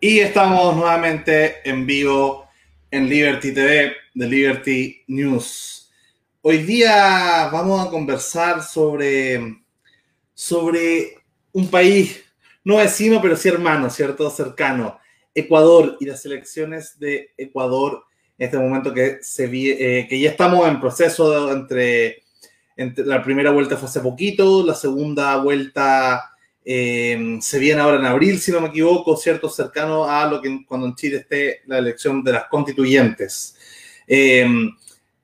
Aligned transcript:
Y 0.00 0.20
estamos 0.20 0.76
nuevamente 0.76 1.56
en 1.68 1.84
vivo 1.84 2.48
en 2.88 3.08
Liberty 3.08 3.52
TV 3.52 3.96
de 4.14 4.28
Liberty 4.28 5.02
News. 5.08 5.90
Hoy 6.40 6.58
día 6.58 7.48
vamos 7.52 7.84
a 7.84 7.90
conversar 7.90 8.62
sobre, 8.62 9.60
sobre 10.34 11.18
un 11.50 11.66
país 11.68 12.24
no 12.62 12.76
vecino, 12.76 13.20
pero 13.20 13.34
sí 13.34 13.48
hermano, 13.48 13.90
¿cierto? 13.90 14.30
Cercano. 14.30 15.00
Ecuador 15.34 15.96
y 15.98 16.06
las 16.06 16.24
elecciones 16.24 16.96
de 17.00 17.32
Ecuador 17.36 18.04
en 18.38 18.44
este 18.44 18.56
momento 18.56 18.94
que, 18.94 19.18
se, 19.20 19.46
eh, 19.46 20.06
que 20.08 20.20
ya 20.20 20.30
estamos 20.30 20.68
en 20.68 20.80
proceso 20.80 21.50
entre, 21.50 22.22
entre, 22.76 23.04
la 23.04 23.20
primera 23.20 23.50
vuelta 23.50 23.76
fue 23.76 23.88
hace 23.88 23.98
poquito, 23.98 24.64
la 24.64 24.76
segunda 24.76 25.38
vuelta 25.38 26.37
eh, 26.70 27.38
se 27.40 27.58
viene 27.58 27.80
ahora 27.80 27.96
en 27.96 28.04
abril, 28.04 28.38
si 28.38 28.52
no 28.52 28.60
me 28.60 28.68
equivoco, 28.68 29.16
¿cierto? 29.16 29.48
Cercano 29.48 30.04
a 30.04 30.26
lo 30.26 30.42
que 30.42 30.66
cuando 30.66 30.86
en 30.86 30.94
Chile 30.94 31.16
esté 31.16 31.62
la 31.64 31.78
elección 31.78 32.22
de 32.22 32.32
las 32.32 32.44
constituyentes. 32.44 33.56
Eh, 34.06 34.46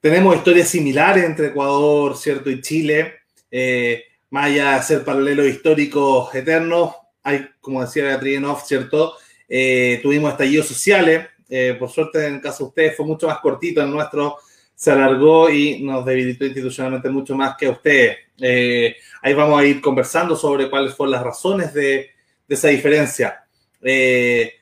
tenemos 0.00 0.36
historias 0.36 0.68
similares 0.68 1.22
entre 1.22 1.48
Ecuador, 1.48 2.16
¿cierto? 2.16 2.48
Y 2.48 2.62
Chile. 2.62 3.12
Eh, 3.50 4.04
más 4.30 4.46
allá 4.46 4.76
de 4.76 4.82
ser 4.84 5.04
paralelos 5.04 5.46
históricos 5.46 6.34
eternos, 6.34 6.94
hay, 7.22 7.46
como 7.60 7.82
decía 7.84 8.04
Beatriz 8.04 8.38
Enoff, 8.38 8.66
¿cierto? 8.66 9.12
Eh, 9.46 10.00
tuvimos 10.02 10.32
estallidos 10.32 10.66
sociales. 10.66 11.26
Eh, 11.50 11.76
por 11.78 11.90
suerte, 11.90 12.26
en 12.26 12.36
el 12.36 12.40
caso 12.40 12.64
de 12.64 12.68
ustedes, 12.68 12.96
fue 12.96 13.04
mucho 13.04 13.26
más 13.26 13.40
cortito. 13.40 13.82
El 13.82 13.90
nuestro 13.90 14.38
se 14.74 14.90
alargó 14.90 15.48
y 15.50 15.82
nos 15.82 16.04
debilitó 16.04 16.44
institucionalmente 16.44 17.08
mucho 17.08 17.34
más 17.34 17.56
que 17.56 17.66
a 17.66 17.70
ustedes. 17.70 18.18
Eh, 18.38 18.96
ahí 19.22 19.34
vamos 19.34 19.60
a 19.60 19.64
ir 19.64 19.80
conversando 19.80 20.36
sobre 20.36 20.68
cuáles 20.68 20.94
fueron 20.94 21.12
las 21.12 21.22
razones 21.22 21.72
de, 21.72 22.10
de 22.48 22.54
esa 22.54 22.68
diferencia. 22.68 23.44
Eh, 23.82 24.52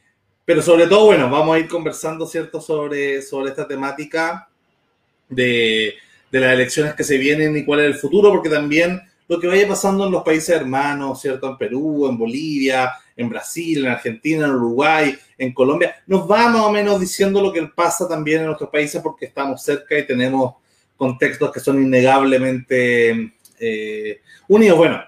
pero 0.45 0.61
sobre 0.61 0.87
todo, 0.87 1.07
bueno, 1.07 1.31
vamos 1.31 1.57
a 1.57 1.59
ir 1.59 1.69
conversando, 1.69 2.27
¿cierto?, 2.27 2.61
sobre, 2.61 3.23
sobre 3.23 3.51
esta 3.51 3.67
temática 3.67 4.49
de, 5.29 5.95
de 6.31 6.41
las 6.41 6.53
elecciones 6.53 6.95
que 6.95 7.05
se 7.05 7.17
vienen 7.19 7.57
y 7.57 7.65
cuál 7.65 7.81
es 7.81 7.87
el 7.87 7.95
futuro, 7.95 8.31
porque 8.31 8.49
también 8.49 9.01
lo 9.29 9.41
que 9.41 9.47
vaya 9.47 9.67
pasando 9.67 10.07
en 10.07 10.13
los 10.13 10.23
países 10.23 10.51
hermanos, 10.51 11.21
¿cierto? 11.21 11.49
En 11.49 11.57
Perú, 11.57 12.09
en 12.09 12.19
Bolivia, 12.19 12.93
en 13.17 13.29
Brasil, 13.29 13.85
en 13.85 13.91
Argentina, 13.93 14.47
en 14.47 14.53
Uruguay, 14.53 15.17
en 15.39 15.53
Colombia, 15.53 15.97
nos 16.07 16.31
va 16.31 16.49
más 16.49 16.63
o 16.63 16.73
menos 16.73 17.01
diciendo 17.01 17.43
lo 17.43 17.53
que 17.53 17.63
pasa 17.67 18.09
también 18.09 18.41
en 18.41 18.47
nuestros 18.47 18.71
países 18.71 19.01
porque 19.03 19.27
estamos 19.27 19.63
cerca 19.63 19.99
y 19.99 20.07
tenemos 20.07 20.55
contextos 20.97 21.53
que 21.53 21.61
son 21.61 21.83
innegablemente 21.83 23.35
eh, 23.59 24.21
unidos, 24.49 24.79
bueno, 24.79 25.03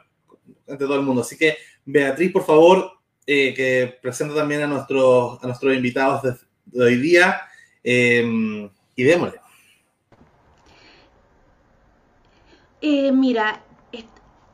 entre 0.66 0.86
todo 0.86 0.97
el 0.97 1.06
mundo. 1.06 1.22
Así 1.22 1.36
que, 1.36 1.56
Beatriz, 1.84 2.32
por 2.32 2.44
favor, 2.44 2.92
eh, 3.27 3.55
que 3.55 3.98
presente 4.02 4.34
también 4.34 4.62
a 4.62 4.66
nuestros, 4.66 5.42
a 5.42 5.47
nuestros 5.47 5.75
invitados 5.75 6.22
de, 6.22 6.34
de 6.66 6.84
hoy 6.84 6.97
día 6.97 7.41
eh, 7.82 8.69
y 8.97 9.02
démosle. 9.02 9.41
Eh, 12.86 13.12
mira, 13.12 13.62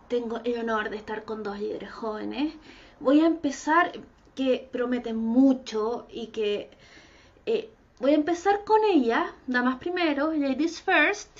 tengo 0.07 0.41
el 0.45 0.59
honor 0.59 0.91
de 0.91 0.97
estar 0.97 1.25
con 1.25 1.43
dos 1.43 1.59
líderes 1.59 1.91
jóvenes. 1.91 2.55
Voy 3.01 3.23
a 3.23 3.27
empezar, 3.27 3.93
que 4.35 4.69
prometen 4.71 5.17
mucho 5.17 6.07
y 6.11 6.27
que 6.29 6.71
eh, 7.47 7.71
voy 7.99 8.13
a 8.13 8.15
empezar 8.15 8.65
con 8.65 8.81
ella, 8.85 9.35
damas 9.47 9.79
primero, 9.79 10.33
ladies 10.35 10.83
first. 10.83 11.31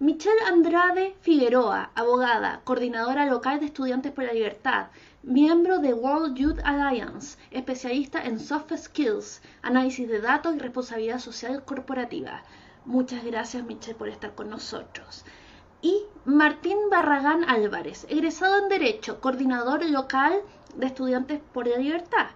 Michelle 0.00 0.42
Andrade 0.44 1.14
Figueroa, 1.20 1.92
abogada, 1.94 2.62
coordinadora 2.64 3.26
local 3.26 3.60
de 3.60 3.66
Estudiantes 3.66 4.10
por 4.10 4.24
la 4.24 4.32
Libertad, 4.32 4.88
miembro 5.22 5.78
de 5.78 5.94
World 5.94 6.36
Youth 6.36 6.58
Alliance, 6.64 7.38
especialista 7.52 8.24
en 8.24 8.40
soft 8.40 8.72
skills, 8.76 9.40
análisis 9.62 10.08
de 10.08 10.20
datos 10.20 10.56
y 10.56 10.58
responsabilidad 10.58 11.20
social 11.20 11.64
corporativa. 11.64 12.42
Muchas 12.84 13.24
gracias 13.24 13.64
Michelle 13.64 13.94
por 13.94 14.08
estar 14.08 14.34
con 14.34 14.50
nosotros 14.50 15.24
y 15.84 16.02
Martín 16.24 16.78
Barragán 16.90 17.44
Álvarez, 17.44 18.06
egresado 18.08 18.58
en 18.58 18.70
Derecho, 18.70 19.20
coordinador 19.20 19.84
local 19.84 20.40
de 20.74 20.86
Estudiantes 20.86 21.40
por 21.52 21.66
la 21.66 21.76
Libertad, 21.76 22.28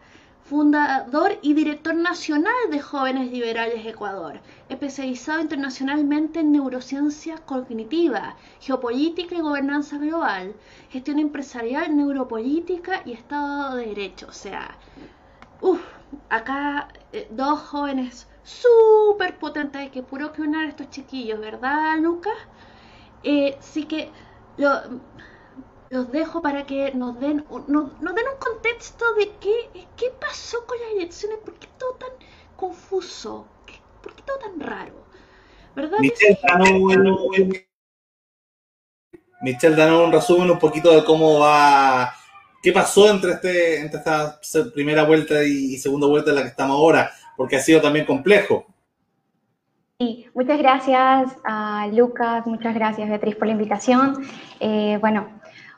fundador 0.44 1.38
y 1.40 1.54
director 1.54 1.94
nacional 1.94 2.52
de 2.70 2.82
Jóvenes 2.82 3.32
Liberales 3.32 3.86
Ecuador, 3.86 4.40
especializado 4.68 5.40
internacionalmente 5.40 6.40
en 6.40 6.52
neurociencia 6.52 7.38
cognitiva, 7.38 8.36
geopolítica 8.60 9.34
y 9.34 9.40
gobernanza 9.40 9.96
global, 9.96 10.54
gestión 10.90 11.18
empresarial, 11.18 11.96
neuropolítica 11.96 13.00
y 13.06 13.12
Estado 13.12 13.76
de 13.76 13.86
Derecho. 13.86 14.26
O 14.28 14.32
sea, 14.32 14.76
uff, 15.62 15.80
acá 16.28 16.88
eh, 17.14 17.26
dos 17.30 17.60
jóvenes 17.60 18.28
súper 18.42 19.38
potentes, 19.38 19.90
que 19.90 20.02
puro 20.02 20.32
que 20.32 20.42
a 20.42 20.68
estos 20.68 20.90
chiquillos, 20.90 21.40
¿verdad, 21.40 21.96
Lucas? 21.98 22.36
Eh, 23.30 23.58
sí 23.60 23.84
que 23.84 24.08
lo, 24.56 24.70
los 25.90 26.10
dejo 26.10 26.40
para 26.40 26.64
que 26.64 26.92
nos 26.94 27.20
den, 27.20 27.44
nos, 27.66 28.00
nos 28.00 28.14
den 28.14 28.24
un 28.26 28.38
contexto 28.38 29.04
de 29.16 29.30
qué, 29.38 29.86
qué 29.98 30.06
pasó 30.18 30.64
con 30.64 30.78
las 30.80 30.92
elecciones, 30.92 31.38
por 31.44 31.52
qué 31.58 31.68
todo 31.78 31.92
tan 31.96 32.08
confuso, 32.56 33.46
por 34.02 34.14
qué 34.14 34.22
todo 34.22 34.38
tan 34.38 34.58
raro. 34.58 34.94
¿Verdad? 35.76 35.98
Michelle, 35.98 36.38
danos, 36.42 36.80
Michelle, 39.42 39.76
danos 39.76 40.06
un 40.06 40.12
resumen 40.12 40.50
un 40.50 40.58
poquito 40.58 40.90
de 40.94 41.04
cómo 41.04 41.40
va, 41.40 42.14
qué 42.62 42.72
pasó 42.72 43.10
entre, 43.10 43.32
este, 43.32 43.80
entre 43.80 43.98
esta 43.98 44.40
primera 44.72 45.04
vuelta 45.04 45.44
y 45.44 45.76
segunda 45.76 46.06
vuelta 46.06 46.30
en 46.30 46.36
la 46.36 46.42
que 46.44 46.48
estamos 46.48 46.76
ahora, 46.76 47.12
porque 47.36 47.56
ha 47.56 47.60
sido 47.60 47.82
también 47.82 48.06
complejo. 48.06 48.64
Sí, 50.00 50.28
muchas 50.32 50.58
gracias 50.58 51.36
a 51.42 51.88
Lucas, 51.92 52.46
muchas 52.46 52.72
gracias 52.72 53.08
Beatriz 53.08 53.34
por 53.34 53.48
la 53.48 53.54
invitación. 53.54 54.24
Eh, 54.60 54.96
bueno, 55.00 55.26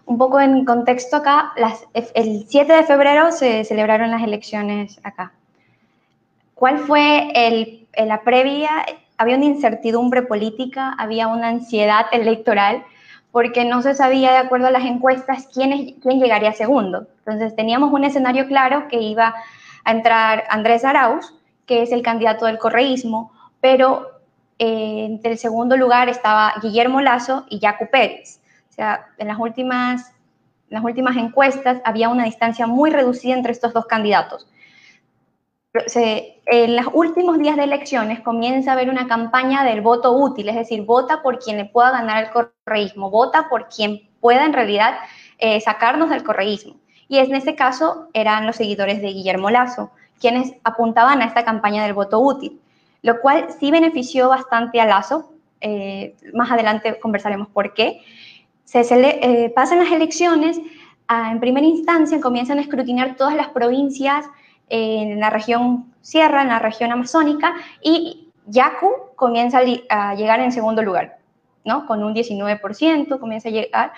un 0.05 0.19
poco 0.19 0.39
en 0.39 0.67
contexto 0.67 1.17
acá, 1.17 1.55
las, 1.57 1.87
el 1.95 2.45
7 2.47 2.71
de 2.71 2.83
febrero 2.83 3.33
se 3.33 3.65
celebraron 3.65 4.11
las 4.11 4.23
elecciones 4.23 5.01
acá. 5.05 5.33
¿Cuál 6.55 6.81
fue 6.81 7.33
el, 7.35 7.89
la 7.97 8.21
previa? 8.21 8.85
Había 9.17 9.37
una 9.37 9.47
incertidumbre 9.47 10.21
política, 10.21 10.95
había 10.99 11.27
una 11.27 11.49
ansiedad 11.49 12.05
electoral, 12.13 12.85
porque 13.33 13.65
no 13.65 13.81
se 13.81 13.95
sabía, 13.95 14.33
de 14.33 14.37
acuerdo 14.37 14.67
a 14.67 14.71
las 14.71 14.85
encuestas, 14.85 15.49
quién, 15.51 15.99
quién 16.03 16.21
llegaría 16.21 16.53
segundo. 16.53 17.07
Entonces 17.21 17.57
teníamos 17.57 17.91
un 17.91 18.05
escenario 18.05 18.47
claro 18.49 18.87
que 18.89 19.01
iba 19.01 19.35
a 19.85 19.91
entrar 19.91 20.45
Andrés 20.51 20.85
Arauz, 20.85 21.33
que 21.65 21.81
es 21.81 21.91
el 21.91 22.03
candidato 22.03 22.45
del 22.45 22.59
correísmo, 22.59 23.33
pero 23.61 24.21
eh, 24.59 25.07
en 25.07 25.21
el 25.23 25.39
segundo 25.39 25.77
lugar 25.77 26.09
estaba 26.09 26.53
Guillermo 26.63 27.01
Lazo 27.01 27.47
y 27.49 27.61
Jaco 27.61 27.89
Pérez. 27.91 28.41
O 28.69 28.73
sea, 28.73 29.07
en 29.19 29.29
las 29.29 29.39
últimas, 29.39 30.13
en 30.69 30.75
las 30.75 30.85
últimas 30.85 31.17
encuestas 31.17 31.81
había 31.85 32.09
una 32.09 32.25
distancia 32.25 32.67
muy 32.67 32.91
reducida 32.91 33.35
entre 33.35 33.53
estos 33.53 33.73
dos 33.73 33.87
candidatos. 33.87 34.47
En 35.73 36.77
los 36.77 36.87
últimos 36.93 37.39
días 37.39 37.57
de 37.57 37.65
elecciones 37.65 38.21
comienza 38.21 38.71
a 38.71 38.75
haber 38.75 38.91
una 38.91 39.07
campaña 39.07 39.63
del 39.65 39.83
voto 39.83 40.13
útil, 40.13 40.49
es 40.49 40.57
decir, 40.57 40.83
vota 40.83 41.23
por 41.23 41.39
quien 41.39 41.57
le 41.57 41.65
pueda 41.65 41.93
ganar 41.93 42.25
el 42.25 42.31
correísmo, 42.31 43.09
vota 43.09 43.49
por 43.49 43.69
quien 43.69 44.11
pueda 44.21 44.45
en 44.45 44.53
realidad 44.53 44.97
eh, 45.39 45.61
sacarnos 45.61 46.11
del 46.11 46.25
correísmo. 46.25 46.75
Y 47.09 47.19
en 47.19 47.35
este 47.35 47.55
caso 47.55 48.09
eran 48.13 48.47
los 48.47 48.57
seguidores 48.57 49.01
de 49.01 49.09
Guillermo 49.09 49.49
Lazo, 49.49 49.91
quienes 50.21 50.53
apuntaban 50.65 51.23
a 51.23 51.25
esta 51.25 51.45
campaña 51.45 51.85
del 51.85 51.95
voto 51.95 52.19
útil 52.19 52.61
lo 53.03 53.21
cual 53.21 53.47
sí 53.59 53.71
benefició 53.71 54.29
bastante 54.29 54.81
a 54.81 54.87
Lazo. 54.87 55.33
Eh, 55.61 56.17
más 56.33 56.51
adelante 56.51 56.99
conversaremos 57.01 57.49
por 57.49 57.75
qué. 57.75 58.01
Se 58.65 58.81
eh, 58.81 59.51
pasan 59.55 59.81
las 59.81 59.93
elecciones, 59.93 60.61
ah, 61.09 61.31
en 61.33 61.41
primera 61.41 61.67
instancia 61.67 62.21
comienzan 62.21 62.59
a 62.59 62.63
escrutinar 62.63 63.17
todas 63.17 63.35
las 63.35 63.49
provincias 63.49 64.27
en 64.69 65.19
la 65.19 65.31
región 65.31 65.93
Sierra, 66.03 66.43
en 66.43 66.49
la 66.49 66.61
región 66.61 66.93
amazónica, 66.93 67.55
y 67.83 68.29
Yacu 68.47 68.89
comienza 69.17 69.61
a, 69.89 70.15
llegar 70.15 70.41
en 70.41 70.53
segundo 70.53 70.83
lugar, 70.83 71.19
¿no? 71.65 71.87
Con 71.87 72.03
un 72.03 72.15
19%, 72.15 73.19
comienza 73.19 73.49
a 73.49 73.53
llegar 73.53 73.93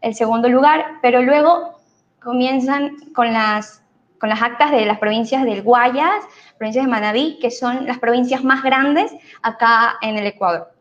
el 0.00 0.14
segundo 0.14 0.48
lugar, 0.48 0.98
pero 1.02 1.22
luego 1.22 1.78
comienzan 2.22 2.96
con 3.14 3.32
las 3.32 3.82
con 4.18 4.28
las 4.28 4.42
actas 4.42 4.70
de 4.70 4.84
las 4.84 4.98
provincias 4.98 5.44
del 5.44 5.62
Guayas, 5.62 6.24
provincias 6.56 6.84
de 6.84 6.90
Manabí, 6.90 7.38
que 7.40 7.50
son 7.50 7.86
las 7.86 7.98
provincias 7.98 8.44
más 8.44 8.62
grandes 8.62 9.12
acá 9.42 9.96
en 10.02 10.16
el 10.16 10.26
Ecuador. 10.26 10.72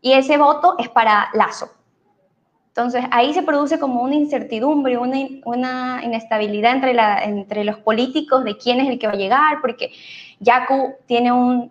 Y 0.00 0.12
ese 0.12 0.36
voto 0.36 0.76
es 0.78 0.88
para 0.88 1.28
Lazo. 1.34 1.70
Entonces 2.68 3.04
ahí 3.12 3.32
se 3.32 3.42
produce 3.42 3.78
como 3.78 4.02
una 4.02 4.16
incertidumbre, 4.16 4.98
una, 4.98 6.02
inestabilidad 6.02 6.72
entre, 6.72 6.92
entre 7.22 7.62
los 7.62 7.78
políticos 7.78 8.42
de 8.42 8.56
quién 8.58 8.80
es 8.80 8.88
el 8.88 8.98
que 8.98 9.06
va 9.06 9.12
a 9.12 9.16
llegar, 9.16 9.60
porque 9.60 9.92
Yacu 10.40 10.94
tiene, 11.06 11.30
un, 11.30 11.70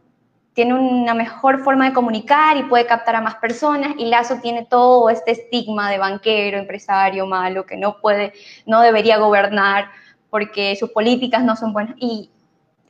tiene 0.53 0.73
una 0.75 1.13
mejor 1.13 1.61
forma 1.61 1.89
de 1.89 1.93
comunicar 1.93 2.55
y 2.55 2.63
puede 2.63 2.85
captar 2.85 3.17
a 3.17 3.21
más 3.21 3.35
personas, 3.35 3.95
y 3.97 4.05
Lazo 4.05 4.39
tiene 4.41 4.65
todo 4.65 5.09
este 5.09 5.31
estigma 5.31 5.91
de 5.91 5.97
banquero, 5.97 6.57
empresario 6.57 7.27
malo, 7.27 7.65
que 7.65 7.75
no 7.75 7.97
puede, 7.99 8.31
no 8.65 8.79
debería 8.79 9.17
gobernar 9.17 9.89
porque 10.33 10.75
sus 10.75 10.89
políticas 10.89 11.43
no 11.43 11.55
son 11.55 11.73
buenas. 11.73 11.93
Y 11.99 12.31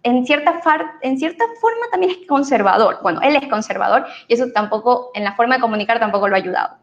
en 0.01 0.25
cierta, 0.25 0.61
en 1.01 1.19
cierta 1.19 1.43
forma 1.59 1.87
también 1.91 2.13
es 2.13 2.25
conservador. 2.25 2.99
Bueno, 3.03 3.19
él 3.19 3.35
es 3.35 3.49
conservador 3.49 4.05
y 4.29 4.35
eso 4.35 4.45
tampoco, 4.53 5.11
en 5.13 5.25
la 5.25 5.35
forma 5.35 5.55
de 5.55 5.61
comunicar 5.61 5.99
tampoco 5.99 6.29
lo 6.29 6.35
ha 6.35 6.37
ayudado. 6.37 6.77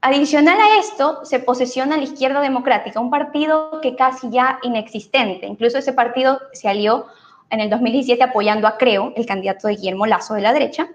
Adicional 0.00 0.60
a 0.60 0.78
esto, 0.78 1.24
se 1.24 1.40
posesiona 1.40 1.96
la 1.96 2.04
izquierda 2.04 2.40
democrática, 2.40 3.00
un 3.00 3.10
partido 3.10 3.80
que 3.80 3.96
casi 3.96 4.30
ya 4.30 4.60
inexistente. 4.62 5.48
Incluso 5.48 5.78
ese 5.78 5.92
partido 5.92 6.38
se 6.52 6.68
alió 6.68 7.06
en 7.50 7.58
el 7.58 7.68
2017 7.68 8.22
apoyando 8.22 8.68
a 8.68 8.78
Creo, 8.78 9.12
el 9.16 9.26
candidato 9.26 9.66
de 9.66 9.74
Guillermo 9.74 10.06
Lazo 10.06 10.34
de 10.34 10.42
la 10.42 10.52
derecha. 10.52 10.86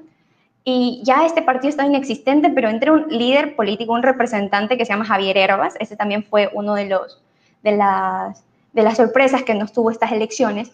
Y 0.63 1.01
ya 1.03 1.25
este 1.25 1.41
partido 1.41 1.67
está 1.67 1.85
inexistente, 1.85 2.49
pero 2.49 2.69
entre 2.69 2.91
un 2.91 3.09
líder 3.09 3.57
político, 3.57 3.91
un 3.91 4.03
representante 4.03 4.77
que 4.77 4.85
se 4.85 4.93
llama 4.93 5.03
Javier 5.03 5.35
Herbas, 5.35 5.75
ese 5.81 5.97
también 5.97 6.23
fue 6.23 6.49
uno 6.53 6.75
de, 6.75 6.85
los, 6.85 7.21
de, 7.71 7.77
las, 7.77 8.43
de 8.73 8.83
las 8.83 8.97
sorpresas 8.97 9.43
que 9.43 9.53
nos 9.53 9.73
tuvo 9.73 9.91
estas 9.91 10.11
elecciones, 10.11 10.71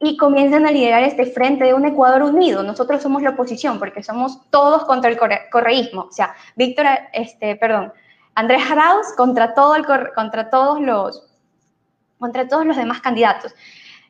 y 0.00 0.16
comienzan 0.16 0.66
a 0.66 0.70
liderar 0.70 1.02
este 1.02 1.24
frente 1.24 1.64
de 1.64 1.72
un 1.72 1.86
Ecuador 1.86 2.22
unido. 2.22 2.62
Nosotros 2.62 3.00
somos 3.00 3.22
la 3.22 3.30
oposición 3.30 3.78
porque 3.78 4.02
somos 4.02 4.38
todos 4.50 4.84
contra 4.84 5.10
el 5.10 5.18
correísmo. 5.50 6.02
O 6.02 6.12
sea, 6.12 6.34
Víctor, 6.56 6.86
este, 7.12 7.56
perdón, 7.56 7.92
Andrés 8.34 8.62
Arauz 8.70 9.06
contra, 9.16 9.54
todo 9.54 9.76
el, 9.76 9.86
contra, 10.14 10.50
todos 10.50 10.80
los, 10.80 11.22
contra 12.18 12.46
todos 12.48 12.66
los 12.66 12.76
demás 12.76 13.00
candidatos. 13.00 13.54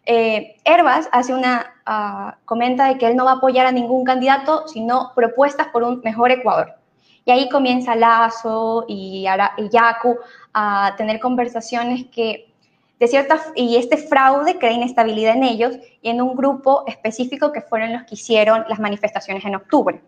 Eh, 0.07 0.57
Herbas 0.65 1.09
hace 1.13 1.33
una, 1.33 1.75
ah, 1.87 2.37
comenta 2.45 2.87
de 2.87 2.99
que 2.99 3.07
él 3.07 3.17
no 3.17 3.25
va 3.25 3.33
a 3.33 3.37
apoyar 3.37 3.67
a 3.67 3.73
ningún 3.73 4.05
candidato, 4.05 4.67
sino 4.67 5.13
propuestas 5.15 5.69
por 5.69 5.83
un 5.83 6.01
mejor 6.03 6.31
Ecuador. 6.31 6.75
Y 7.25 7.31
ahí 7.31 7.49
comienza 7.49 7.95
Lazo 7.95 8.85
y, 8.87 9.27
y 9.59 9.69
Yacu 9.71 10.19
a 10.53 10.95
tener 10.97 11.21
conversaciones 11.21 12.05
que 12.07 12.55
de 13.01 13.09
cierta, 13.09 13.41
y 13.57 13.77
este 13.77 13.97
fraude 13.97 14.59
crea 14.59 14.73
inestabilidad 14.73 15.35
en 15.35 15.43
ellos 15.43 15.77
y 16.01 16.11
en 16.11 16.23
un 16.23 16.37
grupo 16.37 16.85
específico 16.87 17.53
que 17.53 17.61
fueron 17.61 17.93
los 17.93 18.05
que 18.05 18.15
hicieron 18.15 18.65
las 18.69 18.79
manifestaciones 18.79 19.45
en 19.45 19.57
octubre. 19.57 20.01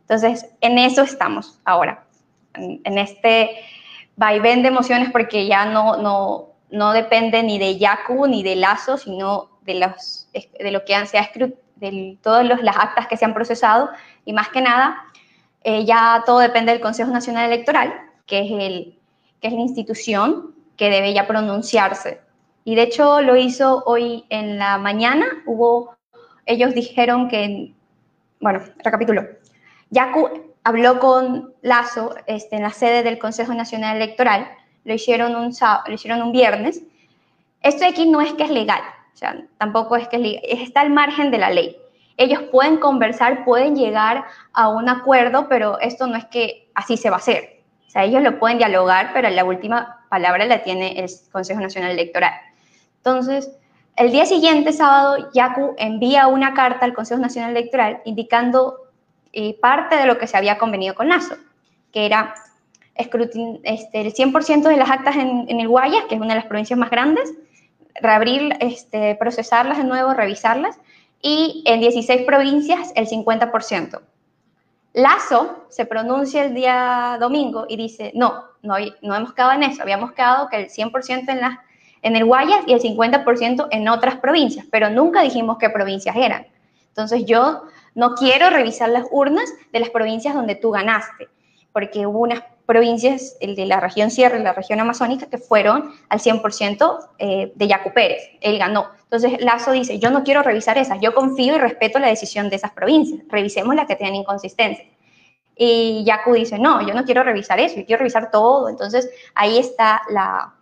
Entonces, 0.00 0.46
en 0.60 0.78
eso 0.78 1.02
estamos 1.02 1.58
ahora, 1.64 2.04
en, 2.54 2.98
este 2.98 3.60
vaivén 4.16 4.62
de 4.62 4.68
emociones 4.68 5.10
porque 5.10 5.46
ya 5.46 5.64
no, 5.64 5.96
no, 5.96 6.48
no 6.70 6.92
depende 6.92 7.42
ni 7.42 7.58
de 7.58 7.78
Yaku 7.78 8.26
ni 8.26 8.42
de 8.42 8.56
Lazo, 8.56 8.98
sino 8.98 9.50
de, 9.62 9.74
los, 9.74 10.28
de 10.32 10.70
lo 10.70 10.84
que 10.84 10.94
han, 10.94 11.06
se 11.06 11.18
ha 11.18 11.30
de 11.76 12.18
todas 12.22 12.44
las 12.62 12.76
actas 12.76 13.06
que 13.06 13.16
se 13.16 13.24
han 13.24 13.32
procesado 13.32 13.88
y 14.24 14.32
más 14.32 14.48
que 14.48 14.60
nada, 14.60 15.04
eh, 15.62 15.84
ya 15.84 16.22
todo 16.24 16.38
depende 16.38 16.72
del 16.72 16.80
Consejo 16.80 17.10
Nacional 17.10 17.46
Electoral, 17.46 17.92
que 18.26 18.40
es, 18.40 18.50
el, 18.50 18.98
que 19.40 19.48
es 19.48 19.52
la 19.52 19.60
institución 19.60 20.54
que 20.76 20.90
debe 20.90 21.12
ya 21.12 21.26
pronunciarse. 21.26 22.20
Y 22.64 22.74
de 22.74 22.82
hecho 22.82 23.20
lo 23.20 23.36
hizo 23.36 23.82
hoy 23.86 24.24
en 24.28 24.58
la 24.58 24.78
mañana. 24.78 25.26
Hubo, 25.46 25.96
ellos 26.46 26.74
dijeron 26.74 27.28
que, 27.28 27.72
bueno, 28.40 28.60
recapitulo. 28.82 29.26
Yacu 29.90 30.28
habló 30.64 30.98
con 31.00 31.52
Lazo 31.62 32.14
este, 32.26 32.56
en 32.56 32.62
la 32.62 32.70
sede 32.70 33.02
del 33.02 33.18
Consejo 33.18 33.54
Nacional 33.54 33.96
Electoral. 33.96 34.48
Lo 34.84 34.94
hicieron 34.94 35.34
un, 35.36 35.52
lo 35.86 35.92
hicieron 35.92 36.22
un 36.22 36.32
viernes. 36.32 36.82
Esto 37.62 37.84
aquí 37.86 38.08
no 38.08 38.20
es 38.20 38.32
que 38.32 38.44
es 38.44 38.50
legal, 38.50 38.80
tampoco 39.58 39.96
es 39.96 40.08
que 40.08 40.40
está 40.44 40.80
al 40.80 40.90
margen 40.90 41.30
de 41.30 41.38
la 41.38 41.50
ley. 41.50 41.76
Ellos 42.20 42.42
pueden 42.52 42.76
conversar, 42.76 43.46
pueden 43.46 43.74
llegar 43.74 44.24
a 44.52 44.68
un 44.68 44.90
acuerdo, 44.90 45.48
pero 45.48 45.80
esto 45.80 46.06
no 46.06 46.16
es 46.16 46.26
que 46.26 46.70
así 46.74 46.98
se 46.98 47.08
va 47.08 47.16
a 47.16 47.18
hacer. 47.18 47.62
O 47.88 47.90
sea, 47.90 48.04
ellos 48.04 48.22
lo 48.22 48.38
pueden 48.38 48.58
dialogar, 48.58 49.12
pero 49.14 49.30
la 49.30 49.42
última 49.42 50.04
palabra 50.10 50.44
la 50.44 50.62
tiene 50.62 51.00
el 51.00 51.08
Consejo 51.32 51.60
Nacional 51.60 51.92
Electoral. 51.92 52.34
Entonces, 52.98 53.50
el 53.96 54.12
día 54.12 54.26
siguiente, 54.26 54.74
sábado, 54.74 55.30
Yacu 55.32 55.74
envía 55.78 56.26
una 56.26 56.52
carta 56.52 56.84
al 56.84 56.92
Consejo 56.92 57.22
Nacional 57.22 57.52
Electoral 57.52 58.02
indicando 58.04 58.76
eh, 59.32 59.58
parte 59.58 59.96
de 59.96 60.04
lo 60.04 60.18
que 60.18 60.26
se 60.26 60.36
había 60.36 60.58
convenido 60.58 60.94
con 60.94 61.08
Lazo, 61.08 61.36
que 61.90 62.04
era 62.04 62.34
este, 62.96 64.00
el 64.02 64.12
100% 64.12 64.68
de 64.68 64.76
las 64.76 64.90
actas 64.90 65.16
en, 65.16 65.48
el 65.48 65.68
Guayas, 65.68 66.04
que 66.06 66.16
es 66.16 66.20
una 66.20 66.34
de 66.34 66.40
las 66.40 66.46
provincias 66.46 66.78
más 66.78 66.90
grandes, 66.90 67.32
reabrir, 68.02 68.56
este, 68.60 69.14
procesarlas 69.14 69.78
de 69.78 69.84
nuevo, 69.84 70.12
revisarlas, 70.12 70.78
y 71.22 71.62
en 71.66 71.80
16 71.80 72.22
provincias 72.22 72.92
el 72.94 73.06
50%. 73.06 74.00
Lazo 74.92 75.66
se 75.68 75.86
pronuncia 75.86 76.44
el 76.44 76.54
día 76.54 77.16
domingo 77.20 77.66
y 77.68 77.76
dice, 77.76 78.10
no, 78.14 78.44
no, 78.62 78.74
no 79.02 79.14
hemos 79.14 79.32
quedado 79.34 79.52
en 79.52 79.62
eso, 79.62 79.82
habíamos 79.82 80.12
quedado 80.12 80.48
que 80.48 80.56
el 80.56 80.68
100% 80.68 81.28
en, 81.28 81.40
las, 81.40 81.58
en 82.02 82.16
el 82.16 82.24
Guayas 82.24 82.64
y 82.66 82.72
el 82.72 82.80
50% 82.80 83.68
en 83.70 83.88
otras 83.88 84.16
provincias, 84.16 84.66
pero 84.70 84.90
nunca 84.90 85.22
dijimos 85.22 85.58
qué 85.58 85.70
provincias 85.70 86.16
eran. 86.16 86.46
Entonces 86.88 87.24
yo 87.24 87.62
no 87.94 88.14
quiero 88.14 88.50
revisar 88.50 88.88
las 88.88 89.04
urnas 89.10 89.48
de 89.72 89.80
las 89.80 89.90
provincias 89.90 90.34
donde 90.34 90.56
tú 90.56 90.70
ganaste, 90.70 91.28
porque 91.72 92.06
hubo 92.06 92.20
unas 92.20 92.42
provincias, 92.66 93.36
el 93.40 93.56
de 93.56 93.66
la 93.66 93.80
región 93.80 94.10
Sierra 94.10 94.38
y 94.38 94.42
la 94.42 94.52
región 94.52 94.78
amazónica, 94.80 95.26
que 95.26 95.38
fueron 95.38 95.92
al 96.08 96.20
100% 96.20 97.08
eh, 97.18 97.52
de 97.54 97.68
Yacu 97.68 97.92
Pérez. 97.92 98.22
Él 98.40 98.58
ganó. 98.58 98.86
Entonces 99.02 99.40
Lazo 99.42 99.72
dice, 99.72 99.98
yo 99.98 100.10
no 100.10 100.22
quiero 100.22 100.42
revisar 100.42 100.78
esas, 100.78 101.00
yo 101.00 101.12
confío 101.12 101.56
y 101.56 101.58
respeto 101.58 101.98
la 101.98 102.06
decisión 102.06 102.48
de 102.48 102.56
esas 102.56 102.70
provincias, 102.70 103.22
revisemos 103.28 103.74
las 103.74 103.86
que 103.86 103.96
tienen 103.96 104.14
inconsistencia. 104.16 104.84
Y 105.56 106.04
Yacu 106.04 106.32
dice, 106.32 106.58
no, 106.58 106.86
yo 106.86 106.94
no 106.94 107.04
quiero 107.04 107.24
revisar 107.24 107.58
eso, 107.58 107.76
yo 107.76 107.86
quiero 107.86 107.98
revisar 107.98 108.30
todo. 108.30 108.68
Entonces 108.68 109.10
ahí 109.34 109.58
está 109.58 110.02
la, 110.08 110.54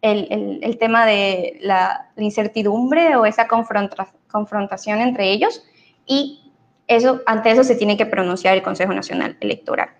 el, 0.00 0.58
el, 0.62 0.78
tema 0.78 1.06
de 1.06 1.58
la, 1.60 2.10
incertidumbre 2.16 3.14
o 3.16 3.24
esa 3.24 3.46
confrontación 3.46 5.00
entre 5.00 5.30
ellos 5.30 5.62
y 6.06 6.50
eso, 6.88 7.20
ante 7.26 7.50
eso 7.50 7.62
se 7.62 7.76
tiene 7.76 7.96
que 7.96 8.06
pronunciar 8.06 8.54
el 8.54 8.62
Consejo 8.62 8.92
Nacional 8.92 9.36
Electoral. 9.40 9.90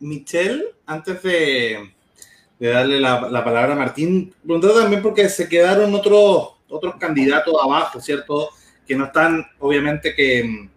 Michelle, 0.00 0.64
antes 0.86 1.22
de, 1.22 1.92
de 2.58 2.68
darle 2.68 3.00
la, 3.00 3.28
la, 3.30 3.44
palabra 3.44 3.72
a 3.72 3.76
Martín, 3.76 4.34
preguntar 4.42 4.72
también 4.72 5.02
porque 5.02 5.28
se 5.28 5.48
quedaron 5.48 5.94
otros 5.94 6.56
otros 6.68 6.96
candidatos 6.96 7.54
abajo, 7.62 8.00
¿cierto? 8.00 8.50
Que 8.86 8.96
no 8.96 9.06
están, 9.06 9.46
obviamente, 9.58 10.14
que, 10.14 10.68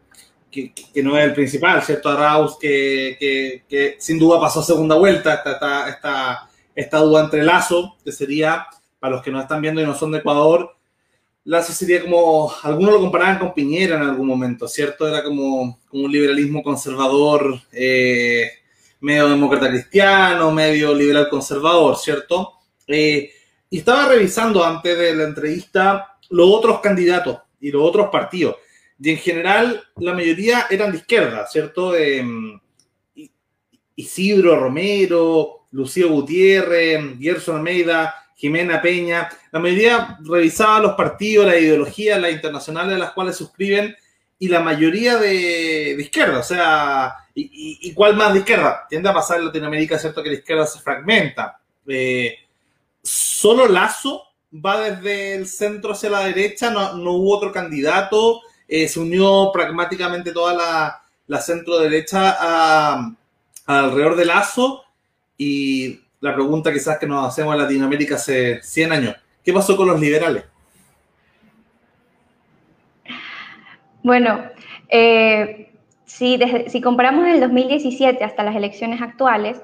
que, 0.52 1.04
no 1.04 1.18
es 1.18 1.26
el 1.26 1.34
principal, 1.34 1.82
¿cierto? 1.84 2.10
Arauz, 2.10 2.58
que, 2.60 3.64
que, 3.68 3.96
sin 4.00 4.20
duda 4.20 4.40
pasó 4.40 4.62
segunda 4.62 4.96
vuelta, 4.96 5.36
esta, 5.36 5.90
esta, 5.90 6.50
esta, 6.76 6.98
duda 7.00 7.24
entre 7.24 7.44
Lazo, 7.44 7.98
que 8.04 8.12
sería, 8.12 8.68
para 9.00 9.16
los 9.16 9.24
que 9.24 9.32
no 9.32 9.40
están 9.40 9.62
viendo 9.62 9.82
y 9.82 9.86
no 9.86 9.96
son 9.96 10.12
de 10.12 10.20
Ecuador, 10.20 10.76
Lazo 11.46 11.74
sería 11.74 12.02
como, 12.02 12.52
algunos 12.64 12.94
lo 12.94 13.00
comparaban 13.00 13.40
con 13.40 13.54
Piñera 13.54 13.96
en 13.96 14.04
algún 14.04 14.28
momento, 14.28 14.68
¿cierto? 14.68 15.08
Era 15.08 15.24
como, 15.24 15.80
como 15.88 16.04
un 16.04 16.12
liberalismo 16.12 16.62
conservador, 16.62 17.60
eh, 17.72 18.52
medio 19.02 19.30
demócrata 19.30 19.70
cristiano, 19.70 20.52
medio 20.52 20.94
liberal 20.94 21.30
conservador, 21.30 21.96
¿cierto? 21.98 22.54
Eh, 22.88 23.32
y 23.70 23.80
estaba 23.80 24.10
revisando 24.10 24.64
antes 24.64 24.98
de 24.98 25.16
la 25.16 25.24
entrevista 25.26 26.18
los 26.30 26.50
otros 26.50 26.80
candidatos 26.80 27.40
y 27.60 27.72
los 27.72 27.84
otros 27.84 28.10
partidos. 28.10 28.56
Y 29.00 29.12
en 29.12 29.18
general, 29.18 29.84
la 29.98 30.14
mayoría 30.14 30.68
eran 30.70 30.92
de 30.92 30.98
izquierda, 30.98 31.48
¿cierto? 31.48 31.94
Mm, 31.94 32.60
Isidro 33.96 34.60
Romero, 34.60 35.68
Lucía 35.72 36.06
Gutiérrez, 36.08 37.18
Gerson 37.20 37.58
Almeida, 37.58 38.14
Jimena 38.36 38.82
Peña. 38.82 39.30
La 39.52 39.60
mayoría 39.60 40.18
revisaba 40.24 40.80
los 40.80 40.94
partidos, 40.94 41.46
la 41.46 41.58
ideología, 41.58 42.18
las 42.18 42.32
internacionales 42.32 42.96
a 42.96 43.00
las 43.00 43.12
cuales 43.12 43.36
suscriben 43.36 43.96
y 44.40 44.48
la 44.48 44.62
mayoría 44.62 45.18
de, 45.18 45.98
izquierda, 46.00 46.40
o 46.40 46.44
sea, 46.44 47.14
y, 47.52 47.94
cuál 47.94 48.16
más 48.16 48.34
de 48.34 48.40
izquierda? 48.40 48.86
Tiende 48.90 49.10
a 49.10 49.14
pasar 49.14 49.40
en 49.40 49.46
Latinoamérica, 49.46 49.98
¿cierto? 49.98 50.24
Que 50.24 50.30
la 50.30 50.36
izquierda 50.36 50.66
se 50.66 50.80
fragmenta. 50.80 51.60
Eh, 51.88 52.36
solo 53.02 53.68
Lazo 53.68 54.24
va 54.54 54.80
desde 54.80 55.36
el 55.36 55.48
centro 55.48 55.94
hacia 55.94 56.10
la 56.10 56.26
derecha, 56.26 56.72
no, 56.72 57.12
hubo 57.14 57.38
otro 57.38 57.52
candidato, 57.52 58.42
eh, 58.68 58.88
se 58.88 59.00
unió 59.00 59.52
pragmáticamente 59.54 60.32
toda 60.32 60.54
la, 61.28 61.42
centro 61.42 61.80
derecha 61.80 62.36
alrededor 63.66 64.16
de 64.16 64.26
Lazo 64.26 64.84
y 65.38 66.02
la 66.22 66.34
pregunta 66.34 66.74
quizás 66.74 66.98
que 66.98 67.08
nos 67.08 67.28
hacemos 67.28 67.54
en 67.54 67.62
Latinoamérica 67.62 68.16
hace 68.16 68.62
100 68.62 68.92
años, 68.92 69.16
¿qué 69.44 69.54
pasó 69.54 69.78
con 69.78 69.88
los 69.88 70.00
liberales? 70.00 70.44
Bueno, 74.04 74.44
eh, 74.88 75.69
si, 76.10 76.40
si 76.68 76.82
comparamos 76.82 77.28
el 77.28 77.40
2017 77.40 78.24
hasta 78.24 78.44
las 78.44 78.56
elecciones 78.56 79.00
actuales, 79.00 79.62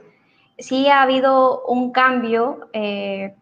sí 0.60 0.88
ha 0.88 1.02
habido 1.02 1.66
un 1.66 1.92
cambio 1.92 2.70
eh, 2.72 3.34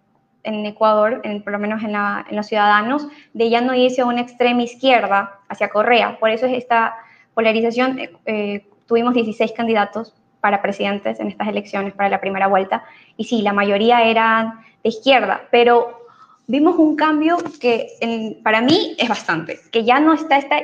en 0.44 0.66
Ecuador, 0.66 1.20
en, 1.24 1.44
por 1.44 1.52
lo 1.52 1.60
menos 1.60 1.84
en, 1.84 1.94
los 2.36 2.48
ciudadanos, 2.48 3.06
de 3.34 3.50
ya 3.50 3.60
no 3.60 3.76
irse 3.76 4.02
a 4.02 4.06
una 4.06 4.22
extrema 4.22 4.64
izquierda 4.64 5.40
hacia 5.50 5.70
Correa. 5.70 6.18
Por 6.18 6.30
eso 6.30 6.46
es 6.46 6.54
esta 6.54 6.96
polarización. 7.34 8.00
Eh, 8.26 8.66
tuvimos 8.88 9.14
16 9.14 9.52
candidatos 9.52 10.14
para 10.40 10.62
presidentes 10.62 11.20
en 11.20 11.28
estas 11.28 11.50
elecciones, 11.50 11.94
para 11.94 12.08
la 12.08 12.22
primera 12.22 12.48
vuelta, 12.48 12.86
y 13.18 13.26
sí, 13.26 13.42
la 13.42 13.52
mayoría 13.52 14.04
eran 14.04 14.62
de 14.82 14.90
izquierda, 14.90 15.42
pero 15.52 16.08
vimos 16.48 16.78
un 16.78 16.96
cambio 16.96 17.38
que 17.60 18.40
para 18.44 18.62
mí 18.62 18.96
es 18.98 19.08
bastante, 19.08 19.60
que 19.72 19.84
ya 19.84 20.00
no 20.00 20.14
está 20.14 20.38
esta 20.38 20.58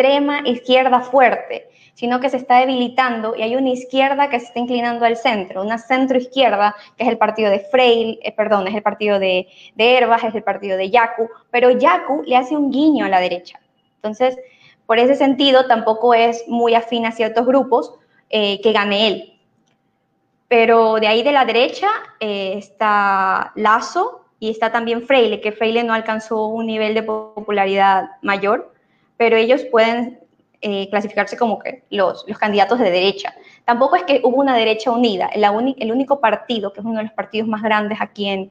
extrema 0.00 0.40
izquierda 0.46 1.00
fuerte, 1.00 1.68
sino 1.92 2.20
que 2.20 2.30
se 2.30 2.38
está 2.38 2.60
debilitando 2.60 3.36
y 3.36 3.42
hay 3.42 3.54
una 3.56 3.68
izquierda 3.68 4.30
que 4.30 4.40
se 4.40 4.46
está 4.46 4.58
inclinando 4.58 5.04
al 5.04 5.16
centro, 5.16 5.62
una 5.62 5.76
centro 5.76 6.16
izquierda 6.16 6.74
que 6.96 7.04
es 7.04 7.08
el 7.10 7.18
partido 7.18 7.50
de 7.50 7.60
Freil, 7.60 8.18
eh, 8.22 8.32
perdón, 8.32 8.66
es 8.66 8.74
el 8.74 8.82
partido 8.82 9.18
de, 9.18 9.48
de 9.74 9.98
Herbas, 9.98 10.24
es 10.24 10.34
el 10.34 10.42
partido 10.42 10.78
de 10.78 10.88
Yacu, 10.88 11.28
pero 11.50 11.70
Yacu 11.70 12.22
le 12.24 12.36
hace 12.36 12.56
un 12.56 12.70
guiño 12.70 13.04
a 13.04 13.10
la 13.10 13.20
derecha. 13.20 13.60
Entonces, 13.96 14.38
por 14.86 14.98
ese 14.98 15.14
sentido, 15.16 15.66
tampoco 15.66 16.14
es 16.14 16.48
muy 16.48 16.74
afín 16.74 17.04
a 17.04 17.12
ciertos 17.12 17.44
grupos 17.46 17.94
eh, 18.30 18.58
que 18.62 18.72
gane 18.72 19.06
él. 19.06 19.34
Pero 20.48 20.94
de 20.94 21.08
ahí 21.08 21.22
de 21.22 21.32
la 21.32 21.44
derecha 21.44 21.88
eh, 22.20 22.54
está 22.56 23.52
Lazo 23.54 24.24
y 24.38 24.48
está 24.50 24.72
también 24.72 25.02
Freile, 25.02 25.42
que 25.42 25.52
Freile 25.52 25.84
no 25.84 25.92
alcanzó 25.92 26.46
un 26.46 26.66
nivel 26.66 26.94
de 26.94 27.02
popularidad 27.02 28.08
mayor, 28.22 28.69
pero 29.20 29.36
ellos 29.36 29.64
pueden 29.70 30.18
eh, 30.62 30.88
clasificarse 30.88 31.36
como 31.36 31.58
que 31.58 31.84
los, 31.90 32.24
los, 32.26 32.38
candidatos 32.38 32.78
de 32.78 32.90
derecha. 32.90 33.34
Tampoco 33.66 33.96
es 33.96 34.04
que 34.04 34.22
hubo 34.24 34.38
una 34.38 34.56
derecha 34.56 34.90
unida. 34.90 35.28
el 35.34 35.92
único 35.92 36.20
partido, 36.20 36.72
que 36.72 36.80
es 36.80 36.86
uno 36.86 36.96
de 36.96 37.02
los 37.02 37.12
partidos 37.12 37.46
más 37.46 37.62
grandes 37.62 37.98
aquí 38.00 38.30
en, 38.30 38.50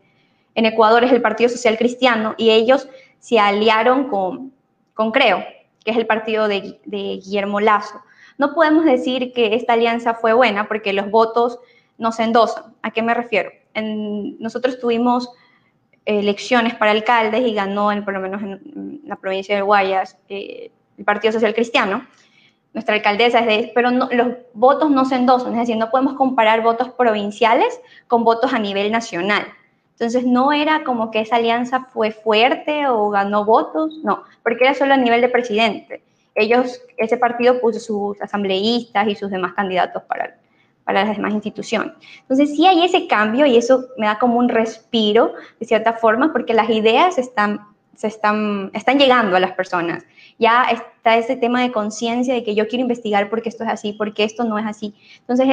en 0.54 0.66
Ecuador, 0.68 1.04
es 1.04 1.12
el 1.12 1.24
Partido 1.24 1.50
Social 1.50 1.76
Cristiano, 1.76 2.36
y 2.38 2.52
ellos 2.52 2.88
se 3.18 3.40
aliaron 3.40 4.10
con, 4.10 4.54
con 4.94 5.10
Creo, 5.10 5.44
que 5.84 5.90
es 5.90 5.98
el 5.98 6.06
partido 6.06 6.48
de, 6.48 6.78
Guillermo 6.86 7.60
Lazo. 7.60 8.00
No 8.38 8.54
podemos 8.54 8.86
decir 8.86 9.34
que 9.34 9.56
esta 9.56 9.74
alianza 9.74 10.14
fue 10.14 10.34
buena 10.34 10.68
porque 10.68 10.94
los 10.94 11.10
votos 11.10 11.58
no 11.98 12.12
se 12.12 12.22
endosan. 12.22 12.76
¿A 12.84 12.92
qué 12.92 13.02
me 13.02 13.16
refiero? 13.16 13.50
En, 13.74 14.38
nosotros 14.38 14.80
tuvimos 14.80 15.32
elecciones 16.06 16.76
para 16.76 16.92
alcaldes 16.92 17.46
y 17.46 17.54
ganó, 17.54 17.92
en, 17.92 18.04
por 18.04 18.14
lo 18.14 18.20
menos 18.20 18.42
en 18.42 19.02
la 19.06 19.16
provincia 19.16 19.56
de 19.56 19.62
Guayas, 19.62 20.18
eh, 20.30 20.72
el 20.98 21.06
Partido 21.06 21.34
Social 21.34 21.54
Cristiano. 21.54 22.06
Nuestra 22.74 22.96
alcaldesa 22.96 23.40
es 23.40 23.46
de, 23.48 23.72
pero 23.74 23.90
los 23.90 24.28
votos 24.54 24.92
no 24.92 25.06
se 25.06 25.16
endosan, 25.16 25.54
es 25.54 25.60
decir, 25.60 25.78
no 25.78 25.90
podemos 25.90 26.14
comparar 26.14 26.62
votos 26.62 26.90
provinciales 26.90 27.80
con 28.08 28.24
votos 28.24 28.54
a 28.54 28.60
nivel 28.60 28.92
nacional. 28.92 29.46
Entonces 29.94 30.26
no 30.26 30.54
era 30.54 30.84
como 30.84 31.12
que 31.12 31.20
esa 31.20 31.38
alianza 31.38 31.88
fue 31.92 32.12
fuerte 32.12 32.88
o 32.88 33.10
ganó 33.10 33.44
votos, 33.44 34.00
no, 34.04 34.24
porque 34.44 34.64
era 34.66 34.74
solo 34.74 34.94
a 34.94 34.98
nivel 34.98 35.20
de 35.20 35.30
presidente. 35.30 36.04
Ellos, 36.36 36.82
ese 36.96 37.18
partido 37.18 37.60
puso 37.60 37.80
sus 37.80 38.22
asambleístas 38.22 39.08
y 39.08 39.16
sus 39.16 39.30
demás 39.30 39.54
candidatos 39.54 40.04
para, 40.04 40.38
para 40.90 41.06
las 41.06 41.18
demás 41.18 41.36
instituciones. 41.36 41.94
Entonces 42.22 42.56
sí 42.56 42.66
hay 42.66 42.84
ese 42.84 43.06
cambio 43.06 43.46
y 43.46 43.56
eso 43.56 43.90
me 44.00 44.08
da 44.08 44.18
como 44.18 44.40
un 44.40 44.50
respiro 44.50 45.34
de 45.60 45.68
cierta 45.68 45.94
forma 45.94 46.34
porque 46.34 46.56
las 46.56 46.68
ideas 46.68 47.20
están, 47.20 47.60
se 47.96 48.08
están, 48.08 48.72
están 48.74 48.98
llegando 48.98 49.36
a 49.36 49.40
las 49.40 49.52
personas. 49.52 50.04
Ya 50.40 50.64
está 50.64 51.16
ese 51.16 51.36
tema 51.36 51.62
de 51.62 51.72
conciencia 51.72 52.34
de 52.34 52.44
que 52.44 52.56
yo 52.56 52.68
quiero 52.68 52.82
investigar 52.82 53.30
por 53.30 53.44
qué 53.44 53.50
esto 53.50 53.66
es 53.66 53.70
así, 53.70 53.94
por 53.94 54.16
qué 54.16 54.24
esto 54.24 54.46
no 54.46 54.58
es 54.58 54.66
así. 54.66 54.96
Entonces 55.20 55.48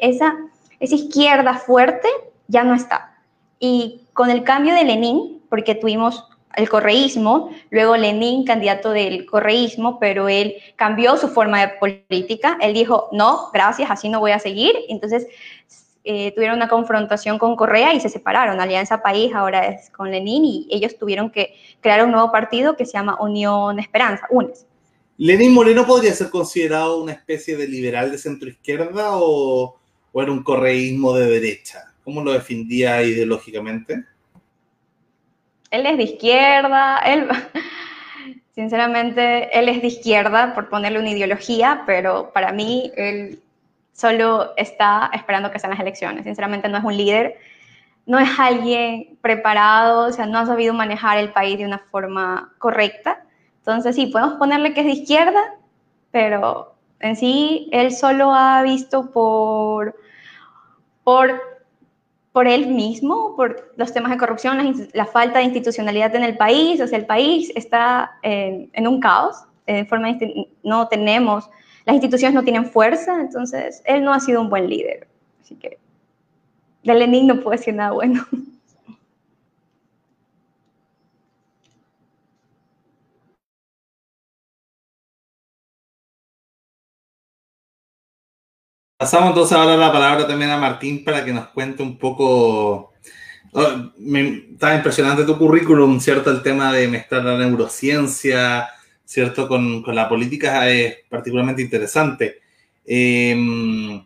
esa, 0.00 0.36
esa 0.78 0.94
izquierda 0.94 1.54
fuerte 1.54 2.06
ya 2.46 2.62
no 2.62 2.72
está. 2.72 3.18
Y 3.58 4.02
con 4.12 4.30
el 4.30 4.44
cambio 4.44 4.74
de 4.74 4.84
Lenin, 4.84 5.42
porque 5.48 5.74
tuvimos 5.74 6.24
el 6.58 6.68
correísmo, 6.68 7.50
luego 7.70 7.96
Lenin, 7.96 8.44
candidato 8.44 8.90
del 8.90 9.24
correísmo, 9.26 10.00
pero 10.00 10.28
él 10.28 10.56
cambió 10.74 11.16
su 11.16 11.28
forma 11.28 11.60
de 11.60 11.72
política. 11.78 12.58
Él 12.60 12.74
dijo, 12.74 13.08
no, 13.12 13.50
gracias, 13.52 13.90
así 13.90 14.08
no 14.08 14.18
voy 14.18 14.32
a 14.32 14.40
seguir. 14.40 14.72
Entonces 14.88 15.28
eh, 16.02 16.32
tuvieron 16.34 16.56
una 16.56 16.68
confrontación 16.68 17.38
con 17.38 17.54
Correa 17.54 17.94
y 17.94 18.00
se 18.00 18.08
separaron. 18.08 18.60
Alianza 18.60 19.02
País 19.02 19.32
ahora 19.34 19.68
es 19.68 19.88
con 19.90 20.10
Lenin 20.10 20.44
y 20.44 20.68
ellos 20.70 20.98
tuvieron 20.98 21.30
que 21.30 21.54
crear 21.80 22.04
un 22.04 22.10
nuevo 22.10 22.32
partido 22.32 22.76
que 22.76 22.86
se 22.86 22.94
llama 22.94 23.16
Unión 23.20 23.78
Esperanza, 23.78 24.26
UNES. 24.28 24.66
¿Lenin 25.16 25.54
Moreno 25.54 25.86
podría 25.86 26.12
ser 26.12 26.28
considerado 26.28 27.00
una 27.02 27.12
especie 27.12 27.56
de 27.56 27.68
liberal 27.68 28.10
de 28.10 28.18
centro 28.18 28.48
izquierda 28.48 29.16
o, 29.16 29.76
o 30.12 30.22
era 30.22 30.32
un 30.32 30.42
correísmo 30.42 31.14
de 31.14 31.26
derecha? 31.26 31.94
¿Cómo 32.02 32.20
lo 32.20 32.32
defendía 32.32 33.00
ideológicamente? 33.02 34.04
Él 35.70 35.86
es 35.86 35.96
de 35.96 36.02
izquierda, 36.04 36.98
él, 36.98 37.28
sinceramente, 38.54 39.56
él 39.58 39.68
es 39.68 39.80
de 39.80 39.88
izquierda, 39.88 40.54
por 40.54 40.68
ponerle 40.68 40.98
una 40.98 41.10
ideología, 41.10 41.82
pero 41.86 42.30
para 42.32 42.52
mí 42.52 42.92
él 42.96 43.40
solo 43.92 44.54
está 44.56 45.10
esperando 45.12 45.50
que 45.50 45.58
sean 45.58 45.72
las 45.72 45.80
elecciones. 45.80 46.24
Sinceramente 46.24 46.68
no 46.68 46.78
es 46.78 46.84
un 46.84 46.96
líder, 46.96 47.36
no 48.06 48.18
es 48.18 48.28
alguien 48.38 49.18
preparado, 49.20 50.06
o 50.06 50.12
sea, 50.12 50.26
no 50.26 50.38
ha 50.38 50.46
sabido 50.46 50.72
manejar 50.72 51.18
el 51.18 51.32
país 51.32 51.58
de 51.58 51.66
una 51.66 51.78
forma 51.78 52.54
correcta. 52.58 53.24
Entonces 53.58 53.96
sí, 53.96 54.06
podemos 54.06 54.38
ponerle 54.38 54.72
que 54.72 54.80
es 54.80 54.86
de 54.86 54.92
izquierda, 54.92 55.54
pero 56.10 56.74
en 57.00 57.16
sí 57.16 57.68
él 57.72 57.92
solo 57.92 58.32
ha 58.32 58.62
visto 58.62 59.10
por, 59.10 59.94
por 61.04 61.57
por 62.32 62.46
él 62.46 62.68
mismo, 62.68 63.34
por 63.36 63.72
los 63.76 63.92
temas 63.92 64.10
de 64.10 64.18
corrupción, 64.18 64.88
la, 64.92 65.06
falta 65.06 65.38
de 65.38 65.46
institucionalidad 65.46 66.14
en 66.14 66.24
el 66.24 66.36
país, 66.36 66.80
o 66.80 66.86
sea, 66.86 66.98
el 66.98 67.06
país 67.06 67.50
está 67.54 68.18
en, 68.22 68.86
un 68.86 69.00
caos, 69.00 69.36
en 69.66 69.86
forma 69.86 70.16
no 70.62 70.88
tenemos, 70.88 71.48
las 71.84 71.94
instituciones 71.94 72.34
no 72.34 72.44
tienen 72.44 72.66
fuerza, 72.66 73.20
entonces 73.20 73.82
él 73.86 74.04
no 74.04 74.12
ha 74.12 74.20
sido 74.20 74.40
un 74.40 74.50
buen 74.50 74.68
líder. 74.68 75.08
Así 75.40 75.56
que 75.56 75.78
de 76.82 76.94
Lenin 76.94 77.26
no 77.26 77.40
puedo 77.40 77.56
decir 77.56 77.74
nada 77.74 77.92
bueno. 77.92 78.26
Pasamos 88.98 89.28
entonces 89.28 89.56
ahora 89.56 89.76
la 89.76 89.92
palabra 89.92 90.26
también 90.26 90.50
a 90.50 90.58
Martín 90.58 91.04
para 91.04 91.24
que 91.24 91.32
nos 91.32 91.46
cuente 91.50 91.84
un 91.84 91.96
poco. 91.98 92.94
Oh, 93.52 93.92
impresionante 93.96 95.22
tu 95.22 95.38
currículum, 95.38 96.00
¿cierto? 96.00 96.32
El 96.32 96.42
tema 96.42 96.72
de 96.72 96.88
mezclar 96.88 97.24
la 97.24 97.38
neurociencia, 97.38 98.68
¿cierto? 99.04 99.46
Con, 99.46 99.84
la 99.94 100.08
política 100.08 100.68
es 100.68 100.96
particularmente 101.08 101.62
interesante. 101.62 102.40
Em, 102.84 104.04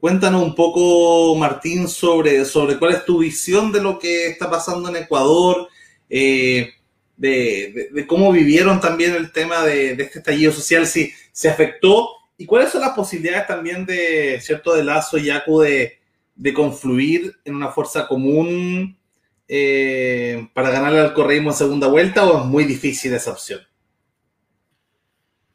cuéntanos 0.00 0.42
un 0.42 0.56
poco, 0.56 1.36
Martín, 1.36 1.86
sobre, 1.86 2.44
sobre 2.44 2.76
cuál 2.76 2.94
es 2.94 3.04
tu 3.04 3.18
visión 3.18 3.70
de 3.70 3.82
lo 3.82 4.00
que 4.00 4.26
está 4.26 4.50
pasando 4.50 4.88
en 4.88 4.96
Ecuador, 4.96 5.68
eh, 6.10 6.72
de, 7.16 7.88
de, 7.92 8.06
cómo 8.08 8.32
vivieron 8.32 8.80
también 8.80 9.14
el 9.14 9.30
tema 9.30 9.62
de, 9.62 9.94
de 9.94 10.02
este 10.02 10.18
estallido 10.18 10.50
social, 10.50 10.88
si 10.88 11.12
se 11.30 11.48
afectó 11.48 12.23
¿Y 12.36 12.46
cuáles 12.46 12.70
son 12.70 12.80
las 12.80 12.94
posibilidades 12.94 13.46
también 13.46 13.86
de, 13.86 14.40
cierto, 14.40 14.74
de 14.74 14.84
Lazo 14.84 15.18
y 15.18 15.26
Yacu 15.26 15.60
de, 15.60 16.00
confluir 16.52 17.36
en 17.44 17.54
una 17.54 17.68
fuerza 17.68 18.08
común 18.08 18.98
eh, 19.46 20.48
para 20.52 20.70
ganarle 20.70 21.00
al 21.00 21.14
correísmo 21.14 21.50
en 21.50 21.56
segunda 21.56 21.86
vuelta 21.86 22.24
o 22.26 22.40
es 22.40 22.46
muy 22.46 22.64
difícil 22.64 23.14
esa 23.14 23.30
opción? 23.30 23.60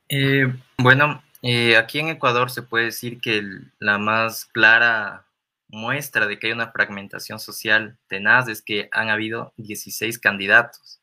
Eh, 0.08 0.48
bueno, 0.78 1.22
eh, 1.42 1.76
aquí 1.76 2.00
en 2.00 2.08
Ecuador 2.08 2.50
se 2.50 2.62
puede 2.62 2.86
decir 2.86 3.20
que 3.20 3.44
la 3.80 3.98
más 3.98 4.46
clara 4.46 5.26
muestra 5.68 6.28
de 6.28 6.40
que 6.40 6.48
hay 6.48 6.54
una 6.54 6.72
fragmentación 6.72 7.40
social 7.40 7.98
tenaz 8.08 8.48
es 8.48 8.62
que 8.62 8.90
han 8.92 9.10
habido 9.10 9.54
16 9.58 10.18
candidatos, 10.18 11.02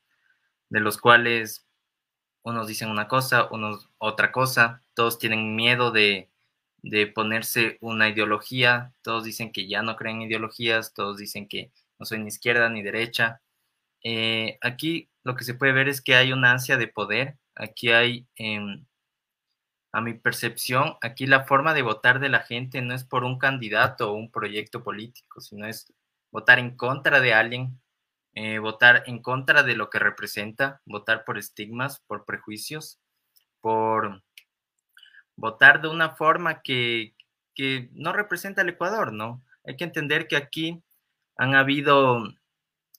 de 0.70 0.80
los 0.80 0.98
cuales 0.98 1.65
unos 2.46 2.68
dicen 2.68 2.90
una 2.90 3.08
cosa, 3.08 3.48
unos 3.50 3.90
otra 3.98 4.30
cosa, 4.32 4.80
todos 4.94 5.18
tienen 5.18 5.56
miedo 5.56 5.90
de, 5.90 6.30
ponerse 7.14 7.78
una 7.80 8.08
ideología, 8.08 8.92
todos 9.02 9.24
dicen 9.24 9.50
que 9.52 9.66
ya 9.68 9.82
no 9.82 9.96
creen 9.96 10.22
en 10.22 10.28
ideologías, 10.28 10.94
todos 10.94 11.18
dicen 11.18 11.48
que 11.48 11.72
no 11.98 12.06
soy 12.06 12.20
ni 12.20 12.28
izquierda 12.28 12.68
ni 12.68 12.82
derecha. 12.82 13.42
Eh, 14.04 14.58
aquí 14.62 15.10
lo 15.24 15.34
que 15.34 15.44
se 15.44 15.54
puede 15.54 15.72
ver 15.72 15.88
es 15.88 16.00
que 16.00 16.14
hay 16.14 16.32
una 16.32 16.52
ansia 16.52 16.76
de 16.76 16.86
poder, 16.88 17.36
aquí 17.56 17.90
hay, 17.90 18.28
em, 18.36 18.86
a 19.92 20.00
mi 20.00 20.14
percepción, 20.14 20.96
aquí 21.02 21.26
la 21.26 21.44
forma 21.46 21.74
de 21.74 21.82
votar 21.82 22.20
de 22.20 22.28
la 22.28 22.40
gente 22.40 22.80
no 22.82 22.94
es 22.94 23.04
por 23.04 23.24
un 23.24 23.38
candidato 23.38 24.12
o 24.12 24.14
un 24.14 24.30
proyecto 24.30 24.84
político, 24.84 25.40
sino 25.40 25.66
es 25.66 25.92
votar 26.30 26.60
en 26.60 26.76
contra 26.76 27.20
de 27.20 27.34
alguien 27.34 27.80
eh, 28.38 28.58
votar 28.58 29.02
en 29.06 29.22
contra 29.22 29.62
de 29.62 29.74
lo 29.74 29.88
que 29.88 29.98
representa, 29.98 30.82
votar 30.84 31.24
por 31.24 31.38
estigmas, 31.38 32.00
por 32.00 32.26
prejuicios, 32.26 33.00
por 33.62 34.22
votar 35.36 35.80
de 35.80 35.88
una 35.88 36.10
forma 36.16 36.60
que, 36.60 37.14
no 37.92 38.12
representa 38.12 38.60
al 38.60 38.68
Ecuador, 38.68 39.14
¿no? 39.14 39.42
Hay 39.64 39.78
que 39.78 39.84
entender 39.84 40.28
que 40.28 40.36
aquí 40.36 40.82
han 41.38 41.54
habido 41.54 42.24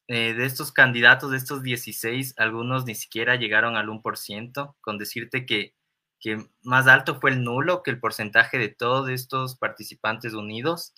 eh, 0.07 0.33
de 0.33 0.45
estos 0.45 0.71
candidatos, 0.71 1.29
de 1.29 1.37
estos 1.37 1.61
16, 1.61 2.33
algunos 2.37 2.85
ni 2.85 2.95
siquiera 2.95 3.35
llegaron 3.35 3.75
al 3.77 3.89
1%, 3.89 4.75
con 4.81 4.97
decirte 4.97 5.45
que, 5.45 5.75
que 6.19 6.47
más 6.63 6.87
alto 6.87 7.19
fue 7.19 7.29
el 7.29 7.43
nulo 7.43 7.83
que 7.83 7.91
el 7.91 7.99
porcentaje 7.99 8.57
de 8.57 8.69
todos 8.69 9.07
estos 9.11 9.55
participantes 9.55 10.33
unidos. 10.33 10.95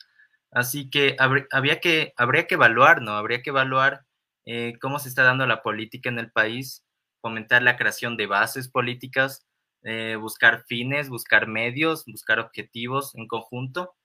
Así 0.49 0.89
que, 0.89 1.17
habría 1.19 1.81
que 1.81 2.13
habría 2.15 2.47
que 2.47 2.55
evaluar, 2.55 3.01
¿no? 3.01 3.11
Habría 3.11 3.41
que 3.41 3.49
evaluar 3.49 4.05
eh, 4.51 4.79
cómo 4.81 4.97
se 4.97 5.09
está 5.09 5.21
dando 5.21 5.45
la 5.45 5.61
política 5.61 6.09
en 6.09 6.17
el 6.17 6.31
país, 6.31 6.83
fomentar 7.21 7.61
la 7.61 7.77
creación 7.77 8.17
de 8.17 8.25
bases 8.25 8.67
políticas, 8.67 9.45
eh, 9.83 10.17
buscar 10.19 10.63
fines, 10.67 11.09
buscar 11.09 11.47
medios, 11.47 12.03
buscar 12.07 12.39
objetivos 12.39 13.13
en 13.13 13.27
conjunto, 13.27 13.95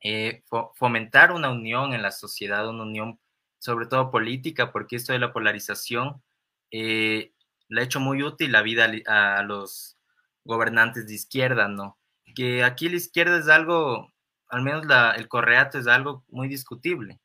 eh, 0.00 0.44
fomentar 0.76 1.32
una 1.32 1.50
unión 1.50 1.92
en 1.92 2.02
la 2.02 2.12
sociedad, 2.12 2.68
una 2.68 2.84
unión 2.84 3.18
sobre 3.58 3.86
todo 3.86 4.12
política, 4.12 4.70
porque 4.70 4.94
esto 4.94 5.12
de 5.12 5.18
la 5.18 5.32
polarización 5.32 6.22
le 6.70 7.32
ha 7.80 7.82
hecho 7.82 7.98
muy 7.98 8.22
útil 8.22 8.52
la 8.52 8.62
vida 8.62 8.88
a, 9.06 9.38
a 9.38 9.42
los 9.42 9.98
gobernantes 10.44 11.06
de 11.08 11.14
izquierda, 11.14 11.66
¿no? 11.66 11.98
Que 12.36 12.62
aquí 12.62 12.88
la 12.88 12.96
izquierda 12.96 13.38
es 13.38 13.48
algo 13.48 14.14
al 14.48 14.62
menos 14.62 14.86
el 15.16 15.28
Correato 15.28 15.78
es 15.78 15.88
algo 15.88 16.24
muy 16.28 16.46
discutible. 16.48 17.20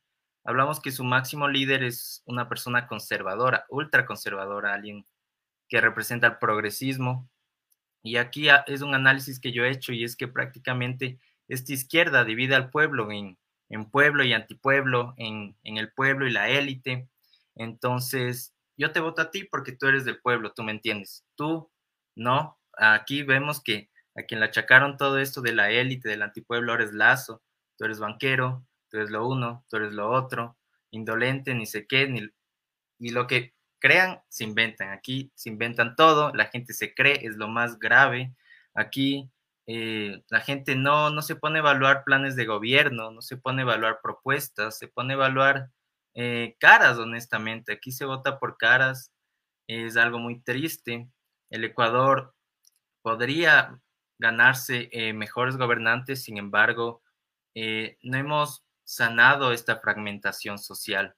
Hablamos 0.50 0.80
que 0.80 0.90
su 0.90 1.04
máximo 1.04 1.46
líder 1.46 1.84
es 1.84 2.24
una 2.26 2.48
persona 2.48 2.88
conservadora, 2.88 3.66
ultra 3.68 4.04
conservadora, 4.04 4.74
alguien 4.74 5.06
que 5.68 5.80
representa 5.80 6.26
el 6.26 6.38
progresismo. 6.38 7.30
Y 8.02 8.16
aquí 8.16 8.48
es 8.66 8.82
un 8.82 8.96
análisis 8.96 9.38
que 9.38 9.52
yo 9.52 9.64
he 9.64 9.70
hecho 9.70 9.92
y 9.92 10.02
es 10.02 10.16
que 10.16 10.26
prácticamente 10.26 11.20
esta 11.46 11.72
izquierda 11.72 12.24
divide 12.24 12.56
al 12.56 12.68
pueblo 12.68 13.12
en, 13.12 13.38
pueblo 13.92 14.24
y 14.24 14.32
antipueblo, 14.32 15.14
en, 15.18 15.56
en 15.62 15.76
el 15.76 15.92
pueblo 15.92 16.26
y 16.26 16.32
la 16.32 16.48
élite. 16.48 17.08
Entonces, 17.54 18.52
yo 18.76 18.90
te 18.90 18.98
voto 18.98 19.22
a 19.22 19.30
ti 19.30 19.44
porque 19.44 19.70
tú 19.70 19.86
eres 19.86 20.04
del 20.04 20.20
pueblo, 20.20 20.52
tú 20.52 20.64
me 20.64 20.72
entiendes. 20.72 21.24
Tú, 21.36 21.70
no. 22.16 22.58
Aquí 22.76 23.22
vemos 23.22 23.62
que 23.62 23.88
a 24.16 24.22
quien 24.24 24.40
le 24.40 24.46
achacaron 24.46 24.96
todo 24.96 25.20
esto 25.20 25.42
de 25.42 25.52
la 25.52 25.70
élite, 25.70 26.08
del 26.08 26.22
antipueblo, 26.22 26.72
ahora 26.72 26.82
es 26.82 26.92
Lazo, 26.92 27.40
tú 27.78 27.84
eres 27.84 28.00
banquero, 28.00 28.66
tú 28.90 28.98
eres 28.98 29.10
lo 29.10 29.26
uno, 29.26 29.64
tú 29.70 29.76
eres 29.76 29.92
lo 29.92 30.10
otro, 30.10 30.56
indolente, 30.90 31.54
ni 31.54 31.66
sé 31.66 31.86
qué, 31.86 32.08
ni, 32.08 32.28
y 32.98 33.10
lo 33.10 33.26
que 33.26 33.54
crean, 33.80 34.20
se 34.28 34.44
inventan. 34.44 34.90
Aquí 34.90 35.32
se 35.34 35.48
inventan 35.48 35.96
todo, 35.96 36.32
la 36.34 36.46
gente 36.46 36.72
se 36.74 36.94
cree, 36.94 37.26
es 37.26 37.36
lo 37.36 37.48
más 37.48 37.78
grave. 37.78 38.34
Aquí 38.74 39.30
eh, 39.66 40.22
la 40.28 40.40
gente 40.40 40.76
no, 40.76 41.10
no 41.10 41.22
se 41.22 41.36
pone 41.36 41.58
a 41.58 41.62
evaluar 41.62 42.04
planes 42.04 42.36
de 42.36 42.46
gobierno, 42.46 43.10
no 43.10 43.22
se 43.22 43.36
pone 43.36 43.62
a 43.62 43.64
evaluar 43.64 44.00
propuestas, 44.02 44.78
se 44.78 44.88
pone 44.88 45.14
a 45.14 45.16
evaluar 45.16 45.70
eh, 46.14 46.56
caras, 46.60 46.98
honestamente. 46.98 47.72
Aquí 47.72 47.92
se 47.92 48.04
vota 48.04 48.38
por 48.38 48.56
caras, 48.58 49.12
es 49.66 49.96
algo 49.96 50.18
muy 50.18 50.40
triste. 50.40 51.08
El 51.50 51.64
Ecuador 51.64 52.34
podría 53.02 53.80
ganarse 54.18 54.90
eh, 54.92 55.12
mejores 55.14 55.56
gobernantes, 55.56 56.22
sin 56.22 56.36
embargo, 56.38 57.02
no 58.02 58.16
hemos 58.16 58.64
sanado 58.90 59.52
esta 59.52 59.78
fragmentación 59.78 60.58
social. 60.58 61.14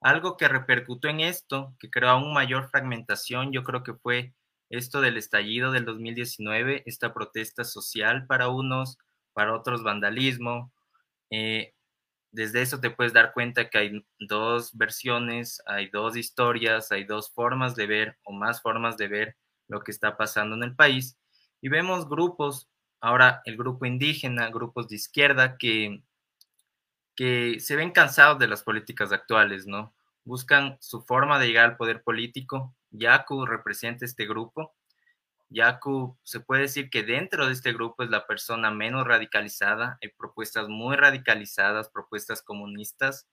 Algo 0.00 0.36
que 0.36 0.48
repercutió 0.48 1.08
en 1.08 1.20
esto, 1.20 1.76
que 1.78 1.88
creó 1.88 2.10
aún 2.10 2.34
mayor 2.34 2.68
fragmentación, 2.68 3.52
yo 3.52 3.62
creo 3.62 3.84
que 3.84 3.94
fue 3.94 4.34
esto 4.70 5.00
del 5.00 5.16
estallido 5.16 5.70
del 5.70 5.84
2019, 5.84 6.82
esta 6.84 7.14
protesta 7.14 7.62
social 7.62 8.26
para 8.26 8.48
unos, 8.48 8.98
para 9.34 9.54
otros 9.54 9.84
vandalismo. 9.84 10.72
Eh, 11.30 11.74
desde 12.32 12.62
eso 12.62 12.80
te 12.80 12.90
puedes 12.90 13.12
dar 13.12 13.32
cuenta 13.32 13.70
que 13.70 13.78
hay 13.78 14.06
dos 14.18 14.76
versiones, 14.76 15.62
hay 15.66 15.90
dos 15.90 16.16
historias, 16.16 16.90
hay 16.90 17.04
dos 17.04 17.30
formas 17.32 17.76
de 17.76 17.86
ver 17.86 18.18
o 18.24 18.32
más 18.32 18.62
formas 18.62 18.96
de 18.96 19.06
ver 19.06 19.36
lo 19.68 19.84
que 19.84 19.92
está 19.92 20.16
pasando 20.16 20.56
en 20.56 20.64
el 20.64 20.74
país. 20.74 21.16
Y 21.60 21.68
vemos 21.68 22.08
grupos, 22.08 22.68
ahora 23.00 23.42
el 23.44 23.56
grupo 23.56 23.86
indígena, 23.86 24.50
grupos 24.50 24.88
de 24.88 24.96
izquierda 24.96 25.56
que, 25.56 26.02
que 27.14 27.60
se 27.60 27.76
ven 27.76 27.92
cansados 27.92 28.38
de 28.38 28.48
las 28.48 28.62
políticas 28.62 29.12
actuales, 29.12 29.66
¿no? 29.66 29.94
Buscan 30.24 30.76
su 30.80 31.02
forma 31.02 31.38
de 31.38 31.48
llegar 31.48 31.70
al 31.70 31.76
poder 31.76 32.02
político. 32.02 32.74
Yaku 32.90 33.46
representa 33.46 34.04
este 34.04 34.26
grupo. 34.26 34.74
Yaku 35.50 36.16
se 36.22 36.40
puede 36.40 36.62
decir 36.62 36.90
que 36.90 37.02
dentro 37.02 37.46
de 37.46 37.52
este 37.52 37.72
grupo 37.72 38.02
es 38.02 38.10
la 38.10 38.26
persona 38.26 38.70
menos 38.70 39.06
radicalizada. 39.06 39.98
Hay 40.02 40.10
propuestas 40.10 40.68
muy 40.68 40.96
radicalizadas, 40.96 41.90
propuestas 41.90 42.42
comunistas. 42.42 43.26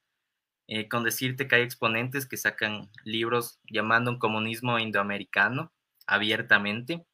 Eh, 0.72 0.88
con 0.88 1.04
decirte 1.04 1.48
que 1.48 1.56
hay 1.56 1.62
exponentes 1.64 2.28
que 2.28 2.38
sacan 2.38 2.92
libros 3.04 3.60
llamando 3.64 4.12
un 4.12 4.20
comunismo 4.20 4.78
indoamericano 4.78 5.74
abiertamente. 6.06 7.08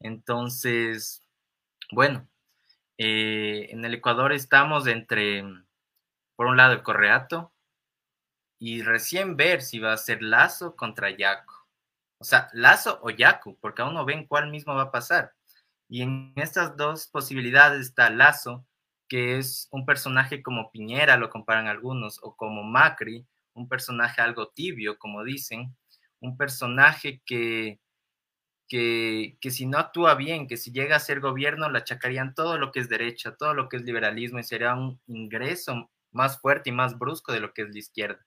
Entonces, 0.00 1.22
bueno, 1.90 2.26
eh, 2.96 3.68
en 3.70 3.84
el 3.84 3.92
Ecuador 3.94 4.32
estamos 4.32 4.86
entre, 4.86 5.44
por 6.36 6.46
un 6.46 6.56
lado, 6.56 6.72
el 6.72 6.82
Correato 6.82 7.52
y 8.58 8.82
recién 8.82 9.36
ver 9.36 9.62
si 9.62 9.78
va 9.78 9.92
a 9.92 9.96
ser 9.98 10.22
Lazo 10.22 10.76
contra 10.76 11.10
Yaco. 11.10 11.66
O 12.18 12.24
sea, 12.24 12.48
Lazo 12.52 13.00
o 13.02 13.10
Yaco, 13.10 13.56
porque 13.60 13.82
aún 13.82 13.94
no 13.94 14.04
ven 14.04 14.26
cuál 14.26 14.50
mismo 14.50 14.74
va 14.74 14.82
a 14.82 14.90
pasar. 14.90 15.32
Y 15.88 16.02
en 16.02 16.32
estas 16.36 16.76
dos 16.76 17.06
posibilidades 17.08 17.80
está 17.80 18.10
Lazo, 18.10 18.66
que 19.08 19.38
es 19.38 19.68
un 19.70 19.84
personaje 19.84 20.42
como 20.42 20.70
Piñera, 20.70 21.16
lo 21.16 21.30
comparan 21.30 21.68
algunos, 21.68 22.18
o 22.22 22.36
como 22.36 22.62
Macri, 22.62 23.26
un 23.54 23.68
personaje 23.68 24.22
algo 24.22 24.48
tibio, 24.48 24.98
como 24.98 25.24
dicen, 25.24 25.76
un 26.20 26.36
personaje 26.36 27.20
que 27.26 27.80
que, 28.68 29.50
si 29.50 29.66
no 29.66 29.78
actúa 29.78 30.14
bien, 30.14 30.46
que 30.46 30.56
si 30.56 30.72
llega 30.72 30.96
a 30.96 31.00
ser 31.00 31.20
gobierno, 31.20 31.70
le 31.70 31.78
achacarían 31.78 32.34
todo 32.34 32.58
lo 32.58 32.72
que 32.72 32.80
es 32.80 32.88
derecha, 32.88 33.36
todo 33.36 33.54
lo 33.54 33.68
que 33.68 33.76
es 33.76 33.82
liberalismo 33.84 34.38
y 34.38 34.42
sería 34.42 34.74
un 34.74 35.00
ingreso 35.06 35.90
más 36.14 36.40
fuerte 36.40 36.70
y 36.70 36.72
más 36.72 36.98
brusco 36.98 37.32
de 37.32 37.40
lo 37.40 37.52
que 37.52 37.62
es 37.62 37.68
la 37.70 37.78
izquierda. 37.78 38.24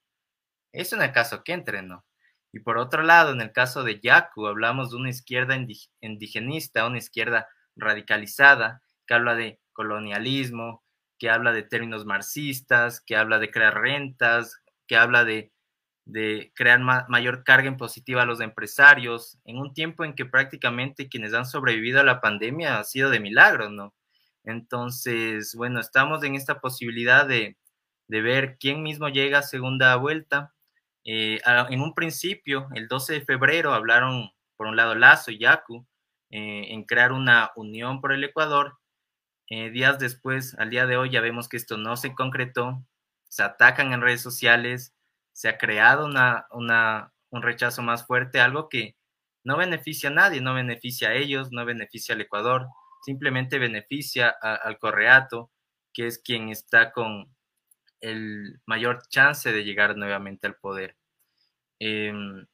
Eso 0.72 0.96
en 0.96 1.02
el 1.02 1.12
caso 1.12 1.44
que 1.44 1.54
entre, 1.54 1.82
¿no? 1.82 2.06
Y 2.52 2.60
por 2.60 2.78
otro 2.78 3.04
lado, 3.04 3.32
en 3.32 3.42
el 3.42 3.52
caso 3.52 3.84
de 3.84 4.00
Yaku, 4.00 4.48
hablamos 4.48 4.92
de 4.92 4.98
una 4.98 5.10
izquierda 5.10 5.58
indigenista, 6.02 6.88
una 6.88 6.98
izquierda 6.98 7.48
radicalizada, 7.76 8.82
que 9.06 9.14
habla 9.14 9.36
de 9.36 9.60
colonialismo, 9.74 10.84
que 11.20 11.30
habla 11.30 11.52
de 11.52 11.64
términos 11.64 12.06
marxistas, 12.06 13.02
que 13.02 13.16
habla 13.16 13.40
de 13.40 13.52
crear 13.52 13.80
rentas, 13.80 14.62
que 14.88 14.98
habla 14.98 15.26
de 15.26 15.52
de 16.08 16.54
crear 16.56 16.80
mayor 17.10 17.44
carga 17.44 17.68
impositiva 17.68 18.22
a 18.24 18.26
los 18.26 18.40
empresarios, 18.40 19.38
en 19.44 19.58
un 19.58 19.74
tiempo 19.74 20.06
en 20.06 20.14
que 20.16 20.26
prácticamente 20.26 21.10
quienes 21.10 21.34
han 21.34 21.46
sobrevivido 21.46 22.00
a 22.00 22.06
la 22.06 22.22
pandemia 22.22 22.80
ha 22.80 22.84
sido 22.86 23.10
de 23.10 23.20
milagro, 23.20 23.70
¿no? 23.70 23.94
Entonces, 24.46 25.54
bueno, 25.56 25.82
estamos 25.82 26.24
en 26.24 26.36
esta 26.36 26.62
posibilidad 26.62 27.28
de, 27.28 27.58
ver 28.08 28.58
quién 28.60 28.84
mismo 28.84 29.10
llega 29.10 29.40
a 29.40 29.44
segunda 29.44 29.96
vuelta. 29.98 30.54
Eh, 31.04 31.40
en 31.70 31.82
un 31.82 31.94
principio, 31.94 32.68
el 32.74 32.88
12 32.88 33.14
de 33.14 33.22
febrero, 33.22 33.74
hablaron, 33.74 34.32
por 34.56 34.68
un 34.68 34.76
lado, 34.76 34.96
Lazo 34.96 35.32
y 35.32 35.40
Yacu, 35.40 35.86
eh, 36.30 36.68
en 36.70 36.84
crear 36.84 37.12
una 37.12 37.52
unión 37.56 38.02
por 38.02 38.14
el 38.14 38.24
Ecuador. 38.24 38.80
Eh, 39.50 39.70
días 39.70 40.00
después, 40.00 40.56
al 40.60 40.70
día 40.70 40.86
de 40.86 40.98
hoy, 40.98 41.10
ya 41.10 41.22
vemos 41.22 41.48
que 41.48 41.58
esto 41.58 41.78
no 41.78 41.96
se 41.98 42.14
concretó. 42.14 42.84
Se 43.30 43.44
atacan 43.44 43.94
en 43.94 44.02
redes 44.02 44.22
sociales, 44.22 44.94
se 45.34 45.50
ha 45.50 45.58
creado 45.58 46.08
un 46.08 47.42
rechazo 47.42 47.82
más 47.84 48.06
fuerte, 48.06 48.40
algo 48.40 48.70
que 48.70 48.98
no 49.44 49.56
beneficia 49.58 50.10
a 50.10 50.14
nadie, 50.14 50.42
no 50.42 50.54
beneficia 50.54 51.10
a 51.10 51.14
ellos, 51.14 51.52
no 51.52 51.64
beneficia 51.66 52.16
al 52.16 52.22
Ecuador, 52.22 52.68
simplemente 53.06 53.60
beneficia 53.60 54.30
al 54.30 54.78
Correato, 54.80 55.52
que 55.94 56.08
es 56.08 56.20
quien 56.20 56.50
está 56.50 56.92
con 56.92 57.37
el 58.02 58.60
mayor 58.66 59.02
chance 59.10 59.52
de 59.52 59.64
llegar 59.64 59.98
nuevamente 59.98 60.48
al 60.48 60.56
poder. 60.56 60.96
Em, 61.80 62.46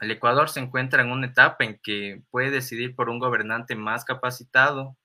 el 0.00 0.10
Ecuador 0.10 0.48
se 0.50 0.60
encuentra 0.60 1.02
en 1.02 1.10
una 1.10 1.26
etapa 1.28 1.64
en 1.64 1.78
que 1.82 2.22
puede 2.30 2.50
decidir 2.50 2.94
por 2.94 3.08
un 3.08 3.18
gobernante 3.18 3.74
más 3.76 4.04
capacitado, 4.04 4.96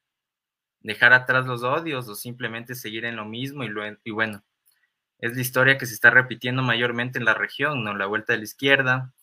dejar 0.82 1.14
atrás 1.14 1.46
los 1.46 1.64
odios 1.64 2.08
o 2.10 2.16
simplemente 2.16 2.76
seguir 2.76 3.06
en 3.06 3.16
lo 3.16 3.26
mismo 3.26 3.64
y, 3.64 4.12
bueno, 4.12 4.44
es 5.20 5.36
la 5.36 5.42
historia 5.42 5.78
que 5.78 5.86
se 5.86 5.94
está 5.94 6.10
repitiendo 6.10 6.64
mayormente 6.64 7.20
en 7.20 7.26
la 7.26 7.34
región, 7.36 7.84
¿no? 7.84 7.96
La 7.96 8.08
vuelta 8.08 8.34
de 8.34 8.40
la 8.40 8.46
izquierda, 8.46 9.14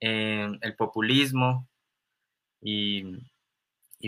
eh, 0.00 0.48
el 0.62 0.76
populismo 0.76 1.68
y, 2.62 3.20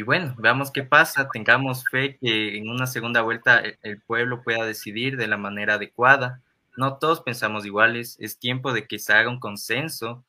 bueno, 0.02 0.35
veamos 0.38 0.70
qué 0.70 0.82
pasa, 0.82 1.28
tengamos 1.32 1.85
fe 1.90 2.18
que 2.18 2.59
en 2.59 2.68
una 2.68 2.87
segunda 2.87 3.22
vuelta 3.22 3.62
el, 3.82 4.00
pueblo 4.02 4.42
pueda 4.42 4.64
decidir 4.64 5.16
de 5.16 5.26
la 5.26 5.38
manera 5.38 5.74
adecuada. 5.74 6.42
No 6.76 6.98
todos 6.98 7.22
pensamos 7.22 7.64
iguales, 7.64 8.16
es 8.20 8.38
tiempo 8.38 8.72
de 8.72 8.87
que 8.87 8.98
se 8.98 9.14
haga 9.14 9.30
un 9.30 9.40
consenso 9.40 10.24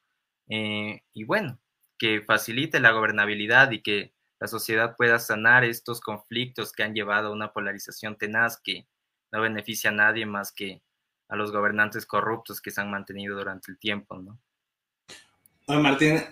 eh, 0.50 1.02
y 1.14 1.26
bueno, 1.26 1.60
que 1.98 2.22
facilite 2.22 2.80
la 2.80 2.92
gobernabilidad 2.92 3.72
y 3.72 3.82
que 3.82 4.14
la 4.40 4.48
sociedad 4.48 4.96
pueda 4.96 5.20
sanar 5.20 5.64
estos 5.64 6.00
conflictos 6.00 6.72
que 6.72 6.84
han 6.84 6.94
llevado 6.94 7.30
a 7.30 7.34
una 7.34 7.52
polarización 7.52 8.18
tenaz 8.18 8.62
que 8.62 8.88
no 9.32 9.42
beneficia 9.42 9.90
a 9.90 9.94
nadie 9.94 10.26
más 10.26 10.52
que 10.52 10.82
a 11.28 11.36
los 11.36 11.52
gobernantes 11.52 12.06
corruptos 12.06 12.62
que 12.62 12.72
se 12.72 12.82
han 12.82 12.92
mantenido 12.92 13.36
durante 13.36 13.72
el 13.72 13.78
tiempo, 13.78 14.18
¿no? 14.18 14.40
Oye, 15.70 15.80
Martín, 15.80 16.24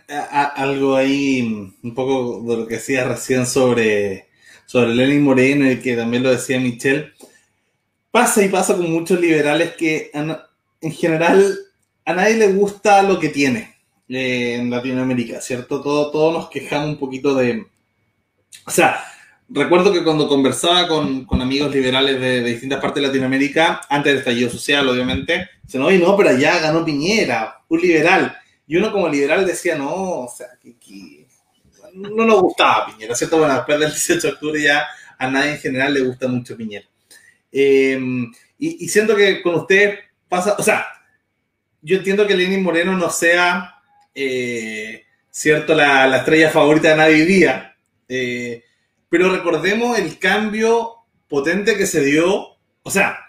algo 0.55 0.95
ahí, 0.95 1.41
un 1.83 1.93
poco 1.93 2.41
de 2.47 2.55
lo 2.55 2.67
que 2.67 2.75
decía 2.75 3.03
recién 3.03 3.45
sobre, 3.45 4.29
sobre 4.65 4.95
Lenin 4.95 5.23
Moreno 5.23 5.69
y 5.69 5.81
que 5.81 5.97
también 5.97 6.23
lo 6.23 6.31
decía 6.31 6.57
Michelle. 6.57 7.11
Pasa 8.11 8.45
y 8.45 8.47
pasa 8.47 8.77
con 8.77 8.89
muchos 8.89 9.19
liberales 9.19 9.75
que 9.75 10.09
en 10.13 10.91
general 10.93 11.53
a 12.05 12.13
nadie 12.13 12.35
le 12.35 12.53
gusta 12.53 13.03
lo 13.03 13.19
que 13.19 13.27
tiene 13.27 13.75
eh, 14.07 14.55
en 14.55 14.69
Latinoamérica, 14.69 15.41
¿cierto? 15.41 15.81
Todo, 15.81 16.11
todos 16.11 16.33
nos 16.33 16.49
quejamos 16.49 16.91
un 16.91 16.97
poquito 16.97 17.35
de... 17.35 17.65
O 18.65 18.71
sea, 18.71 19.03
recuerdo 19.49 19.91
que 19.91 20.05
cuando 20.05 20.29
conversaba 20.29 20.87
con, 20.87 21.25
con 21.25 21.41
amigos 21.41 21.75
liberales 21.75 22.21
de, 22.21 22.41
de, 22.41 22.51
distintas 22.51 22.79
partes 22.79 23.01
de 23.01 23.09
Latinoamérica, 23.09 23.81
antes 23.89 24.13
del 24.13 24.19
estallido 24.19 24.49
social, 24.49 24.87
obviamente, 24.87 25.49
dicen, 25.61 25.81
oye, 25.81 25.99
no, 25.99 26.15
pero 26.15 26.29
allá 26.29 26.57
ganó 26.59 26.85
Piñera, 26.85 27.63
un 27.67 27.81
liberal. 27.81 28.37
Y 28.67 28.77
uno 28.77 28.91
como 28.91 29.07
liberal 29.07 29.45
decía, 29.45 29.75
no, 29.75 30.21
o 30.21 30.27
sea, 30.27 30.47
que, 30.61 31.27
no 31.93 32.25
nos 32.25 32.41
gustaba 32.41 32.87
Piñera, 32.87 33.15
¿cierto? 33.15 33.37
Bueno, 33.37 33.53
después 33.55 33.79
del 33.79 33.89
18 33.89 34.27
de 34.27 34.33
octubre 34.33 34.61
ya 34.61 34.85
a 35.17 35.29
nadie 35.29 35.51
en 35.51 35.59
general 35.59 35.93
le 35.93 36.01
gusta 36.01 36.27
mucho 36.27 36.57
Piñera. 36.57 36.85
Eh, 37.51 37.99
y, 38.57 38.87
siento 38.89 39.15
que 39.15 39.41
con 39.41 39.55
usted 39.55 39.99
pasa, 40.27 40.55
o 40.57 40.63
sea, 40.63 40.85
yo 41.81 41.97
entiendo 41.97 42.25
que 42.25 42.35
Lenín 42.35 42.63
Moreno 42.63 42.97
no 42.97 43.09
sea, 43.09 43.75
eh, 44.13 45.03
cierto, 45.29 45.75
la, 45.75 46.07
la, 46.07 46.17
estrella 46.17 46.49
favorita 46.49 46.89
de 46.89 46.95
nadie 46.95 47.25
día, 47.25 47.75
eh, 48.07 48.63
pero 49.09 49.31
recordemos 49.31 49.97
el 49.99 50.17
cambio 50.19 50.95
potente 51.27 51.77
que 51.77 51.85
se 51.85 52.03
dio, 52.03 52.57
o 52.83 52.91
sea, 52.91 53.19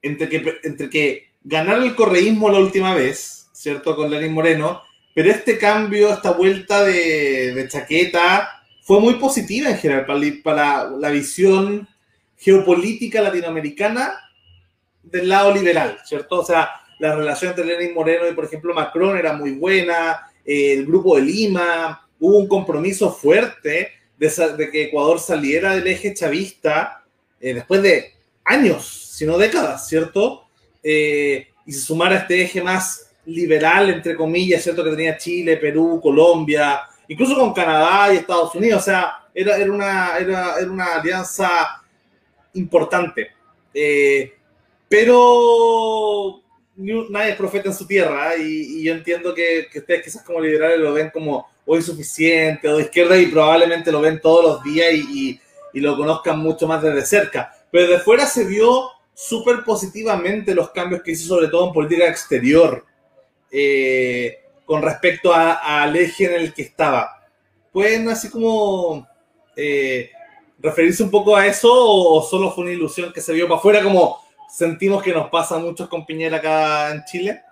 entre 0.00 0.28
que, 0.28 0.58
entre 0.64 0.90
que 0.90 1.32
ganar 1.42 1.82
el 1.82 1.94
correísmo 1.94 2.50
la 2.50 2.58
última 2.58 2.94
vez, 2.94 3.41
¿cierto? 3.62 3.94
Con 3.94 4.10
Lenín 4.10 4.32
Moreno, 4.32 4.82
pero 5.14 5.30
este 5.30 5.56
cambio, 5.56 6.12
esta 6.12 6.32
vuelta 6.32 6.82
de, 6.82 7.54
de 7.54 7.68
chaqueta, 7.68 8.64
fue 8.82 8.98
muy 8.98 9.14
positiva 9.14 9.70
en 9.70 9.78
general 9.78 10.04
para, 10.04 10.20
para, 10.42 10.90
la 10.90 11.10
visión 11.10 11.88
geopolítica 12.36 13.22
latinoamericana 13.22 14.18
del 15.04 15.28
lado 15.28 15.54
liberal, 15.54 16.00
¿cierto? 16.04 16.40
O 16.40 16.44
sea, 16.44 16.70
la 16.98 17.14
relación 17.14 17.50
entre 17.50 17.64
Lenin 17.64 17.94
Moreno 17.94 18.28
y, 18.28 18.34
por 18.34 18.46
ejemplo, 18.46 18.74
Macron 18.74 19.16
era 19.16 19.32
muy 19.32 19.52
buena, 19.52 20.26
eh, 20.44 20.72
el 20.72 20.84
grupo 20.84 21.14
de 21.14 21.22
Lima, 21.22 22.08
hubo 22.18 22.38
un 22.38 22.48
compromiso 22.48 23.12
fuerte 23.12 23.92
de, 24.18 24.28
de 24.56 24.70
que 24.72 24.84
Ecuador 24.84 25.20
saliera 25.20 25.76
del 25.76 25.86
eje 25.86 26.14
chavista 26.14 27.04
eh, 27.40 27.54
después 27.54 27.80
de 27.80 28.12
años, 28.44 29.12
si 29.12 29.24
no 29.24 29.38
décadas, 29.38 29.88
¿cierto? 29.88 30.48
Eh, 30.82 31.46
y 31.64 31.72
se 31.72 31.80
sumara 31.80 32.16
a 32.16 32.18
este 32.18 32.42
eje 32.42 32.60
más 32.60 33.11
liberal, 33.26 33.90
entre 33.90 34.16
comillas, 34.16 34.62
¿cierto? 34.62 34.82
Que 34.82 34.90
tenía 34.90 35.16
Chile, 35.16 35.56
Perú, 35.56 36.00
Colombia, 36.02 36.82
incluso 37.08 37.36
con 37.36 37.52
Canadá 37.52 38.12
y 38.12 38.18
Estados 38.18 38.54
Unidos, 38.54 38.82
o 38.82 38.84
sea, 38.84 39.22
era, 39.34 39.56
era, 39.56 39.72
una, 39.72 40.18
era, 40.18 40.58
era 40.58 40.70
una 40.70 40.94
alianza 40.96 41.82
importante. 42.54 43.30
Eh, 43.72 44.34
pero 44.88 46.40
nadie 46.76 47.30
es 47.30 47.36
profeta 47.36 47.68
en 47.68 47.74
su 47.74 47.86
tierra 47.86 48.34
¿eh? 48.34 48.42
y, 48.42 48.84
yo 48.84 48.92
entiendo 48.92 49.34
que, 49.34 49.68
que, 49.70 49.78
ustedes 49.78 50.04
quizás 50.04 50.22
como 50.22 50.40
liberales 50.40 50.80
lo 50.80 50.92
ven 50.92 51.10
como 51.10 51.46
insuficiente 51.66 52.68
o 52.68 52.76
de 52.76 52.84
izquierda 52.84 53.16
y 53.16 53.26
probablemente 53.26 53.92
lo 53.92 54.00
ven 54.00 54.20
todos 54.20 54.44
los 54.44 54.62
días 54.62 54.92
y, 54.92 55.30
y, 55.30 55.40
y 55.72 55.80
lo 55.80 55.96
conozcan 55.96 56.38
mucho 56.38 56.66
más 56.66 56.82
desde 56.82 57.06
cerca. 57.06 57.54
Pero 57.70 57.90
de 57.90 57.98
fuera 58.00 58.26
se 58.26 58.44
vio 58.44 58.90
súper 59.14 59.64
positivamente 59.64 60.54
los 60.54 60.70
cambios 60.70 61.02
que 61.02 61.12
hizo 61.12 61.28
sobre 61.28 61.48
todo 61.48 61.68
en 61.68 61.72
política 61.72 62.08
exterior 62.08 62.84
eh, 63.52 64.44
con 64.64 64.82
respecto 64.82 65.32
a, 65.34 65.82
al 65.82 65.94
eje 65.94 66.24
en 66.24 66.40
el 66.40 66.54
que 66.54 66.62
estaba. 66.62 67.22
¿Pueden 67.70 68.08
así 68.08 68.30
como 68.30 69.06
eh, 69.54 70.10
referirse 70.58 71.02
un 71.02 71.10
poco 71.10 71.36
a 71.36 71.46
eso 71.46 71.68
o 71.70 72.22
solo 72.22 72.50
fue 72.50 72.64
una 72.64 72.72
ilusión 72.72 73.12
que 73.12 73.20
se 73.20 73.32
vio 73.34 73.46
para 73.46 73.58
afuera 73.58 73.82
como 73.82 74.18
sentimos 74.48 75.02
que 75.02 75.12
nos 75.12 75.28
pasa 75.30 75.58
mucho 75.58 75.88
con 75.88 76.06
Piñera 76.06 76.38
acá 76.38 76.92
en 76.92 77.04
Chile? 77.04 77.42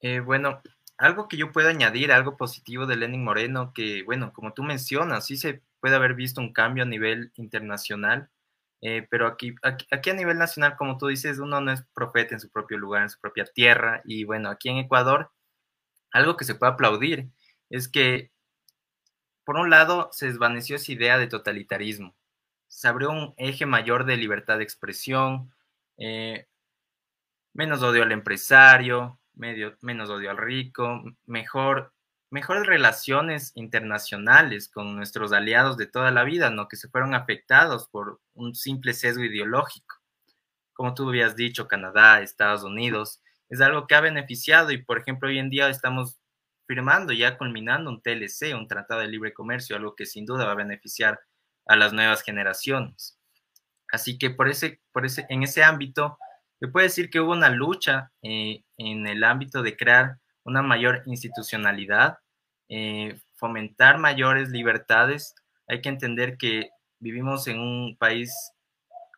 Eh, 0.00 0.20
bueno, 0.20 0.60
algo 0.98 1.28
que 1.28 1.36
yo 1.36 1.50
puedo 1.52 1.68
añadir, 1.68 2.12
algo 2.12 2.36
positivo 2.36 2.86
de 2.86 2.96
Lenin 2.96 3.24
Moreno, 3.24 3.72
que 3.74 4.02
bueno, 4.04 4.32
como 4.32 4.52
tú 4.52 4.62
mencionas, 4.62 5.26
sí 5.26 5.36
se 5.36 5.62
puede 5.80 5.96
haber 5.96 6.14
visto 6.14 6.40
un 6.40 6.52
cambio 6.52 6.84
a 6.84 6.86
nivel 6.86 7.32
internacional, 7.36 8.30
eh, 8.86 9.06
pero 9.10 9.26
aquí, 9.26 9.54
aquí, 9.62 10.10
a 10.10 10.12
nivel 10.12 10.36
nacional, 10.36 10.76
como 10.76 10.98
tú 10.98 11.06
dices, 11.06 11.38
uno 11.38 11.58
no 11.62 11.72
es 11.72 11.82
profeta 11.94 12.34
en 12.34 12.40
su 12.40 12.50
propio 12.50 12.76
lugar, 12.76 13.04
en 13.04 13.08
su 13.08 13.18
propia 13.18 13.46
tierra, 13.46 14.02
y 14.04 14.24
bueno, 14.24 14.50
aquí 14.50 14.68
en 14.68 14.76
Ecuador, 14.76 15.32
algo 16.12 16.36
que 16.36 16.44
se 16.44 16.54
puede 16.54 16.74
aplaudir 16.74 17.30
es 17.70 17.88
que, 17.88 18.30
por 19.44 19.56
un 19.56 19.70
lado, 19.70 20.10
se 20.12 20.26
desvaneció 20.26 20.76
esa 20.76 20.92
idea 20.92 21.16
de 21.16 21.28
totalitarismo, 21.28 22.14
se 22.68 22.86
abrió 22.86 23.10
un 23.10 23.32
eje 23.38 23.64
mayor 23.64 24.04
de 24.04 24.18
libertad 24.18 24.58
de 24.58 24.64
expresión, 24.64 25.50
eh, 25.96 26.46
menos 27.54 27.82
odio 27.82 28.02
al 28.02 28.12
empresario, 28.12 29.18
medio, 29.32 29.78
menos 29.80 30.10
odio 30.10 30.30
al 30.30 30.36
rico, 30.36 31.02
mejor, 31.24 31.93
mejores 32.30 32.66
relaciones 32.66 33.52
internacionales 33.54 34.68
con 34.68 34.96
nuestros 34.96 35.32
aliados 35.32 35.76
de 35.76 35.86
toda 35.86 36.10
la 36.10 36.24
vida, 36.24 36.50
¿no? 36.50 36.68
que 36.68 36.76
se 36.76 36.88
fueron 36.88 37.14
afectados 37.14 37.88
por 37.88 38.20
un 38.34 38.54
simple 38.54 38.94
sesgo 38.94 39.24
ideológico. 39.24 39.96
Como 40.72 40.94
tú 40.94 41.08
habías 41.08 41.36
dicho, 41.36 41.68
Canadá, 41.68 42.20
Estados 42.20 42.64
Unidos, 42.64 43.22
es 43.48 43.60
algo 43.60 43.86
que 43.86 43.94
ha 43.94 44.00
beneficiado 44.00 44.72
y, 44.72 44.82
por 44.82 44.98
ejemplo, 44.98 45.28
hoy 45.28 45.38
en 45.38 45.50
día 45.50 45.68
estamos 45.68 46.18
firmando, 46.66 47.12
ya 47.12 47.38
culminando 47.38 47.90
un 47.90 48.02
TLC, 48.02 48.54
un 48.54 48.66
Tratado 48.66 49.00
de 49.00 49.08
Libre 49.08 49.32
Comercio, 49.32 49.76
algo 49.76 49.94
que 49.94 50.06
sin 50.06 50.26
duda 50.26 50.46
va 50.46 50.52
a 50.52 50.56
beneficiar 50.56 51.20
a 51.66 51.76
las 51.76 51.92
nuevas 51.92 52.22
generaciones. 52.22 53.18
Así 53.92 54.18
que 54.18 54.30
por 54.30 54.48
ese, 54.48 54.80
por 54.92 55.06
ese, 55.06 55.26
en 55.28 55.42
ese 55.42 55.62
ámbito, 55.62 56.18
se 56.58 56.68
puede 56.68 56.86
decir 56.86 57.10
que 57.10 57.20
hubo 57.20 57.32
una 57.32 57.50
lucha 57.50 58.10
eh, 58.22 58.64
en 58.78 59.06
el 59.06 59.22
ámbito 59.22 59.62
de 59.62 59.76
crear 59.76 60.18
una 60.44 60.62
mayor 60.62 61.02
institucionalidad, 61.06 62.18
eh, 62.68 63.20
fomentar 63.34 63.98
mayores 63.98 64.50
libertades. 64.50 65.34
Hay 65.66 65.80
que 65.80 65.88
entender 65.88 66.36
que 66.36 66.70
vivimos 66.98 67.46
en 67.48 67.58
un 67.58 67.96
país, 67.96 68.32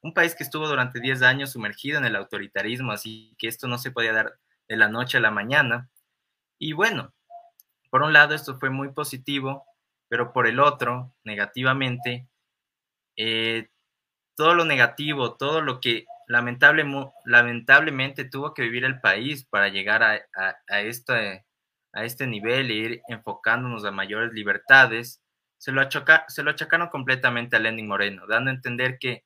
un 0.02 0.14
país 0.14 0.34
que 0.34 0.44
estuvo 0.44 0.66
durante 0.66 1.00
10 1.00 1.22
años 1.22 1.52
sumergido 1.52 1.98
en 1.98 2.04
el 2.04 2.16
autoritarismo, 2.16 2.92
así 2.92 3.34
que 3.38 3.48
esto 3.48 3.68
no 3.68 3.78
se 3.78 3.90
podía 3.90 4.12
dar 4.12 4.38
de 4.68 4.76
la 4.76 4.88
noche 4.88 5.18
a 5.18 5.20
la 5.20 5.30
mañana. 5.30 5.90
Y 6.58 6.72
bueno, 6.72 7.12
por 7.90 8.02
un 8.02 8.12
lado 8.12 8.34
esto 8.34 8.58
fue 8.58 8.70
muy 8.70 8.92
positivo, 8.92 9.64
pero 10.08 10.32
por 10.32 10.46
el 10.46 10.60
otro, 10.60 11.12
negativamente, 11.24 12.28
eh, 13.16 13.68
todo 14.36 14.54
lo 14.54 14.64
negativo, 14.64 15.34
todo 15.34 15.60
lo 15.60 15.80
que 15.80 16.06
lamentable, 16.26 16.84
lamentablemente 17.24 18.24
tuvo 18.24 18.54
que 18.54 18.62
vivir 18.62 18.84
el 18.84 19.00
país 19.00 19.44
para 19.44 19.68
llegar 19.68 20.02
a, 20.02 20.80
este, 20.82 21.46
este 21.94 22.26
nivel 22.26 22.70
e 22.70 22.74
ir 22.74 23.00
enfocándonos 23.08 23.84
a 23.84 23.90
mayores 23.90 24.32
libertades, 24.32 25.22
se 25.58 25.72
lo, 25.72 25.82
se 26.28 26.42
lo 26.42 26.50
achacaron 26.50 26.88
completamente 26.88 27.56
a 27.56 27.60
Lenin 27.60 27.88
Moreno, 27.88 28.26
dando 28.26 28.50
a 28.50 28.54
entender 28.54 28.98
que 28.98 29.24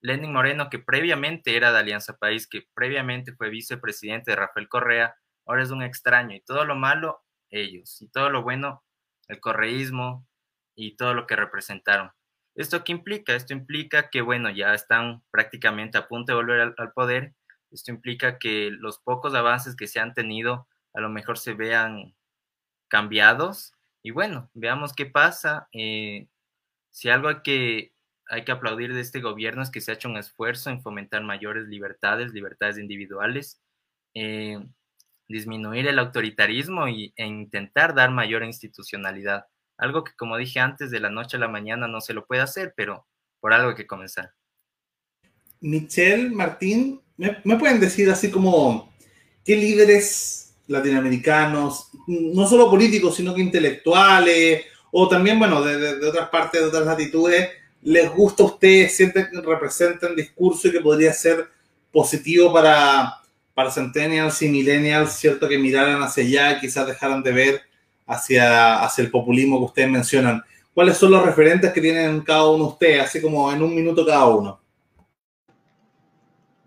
Lenin 0.00 0.32
Moreno, 0.32 0.68
que 0.68 0.78
previamente 0.78 1.56
era 1.56 1.72
de 1.72 1.78
Alianza 1.78 2.16
País, 2.16 2.48
que 2.48 2.64
previamente 2.74 3.32
fue 3.32 3.50
vicepresidente 3.50 4.32
de 4.32 4.36
Rafael 4.36 4.68
Correa, 4.68 5.14
ahora 5.46 5.62
es 5.62 5.70
un 5.70 5.82
extraño 5.82 6.34
y 6.34 6.40
todo 6.40 6.64
lo 6.64 6.74
malo, 6.74 7.22
ellos, 7.50 8.00
y 8.02 8.08
todo 8.08 8.30
lo 8.30 8.42
bueno, 8.42 8.82
el 9.28 9.40
correísmo 9.40 10.26
y 10.74 10.96
todo 10.96 11.14
lo 11.14 11.26
que 11.26 11.36
representaron. 11.36 12.10
¿Esto 12.54 12.84
qué 12.84 12.92
implica? 12.92 13.34
Esto 13.34 13.54
implica 13.54 14.10
que, 14.10 14.20
bueno, 14.20 14.50
ya 14.50 14.74
están 14.74 15.22
prácticamente 15.30 15.98
a 15.98 16.08
punto 16.08 16.32
de 16.32 16.36
volver 16.36 16.74
al, 16.76 16.92
poder. 16.92 17.34
Esto 17.70 17.90
implica 17.90 18.38
que 18.38 18.70
los 18.70 18.98
pocos 18.98 19.34
avances 19.34 19.74
que 19.76 19.86
se 19.86 20.00
han 20.00 20.14
tenido 20.14 20.68
a 20.94 21.00
lo 21.00 21.08
mejor 21.08 21.38
se 21.38 21.54
vean 21.54 22.14
cambiados. 22.88 23.74
Y 24.02 24.10
bueno, 24.10 24.50
veamos 24.54 24.92
qué 24.94 25.06
pasa. 25.06 25.68
Eh, 25.72 26.28
si 26.90 27.08
algo 27.10 27.28
hay 27.28 27.42
que, 27.42 27.94
hay 28.28 28.44
que 28.44 28.52
aplaudir 28.52 28.94
de 28.94 29.00
este 29.00 29.20
gobierno 29.20 29.62
es 29.62 29.70
que 29.70 29.80
se 29.80 29.90
ha 29.92 29.94
hecho 29.94 30.08
un 30.08 30.18
esfuerzo 30.18 30.70
en 30.70 30.82
fomentar 30.82 31.22
mayores 31.22 31.68
libertades, 31.68 32.32
libertades 32.32 32.78
individuales, 32.78 33.62
eh, 34.14 34.62
disminuir 35.28 35.86
el 35.88 35.98
autoritarismo 35.98 36.88
y, 36.88 37.14
e 37.16 37.26
intentar 37.26 37.94
dar 37.94 38.10
mayor 38.10 38.44
institucionalidad. 38.44 39.46
Algo 39.78 40.04
que, 40.04 40.12
como 40.16 40.36
dije 40.36 40.60
antes, 40.60 40.90
de 40.90 41.00
la 41.00 41.10
noche 41.10 41.36
a 41.36 41.40
la 41.40 41.48
mañana 41.48 41.88
no 41.88 42.00
se 42.00 42.14
lo 42.14 42.26
puede 42.26 42.42
hacer, 42.42 42.74
pero 42.76 43.06
por 43.40 43.52
algo 43.52 43.70
hay 43.70 43.74
que 43.74 43.86
comenzar. 43.86 44.32
Michelle, 45.60 46.30
Martín, 46.30 47.00
¿me, 47.16 47.38
me 47.44 47.56
pueden 47.56 47.80
decir 47.80 48.10
así 48.10 48.30
como 48.30 48.92
qué 49.44 49.56
líderes 49.56 50.54
latinoamericanos, 50.66 51.90
no 52.06 52.46
solo 52.46 52.70
políticos, 52.70 53.16
sino 53.16 53.34
que 53.34 53.42
intelectuales, 53.42 54.64
o 54.90 55.08
también, 55.08 55.38
bueno, 55.38 55.62
de, 55.62 55.78
de, 55.78 55.98
de 55.98 56.06
otras 56.06 56.28
partes, 56.28 56.60
de 56.60 56.66
otras 56.68 56.86
latitudes, 56.86 57.50
les 57.82 58.10
gusta 58.10 58.42
a 58.42 58.46
ustedes, 58.46 58.96
sienten 58.96 59.28
que 59.30 59.40
representan 59.40 60.14
discurso 60.14 60.68
y 60.68 60.72
que 60.72 60.80
podría 60.80 61.12
ser 61.12 61.48
positivo 61.90 62.52
para, 62.52 63.20
para 63.54 63.70
centennials 63.70 64.40
y 64.42 64.48
millennials, 64.48 65.12
¿cierto? 65.12 65.48
Que 65.48 65.58
miraran 65.58 66.02
hacia 66.02 66.24
allá, 66.24 66.60
quizás 66.60 66.86
dejaran 66.86 67.22
de 67.22 67.32
ver 67.32 67.62
hacia, 68.06 68.82
hacia 68.82 69.04
el 69.04 69.10
populismo 69.10 69.58
que 69.58 69.64
ustedes 69.64 69.90
mencionan. 69.90 70.42
¿Cuáles 70.74 70.96
son 70.96 71.10
los 71.10 71.24
referentes 71.24 71.72
que 71.72 71.80
tienen 71.80 72.22
cada 72.22 72.48
uno 72.48 72.64
de 72.64 72.70
ustedes, 72.70 73.02
así 73.02 73.20
como 73.20 73.52
en 73.52 73.62
un 73.62 73.74
minuto 73.74 74.06
cada 74.06 74.26
uno? 74.26 74.60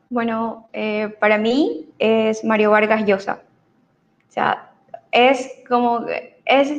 Bueno, 0.10 0.69
eh, 0.74 1.13
para 1.19 1.38
mí 1.38 1.88
es 1.98 2.43
Mario 2.43 2.71
Vargas 2.71 3.06
Llosa. 3.06 3.41
O 4.30 4.32
sea, 4.32 4.71
es 5.12 5.52
como, 5.67 6.06
es 6.45 6.71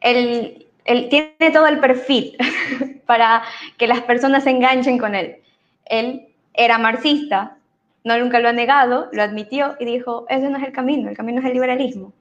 el, 0.00 0.66
el, 0.84 1.08
tiene 1.08 1.50
todo 1.52 1.66
el 1.66 1.80
perfil 1.80 2.36
para 3.06 3.42
que 3.78 3.86
las 3.86 4.02
personas 4.02 4.44
se 4.44 4.50
enganchen 4.50 4.98
con 4.98 5.14
él. 5.14 5.38
Él 5.86 6.28
era 6.54 6.78
marxista, 6.78 7.56
no 8.04 8.18
nunca 8.18 8.40
lo 8.40 8.48
ha 8.48 8.52
negado, 8.52 9.08
lo 9.12 9.22
admitió 9.22 9.76
y 9.78 9.84
dijo, 9.84 10.26
ese 10.28 10.50
no 10.50 10.58
es 10.58 10.64
el 10.64 10.72
camino, 10.72 11.08
el 11.08 11.16
camino 11.16 11.40
es 11.40 11.46
el 11.46 11.54
liberalismo. 11.54 12.12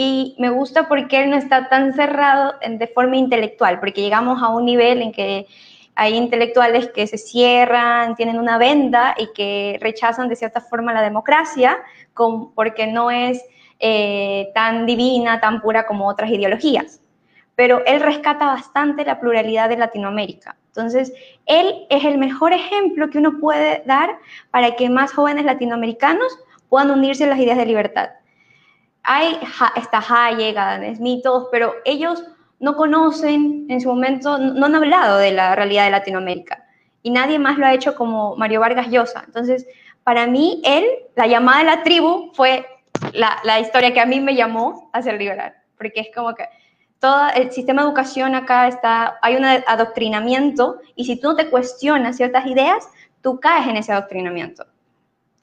Y 0.00 0.36
me 0.38 0.48
gusta 0.48 0.86
porque 0.86 1.24
él 1.24 1.30
no 1.30 1.36
está 1.36 1.68
tan 1.68 1.92
cerrado 1.92 2.54
de 2.64 2.86
forma 2.86 3.16
intelectual, 3.16 3.80
porque 3.80 4.00
llegamos 4.00 4.40
a 4.40 4.48
un 4.48 4.64
nivel 4.64 5.02
en 5.02 5.10
que 5.10 5.48
hay 5.96 6.14
intelectuales 6.14 6.88
que 6.90 7.08
se 7.08 7.18
cierran, 7.18 8.14
tienen 8.14 8.38
una 8.38 8.58
venda 8.58 9.16
y 9.18 9.32
que 9.34 9.76
rechazan 9.80 10.28
de 10.28 10.36
cierta 10.36 10.60
forma 10.60 10.92
la 10.92 11.02
democracia 11.02 11.78
porque 12.54 12.86
no 12.86 13.10
es 13.10 13.42
eh, 13.80 14.52
tan 14.54 14.86
divina, 14.86 15.40
tan 15.40 15.60
pura 15.60 15.84
como 15.84 16.06
otras 16.06 16.30
ideologías. 16.30 17.00
Pero 17.56 17.84
él 17.84 17.98
rescata 17.98 18.46
bastante 18.46 19.04
la 19.04 19.18
pluralidad 19.18 19.68
de 19.68 19.78
Latinoamérica. 19.78 20.54
Entonces, 20.68 21.12
él 21.44 21.86
es 21.90 22.04
el 22.04 22.18
mejor 22.18 22.52
ejemplo 22.52 23.10
que 23.10 23.18
uno 23.18 23.40
puede 23.40 23.82
dar 23.84 24.16
para 24.52 24.76
que 24.76 24.88
más 24.90 25.12
jóvenes 25.12 25.44
latinoamericanos 25.44 26.38
puedan 26.68 26.92
unirse 26.92 27.24
a 27.24 27.26
las 27.26 27.40
ideas 27.40 27.58
de 27.58 27.66
libertad. 27.66 28.10
Hay, 29.10 29.40
está 29.74 30.04
Hayek, 30.06 30.54
Adam 30.54 30.94
Smith, 30.94 31.24
pero 31.50 31.74
ellos 31.86 32.22
no 32.60 32.76
conocen 32.76 33.64
en 33.70 33.80
su 33.80 33.88
momento, 33.88 34.36
no 34.36 34.66
han 34.66 34.74
hablado 34.74 35.16
de 35.16 35.32
la 35.32 35.54
realidad 35.54 35.86
de 35.86 35.92
Latinoamérica. 35.92 36.66
Y 37.02 37.10
nadie 37.10 37.38
más 37.38 37.56
lo 37.56 37.64
ha 37.64 37.72
hecho 37.72 37.94
como 37.94 38.36
Mario 38.36 38.60
Vargas 38.60 38.88
Llosa. 38.88 39.22
Entonces, 39.24 39.66
para 40.04 40.26
mí, 40.26 40.60
él, 40.62 40.84
la 41.16 41.26
llamada 41.26 41.60
de 41.60 41.64
la 41.64 41.82
tribu, 41.82 42.32
fue 42.34 42.66
la, 43.14 43.38
la 43.44 43.60
historia 43.60 43.94
que 43.94 44.00
a 44.00 44.06
mí 44.06 44.20
me 44.20 44.34
llamó 44.34 44.90
a 44.92 45.00
ser 45.00 45.18
liberal. 45.18 45.54
Porque 45.78 46.00
es 46.00 46.08
como 46.14 46.34
que 46.34 46.44
todo 46.98 47.28
el 47.34 47.50
sistema 47.50 47.80
de 47.80 47.88
educación 47.88 48.34
acá 48.34 48.68
está, 48.68 49.18
hay 49.22 49.36
un 49.36 49.44
adoctrinamiento 49.44 50.80
y 50.96 51.06
si 51.06 51.18
tú 51.18 51.28
no 51.28 51.36
te 51.36 51.48
cuestionas 51.48 52.16
ciertas 52.16 52.46
ideas, 52.46 52.86
tú 53.22 53.40
caes 53.40 53.68
en 53.68 53.78
ese 53.78 53.92
adoctrinamiento. 53.92 54.66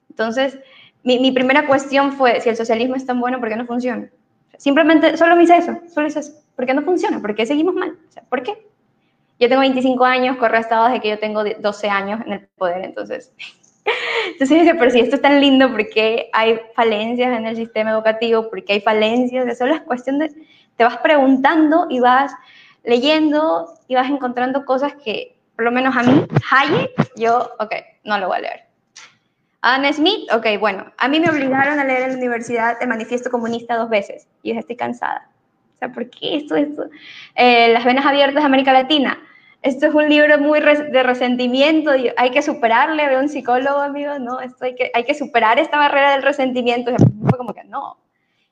Entonces, 0.10 0.60
mi, 1.06 1.20
mi 1.20 1.32
primera 1.32 1.68
cuestión 1.68 2.12
fue, 2.14 2.42
si 2.42 2.50
el 2.50 2.58
socialismo 2.58 2.96
es 2.96 3.06
tan 3.06 3.20
bueno, 3.20 3.40
¿por 3.40 3.48
qué 3.48 3.56
no 3.56 3.66
funciona? 3.66 4.10
Simplemente, 4.58 5.16
solo 5.18 5.36
me 5.36 5.44
hice 5.44 5.58
eso, 5.58 5.80
solo 5.94 6.08
hice 6.08 6.20
eso. 6.20 6.34
¿Por 6.56 6.66
qué 6.66 6.74
no 6.74 6.82
funciona? 6.82 7.22
¿Por 7.22 7.36
qué 7.36 7.46
seguimos 7.46 7.76
mal? 7.76 7.96
O 8.10 8.12
sea, 8.12 8.24
¿Por 8.24 8.42
qué? 8.42 8.68
Yo 9.40 9.48
tengo 9.48 9.62
25 9.62 10.04
años, 10.04 10.38
corre 10.38 10.60
estado 10.60 10.86
desde 10.86 11.02
que 11.02 11.10
yo 11.10 11.20
tengo 11.20 11.44
12 11.44 11.90
años 11.90 12.22
en 12.26 12.34
el 12.34 12.48
poder, 12.58 12.84
entonces... 12.84 13.32
Entonces 14.32 14.62
dice, 14.62 14.74
pero 14.74 14.90
si 14.90 15.00
esto 15.00 15.18
es 15.18 15.22
tan 15.22 15.40
lindo, 15.40 15.70
¿por 15.70 15.88
qué 15.90 16.32
hay 16.34 16.60
falencias 16.76 17.38
en 17.38 17.46
el 17.46 17.56
sistema 17.56 17.92
educativo? 17.92 18.50
¿Por 18.50 18.66
qué 18.66 18.74
hay 18.74 18.82
falencias? 18.82 19.46
Eso 19.46 19.68
es 19.68 19.82
cuestión 19.82 20.18
de... 20.18 20.32
Te 20.76 20.84
vas 20.84 20.98
preguntando 20.98 21.86
y 21.92 22.00
vas 22.00 22.32
leyendo 22.84 23.68
y 23.88 23.94
vas 23.94 24.10
encontrando 24.10 24.66
cosas 24.66 24.96
que, 24.96 25.38
por 25.56 25.66
lo 25.66 25.72
menos 25.72 25.96
a 25.96 26.02
mí, 26.02 26.26
Hayek, 26.50 27.12
yo, 27.16 27.52
ok, 27.60 27.76
no 28.06 28.18
lo 28.18 28.28
voy 28.28 28.38
a 28.38 28.42
leer. 28.42 28.65
Adam 29.68 29.92
Smith, 29.94 30.32
ok, 30.32 30.46
bueno, 30.60 30.86
a 30.96 31.08
mí 31.08 31.20
me 31.20 31.28
obligaron 31.28 31.80
a 31.80 31.84
leer 31.84 32.04
en 32.04 32.10
la 32.12 32.18
universidad 32.18 32.78
el 32.80 32.88
manifiesto 32.88 33.32
comunista 33.32 33.76
dos 33.76 33.90
veces 33.90 34.28
y 34.44 34.54
yo 34.54 34.60
estoy 34.60 34.76
cansada. 34.76 35.28
O 35.74 35.78
sea, 35.80 35.92
¿por 35.92 36.08
qué 36.12 36.36
esto? 36.36 36.56
esto? 36.56 36.84
Eh, 37.34 37.74
Las 37.74 37.84
venas 37.84 38.06
abiertas 38.06 38.44
de 38.44 38.46
América 38.46 38.72
Latina. 38.72 39.18
Esto 39.64 39.88
es 39.88 39.96
un 39.96 40.08
libro 40.08 40.38
muy 40.38 40.60
de 40.60 41.02
resentimiento, 41.02 41.90
hay 42.16 42.30
que 42.30 42.44
superarle, 42.44 43.08
veo 43.08 43.20
un 43.20 43.28
psicólogo, 43.28 43.80
amigo, 43.82 44.20
no, 44.20 44.40
esto 44.40 44.66
hay 44.66 44.76
que, 44.76 44.92
hay 44.94 45.04
que 45.04 45.16
superar 45.16 45.58
esta 45.58 45.80
barrera 45.80 46.12
del 46.12 46.22
resentimiento. 46.22 46.92
fue 47.28 47.36
como 47.36 47.56
que 47.56 47.64
no. 47.64 47.98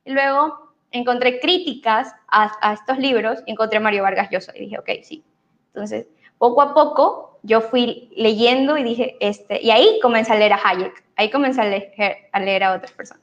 Y 0.05 0.13
luego 0.13 0.73
encontré 0.89 1.39
críticas 1.39 2.11
a, 2.27 2.51
a, 2.59 2.73
estos 2.73 2.97
libros 2.97 3.43
y 3.45 3.51
encontré 3.51 3.77
a 3.77 3.81
Mario 3.81 4.01
Vargas 4.01 4.31
Llosa 4.31 4.51
y 4.55 4.61
dije, 4.61 4.79
ok, 4.79 4.89
sí. 5.03 5.23
Entonces, 5.67 6.07
poco 6.39 6.63
a 6.63 6.73
poco 6.73 7.32
yo 7.43 7.61
fui 7.61 8.09
leyendo 8.15 8.77
y 8.77 8.83
dije, 8.83 9.17
este, 9.19 9.61
y 9.61 9.69
ahí 9.69 9.99
comencé 10.01 10.31
a 10.31 10.37
leer 10.37 10.53
a 10.53 10.61
Hayek, 10.63 11.03
ahí 11.17 11.29
comencé 11.29 11.61
a 11.61 12.39
leer 12.39 12.63
a, 12.63 12.73
otras 12.73 12.91
personas. 12.93 13.21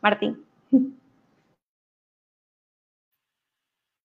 Martín. 0.00 0.44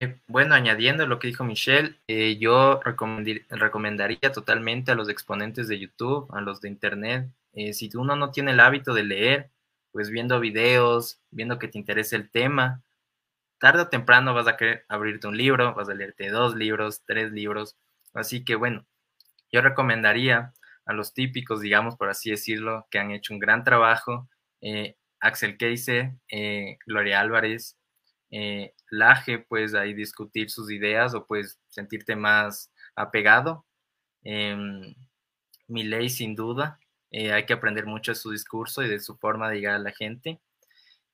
Eh, 0.02 0.20
bueno, 0.28 0.54
añadiendo 0.54 1.08
lo 1.08 1.20
que 1.20 1.28
dijo 1.28 1.46
Michelle, 1.46 1.96
eh, 2.08 2.38
yo 2.38 2.82
recomendaría 2.82 4.32
totalmente 4.34 4.92
a 4.92 4.96
los 4.96 5.08
exponentes 5.08 5.68
de 5.70 5.80
YouTube, 5.80 6.28
a 6.34 6.42
los 6.42 6.60
de 6.60 6.68
Internet, 6.70 7.30
eh, 7.54 7.74
si 7.74 7.90
uno 7.96 8.16
no 8.16 8.32
tiene 8.32 8.52
el 8.52 8.60
hábito 8.60 8.94
de 8.94 9.04
leer, 9.04 9.50
pues 9.92 10.10
viendo 10.10 10.40
videos, 10.40 11.22
viendo 11.32 11.60
que 11.60 11.68
te 11.68 11.78
interesa 11.78 12.16
el 12.16 12.30
tema, 12.30 12.82
tarde 13.60 13.84
o 13.84 13.88
temprano 13.88 14.34
vas 14.34 14.48
a 14.48 14.58
querer 14.58 14.86
abrirte 14.90 15.28
un 15.28 15.38
libro, 15.38 15.74
vas 15.76 15.88
a 15.88 15.94
leerte 15.94 16.30
dos 16.30 16.56
libros, 16.56 17.04
tres 17.06 17.32
libros. 17.32 17.78
Así 18.14 18.44
que 18.44 18.56
bueno, 18.56 18.86
yo 19.54 19.62
recomendaría 19.62 20.52
a 20.86 20.94
los 20.94 21.14
típicos, 21.14 21.62
digamos, 21.62 21.96
por 21.96 22.10
así 22.10 22.32
decirlo, 22.32 22.88
que 22.92 23.00
han 23.00 23.12
hecho 23.12 23.34
un 23.34 23.40
gran 23.40 23.64
trabajo, 23.64 24.28
Axel 25.22 25.58
Keise, 25.58 26.18
Gloria 26.86 27.22
Álvarez, 27.22 27.78
eh, 28.36 28.74
Laje, 28.90 29.38
pues 29.38 29.76
ahí 29.76 29.94
discutir 29.94 30.50
sus 30.50 30.72
ideas 30.72 31.14
o 31.14 31.28
pues 31.28 31.60
sentirte 31.68 32.16
más 32.16 32.72
apegado. 32.96 33.66
Eh, 34.24 34.58
mi 35.68 35.84
ley, 35.84 36.10
sin 36.10 36.36
duda, 36.36 36.80
eh, 37.12 37.32
hay 37.32 37.46
que 37.46 37.54
aprender 37.54 37.86
mucho 37.86 38.12
de 38.12 38.16
su 38.16 38.32
discurso 38.32 38.82
y 38.82 38.90
de 38.90 39.00
su 39.00 39.18
forma 39.18 39.50
de 39.50 39.58
llegar 39.58 39.76
a 39.76 39.80
la 39.80 39.92
gente. 39.92 40.42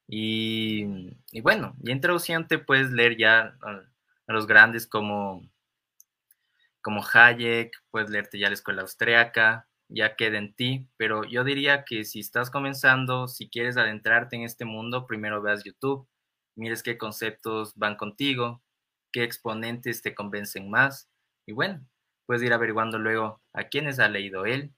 Y, 0.08 0.86
bueno, 1.42 1.76
y 1.84 1.92
introduciéndote 1.92 2.58
puedes 2.58 2.90
leer 2.92 3.18
ya 3.18 3.58
a, 3.62 3.84
los 4.28 4.48
grandes 4.48 4.88
como, 4.88 5.44
como 6.82 7.04
Hayek, 7.14 7.72
puedes 7.92 8.10
leerte 8.10 8.40
ya 8.40 8.48
la 8.48 8.54
escuela 8.54 8.82
austriaca, 8.82 9.68
ya 9.90 10.16
queda 10.16 10.38
en 10.38 10.54
ti, 10.54 10.88
pero 10.98 11.24
yo 11.24 11.44
diría 11.44 11.84
que 11.84 12.06
si 12.06 12.20
estás 12.20 12.52
comenzando, 12.52 13.28
si 13.28 13.50
quieres 13.50 13.78
adentrarte 13.78 14.36
en 14.36 14.44
este 14.44 14.66
mundo, 14.66 15.08
primero 15.08 15.42
veas 15.42 15.64
YouTube 15.64 16.08
mires 16.60 16.84
qué 16.84 16.98
conceptos 16.98 17.74
van 17.76 17.96
contigo, 17.96 18.62
qué 19.12 19.24
exponentes 19.24 20.02
te 20.02 20.14
convencen 20.14 20.70
más. 20.70 21.10
Y 21.48 21.54
bueno, 21.54 21.86
puedes 22.26 22.44
ir 22.44 22.54
averiguando 22.54 23.00
luego 23.00 23.42
a 23.54 23.66
quiénes 23.66 24.00
ha 24.00 24.10
leído 24.10 24.46
él 24.46 24.74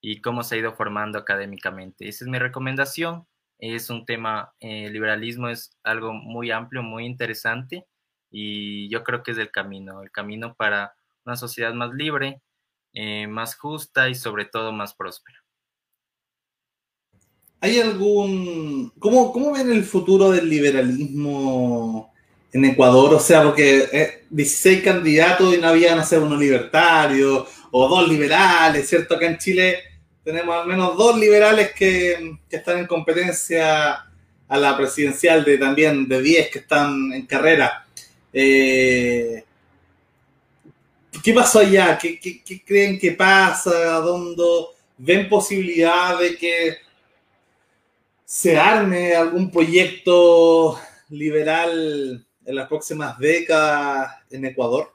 y 0.00 0.20
cómo 0.20 0.42
se 0.42 0.54
ha 0.54 0.58
ido 0.58 0.74
formando 0.74 1.18
académicamente. 1.18 2.08
Esa 2.08 2.24
es 2.24 2.28
mi 2.28 2.38
recomendación. 2.38 3.26
Es 3.58 3.90
un 3.90 4.04
tema, 4.04 4.54
el 4.60 4.86
eh, 4.86 4.90
liberalismo 4.90 5.48
es 5.48 5.76
algo 5.84 6.12
muy 6.12 6.50
amplio, 6.50 6.82
muy 6.82 7.06
interesante 7.06 7.86
y 8.30 8.88
yo 8.90 9.04
creo 9.04 9.22
que 9.22 9.32
es 9.32 9.38
el 9.38 9.50
camino, 9.50 10.02
el 10.02 10.10
camino 10.10 10.54
para 10.54 10.94
una 11.24 11.36
sociedad 11.36 11.72
más 11.74 11.92
libre, 11.94 12.40
eh, 12.92 13.26
más 13.26 13.56
justa 13.56 14.08
y 14.08 14.14
sobre 14.14 14.44
todo 14.46 14.72
más 14.72 14.94
próspera. 14.94 15.38
¿Hay 17.60 17.78
algún... 17.78 18.92
¿Cómo, 18.98 19.32
¿Cómo 19.32 19.52
ven 19.52 19.70
el 19.70 19.84
futuro 19.84 20.32
del 20.32 20.48
liberalismo 20.48 22.12
en 22.52 22.64
Ecuador? 22.64 23.14
O 23.14 23.20
sea, 23.20 23.44
porque 23.44 24.20
16 24.30 24.78
eh, 24.78 24.82
candidatos 24.82 25.54
y 25.54 25.58
no 25.58 25.68
habían 25.68 25.98
a 26.00 26.04
ser 26.04 26.18
uno 26.18 26.36
libertario 26.36 27.46
o 27.70 27.88
dos 27.88 28.08
liberales, 28.08 28.88
¿cierto? 28.88 29.14
Acá 29.14 29.26
en 29.26 29.38
Chile 29.38 29.78
tenemos 30.24 30.54
al 30.54 30.66
menos 30.66 30.96
dos 30.96 31.18
liberales 31.18 31.72
que, 31.72 32.38
están 32.50 32.78
en 32.78 32.86
competencia 32.86 34.06
a 34.48 34.58
la 34.58 34.76
presidencial 34.76 35.44
de 35.44 35.56
también 35.56 36.08
de 36.08 36.20
10 36.20 36.50
que 36.50 36.58
están 36.58 37.12
en 37.12 37.26
carrera. 37.26 37.86
Eh, 38.32 39.44
¿Qué 41.20 41.32
pasó 41.32 41.60
allá? 41.60 41.98
¿Qué, 41.98 42.18
¿Qué, 42.18 42.64
creen 42.64 42.98
que 42.98 43.12
pasa? 43.12 43.70
¿Dónde 44.00 44.42
ven 44.98 45.28
posibilidad 45.28 46.18
de 46.18 46.36
que 46.36 46.78
se 48.24 48.56
arme 48.58 49.14
algún 49.14 49.50
proyecto 49.50 50.78
liberal 51.10 52.26
en 52.44 52.54
las 52.54 52.68
próximas 52.68 53.18
décadas 53.18 54.16
en 54.30 54.46
Ecuador? 54.46 54.92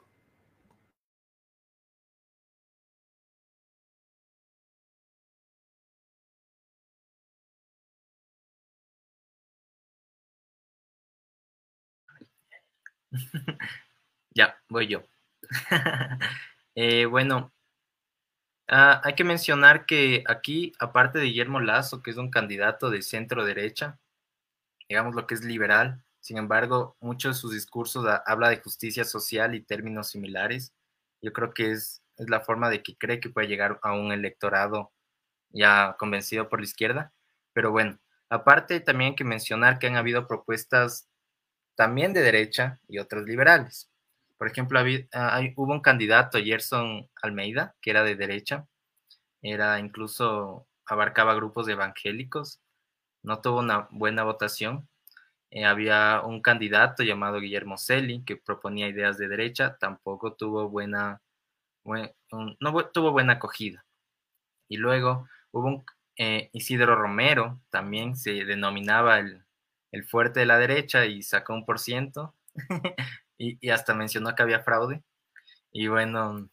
ya, 14.34 14.56
voy 14.68 14.86
yo. 14.88 15.17
eh, 16.74 17.06
bueno, 17.06 17.52
Ah, 18.70 19.00
hay 19.02 19.14
que 19.14 19.24
mencionar 19.24 19.86
que 19.86 20.24
aquí, 20.28 20.72
aparte 20.78 21.18
de 21.18 21.24
Guillermo 21.26 21.58
Lazo, 21.58 22.02
que 22.02 22.10
es 22.10 22.18
un 22.18 22.30
candidato 22.30 22.90
de 22.90 23.00
centro 23.00 23.44
derecha, 23.44 23.98
digamos 24.88 25.14
lo 25.14 25.26
que 25.26 25.34
es 25.34 25.44
liberal, 25.44 26.04
sin 26.20 26.38
embargo, 26.38 26.96
muchos 27.00 27.36
de 27.36 27.40
sus 27.40 27.52
discursos 27.54 28.06
habla 28.26 28.50
de 28.50 28.60
justicia 28.60 29.04
social 29.04 29.54
y 29.54 29.62
términos 29.62 30.10
similares. 30.10 30.74
Yo 31.22 31.32
creo 31.32 31.54
que 31.54 31.72
es, 31.72 32.02
es, 32.18 32.30
la 32.30 32.40
forma 32.42 32.70
de 32.70 32.82
que 32.82 32.96
cree 32.96 33.20
que 33.20 33.30
puede 33.30 33.48
llegar 33.48 33.80
a 33.82 33.92
un 33.94 34.12
electorado 34.12 34.92
ya 35.50 35.96
convencido 35.98 36.48
por 36.50 36.60
la 36.60 36.66
izquierda. 36.66 37.12
Pero 37.54 37.72
bueno, 37.72 37.98
aparte 38.30 38.80
también 38.80 39.12
hay 39.12 39.16
que 39.16 39.24
mencionar 39.24 39.78
que 39.78 39.88
han 39.88 39.96
habido 39.96 40.28
propuestas 40.28 41.08
también 41.76 42.12
de 42.12 42.22
derecha 42.22 42.80
y 42.88 42.98
otras 42.98 43.24
liberales. 43.24 43.90
Por 44.38 44.48
ejemplo, 44.48 44.80
ah, 45.12 45.40
hubo 45.56 45.72
un 45.72 45.80
candidato, 45.80 46.38
Gerson 46.38 47.08
Almeida, 47.22 47.74
que 47.82 47.90
era 47.90 48.04
de 48.04 48.14
derecha, 48.16 48.66
era 49.42 49.80
incluso 49.80 50.68
abarcaba 50.86 51.34
grupos 51.34 51.68
evangélicos, 51.68 52.60
no 53.22 53.40
tuvo 53.40 53.60
una 53.60 53.88
buena 53.90 54.24
votación. 54.24 54.88
Eh, 55.50 55.64
había 55.66 56.22
un 56.24 56.42
candidato 56.42 57.02
llamado 57.02 57.40
Guillermo 57.40 57.78
Celi 57.78 58.24
que 58.24 58.36
proponía 58.36 58.88
ideas 58.88 59.18
de 59.18 59.28
derecha, 59.28 59.76
tampoco 59.78 60.34
tuvo 60.34 60.68
buena, 60.70 61.22
no 62.60 62.90
tuvo 62.92 63.12
buena 63.12 63.34
acogida. 63.34 63.84
Y 64.68 64.78
luego 64.78 65.28
hubo 65.52 65.68
un 65.68 65.84
eh, 66.16 66.50
Isidro 66.52 66.96
Romero, 66.96 67.60
también 67.70 68.16
se 68.16 68.44
denominaba 68.44 69.18
el, 69.20 69.44
el 69.92 70.04
fuerte 70.04 70.40
de 70.40 70.46
la 70.46 70.58
derecha 70.58 71.06
y 71.06 71.22
sacó 71.22 71.54
un 71.54 71.64
por 71.64 71.78
ciento 71.78 72.34
y, 73.38 73.70
hasta 73.70 73.94
mencionó 73.94 74.34
que 74.34 74.42
había 74.42 74.60
fraude. 74.60 75.02
Y 75.72 75.88
bueno, 75.88 76.48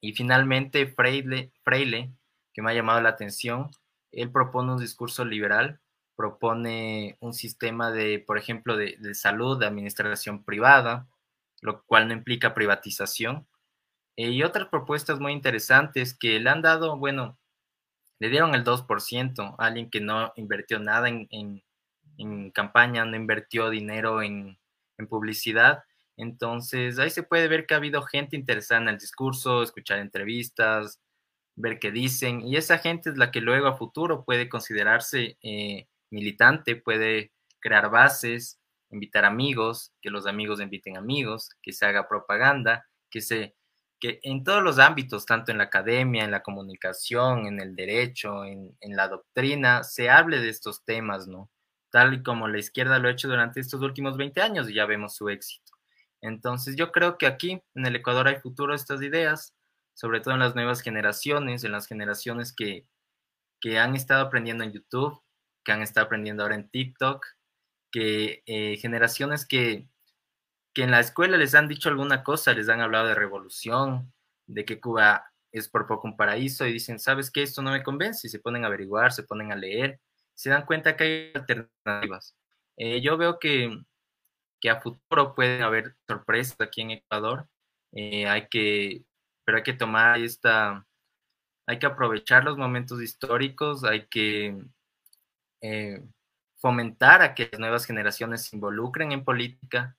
y 0.00 0.12
finalmente 0.14 0.86
Freile, 0.86 2.12
que 2.52 2.62
me 2.62 2.70
ha 2.70 2.74
llamado 2.74 3.00
la 3.00 3.10
atención, 3.10 3.70
él 4.12 4.30
propone 4.32 4.72
un 4.72 4.80
discurso 4.80 5.24
liberal, 5.24 5.80
propone 6.16 7.16
un 7.20 7.34
sistema 7.34 7.90
de, 7.90 8.20
por 8.26 8.38
ejemplo, 8.38 8.76
de, 8.76 8.96
de 8.98 9.14
salud, 9.14 9.58
de 9.58 9.66
administración 9.66 10.44
privada, 10.44 11.08
lo 11.60 11.82
cual 11.84 12.08
no 12.08 12.14
implica 12.14 12.54
privatización. 12.54 13.46
Eh, 14.16 14.30
y 14.30 14.42
otras 14.42 14.68
propuestas 14.68 15.20
muy 15.20 15.32
interesantes 15.32 16.16
que 16.16 16.40
le 16.40 16.50
han 16.50 16.62
dado, 16.62 16.96
bueno, 16.96 17.38
le 18.18 18.30
dieron 18.30 18.54
el 18.54 18.64
2%, 18.64 19.56
a 19.58 19.66
alguien 19.66 19.90
que 19.90 20.00
no 20.00 20.32
invirtió 20.36 20.80
nada 20.80 21.08
en, 21.08 21.28
en 22.18 22.50
campaña, 22.50 23.04
no 23.04 23.16
invirtió 23.16 23.70
dinero 23.70 24.22
en, 24.22 24.58
publicidad. 25.08 25.84
Entonces, 26.18 26.98
ahí 26.98 27.10
se 27.10 27.22
puede 27.22 27.48
ver 27.48 27.66
que 27.66 27.74
ha 27.74 27.78
habido 27.78 28.02
gente 28.02 28.36
interesada 28.36 28.82
en 28.82 28.88
el 28.88 28.98
discurso, 28.98 29.62
escuchar 29.62 29.98
entrevistas, 30.00 31.00
ver 31.56 31.78
qué 31.80 31.90
dicen, 31.92 32.42
y 32.46 32.56
esa 32.56 32.78
gente 32.78 33.10
es 33.10 33.18
la 33.18 33.30
que 33.30 33.40
luego 33.40 33.68
a 33.68 33.76
futuro 33.76 34.24
puede 34.24 34.48
considerarse 34.48 35.38
eh, 35.42 35.88
militante, 36.10 36.76
puede 36.76 37.32
crear 37.60 37.90
bases, 37.90 38.60
invitar 38.90 39.24
amigos, 39.24 39.92
que 40.02 40.10
los 40.10 40.26
amigos 40.26 40.60
inviten 40.60 40.96
amigos, 40.96 41.50
que 41.62 41.72
se 41.72 41.86
haga 41.86 42.08
propaganda, 42.08 42.86
que 43.10 43.20
se 43.20 43.54
que 44.00 44.20
en 44.22 44.44
todos 44.44 44.62
los 44.62 44.78
ámbitos, 44.78 45.26
tanto 45.26 45.50
en 45.52 45.58
la 45.58 45.64
academia, 45.64 46.24
en 46.24 46.30
la 46.30 46.42
comunicación, 46.42 47.46
en 47.46 47.60
el 47.60 47.74
derecho, 47.74 48.44
en, 48.44 48.76
en 48.80 48.96
la 48.96 49.08
doctrina, 49.08 49.82
se 49.82 50.08
hable 50.10 50.38
de 50.40 50.50
estos 50.50 50.84
temas, 50.84 51.26
¿no? 51.26 51.50
tal 51.90 52.14
y 52.14 52.22
como 52.22 52.48
la 52.48 52.58
izquierda 52.58 52.98
lo 52.98 53.08
ha 53.08 53.12
hecho 53.12 53.28
durante 53.28 53.60
estos 53.60 53.82
últimos 53.82 54.16
20 54.16 54.40
años 54.42 54.68
y 54.70 54.74
ya 54.74 54.86
vemos 54.86 55.14
su 55.16 55.28
éxito. 55.28 55.77
Entonces 56.20 56.76
yo 56.76 56.92
creo 56.92 57.18
que 57.18 57.26
aquí 57.26 57.62
en 57.74 57.86
el 57.86 57.96
Ecuador 57.96 58.28
hay 58.28 58.36
futuro 58.36 58.74
estas 58.74 59.02
ideas, 59.02 59.54
sobre 59.94 60.20
todo 60.20 60.34
en 60.34 60.40
las 60.40 60.54
nuevas 60.54 60.80
generaciones, 60.80 61.64
en 61.64 61.72
las 61.72 61.86
generaciones 61.86 62.52
que, 62.52 62.86
que 63.60 63.78
han 63.78 63.94
estado 63.94 64.26
aprendiendo 64.26 64.64
en 64.64 64.72
YouTube, 64.72 65.20
que 65.64 65.72
han 65.72 65.82
estado 65.82 66.06
aprendiendo 66.06 66.42
ahora 66.42 66.56
en 66.56 66.68
TikTok, 66.70 67.24
que 67.90 68.42
eh, 68.46 68.76
generaciones 68.78 69.46
que, 69.46 69.88
que 70.74 70.82
en 70.84 70.90
la 70.90 71.00
escuela 71.00 71.36
les 71.36 71.54
han 71.54 71.68
dicho 71.68 71.88
alguna 71.88 72.22
cosa, 72.24 72.52
les 72.52 72.68
han 72.68 72.80
hablado 72.80 73.08
de 73.08 73.14
revolución, 73.14 74.12
de 74.46 74.64
que 74.64 74.80
Cuba 74.80 75.32
es 75.52 75.68
por 75.68 75.86
poco 75.86 76.08
un 76.08 76.16
paraíso 76.16 76.66
y 76.66 76.72
dicen, 76.72 76.98
¿sabes 76.98 77.30
qué? 77.30 77.42
Esto 77.42 77.62
no 77.62 77.72
me 77.72 77.82
convence 77.82 78.26
y 78.26 78.30
se 78.30 78.38
ponen 78.38 78.64
a 78.64 78.68
averiguar, 78.68 79.12
se 79.12 79.22
ponen 79.22 79.52
a 79.52 79.56
leer 79.56 80.00
se 80.38 80.50
dan 80.50 80.64
cuenta 80.66 80.96
que 80.96 81.04
hay 81.04 81.32
alternativas. 81.34 82.36
Eh, 82.76 83.00
yo 83.02 83.16
veo 83.16 83.40
que, 83.40 83.76
que, 84.60 84.70
a 84.70 84.80
futuro 84.80 85.34
pueden 85.34 85.62
haber 85.62 85.96
sorpresas 86.06 86.60
aquí 86.60 86.82
en 86.82 86.92
Ecuador. 86.92 87.48
Eh, 87.92 88.26
hay 88.28 88.48
que, 88.48 89.04
pero 89.44 89.58
hay 89.58 89.64
que 89.64 89.72
tomar 89.72 90.20
esta, 90.20 90.86
hay 91.66 91.78
que 91.78 91.86
aprovechar 91.86 92.44
los 92.44 92.56
momentos 92.58 93.02
históricos, 93.02 93.84
hay 93.84 94.06
que 94.08 94.56
eh, 95.62 96.02
fomentar 96.56 97.22
a 97.22 97.34
que 97.34 97.48
las 97.50 97.60
nuevas 97.60 97.84
generaciones 97.86 98.46
se 98.46 98.56
involucren 98.56 99.12
en 99.12 99.24
política 99.24 99.96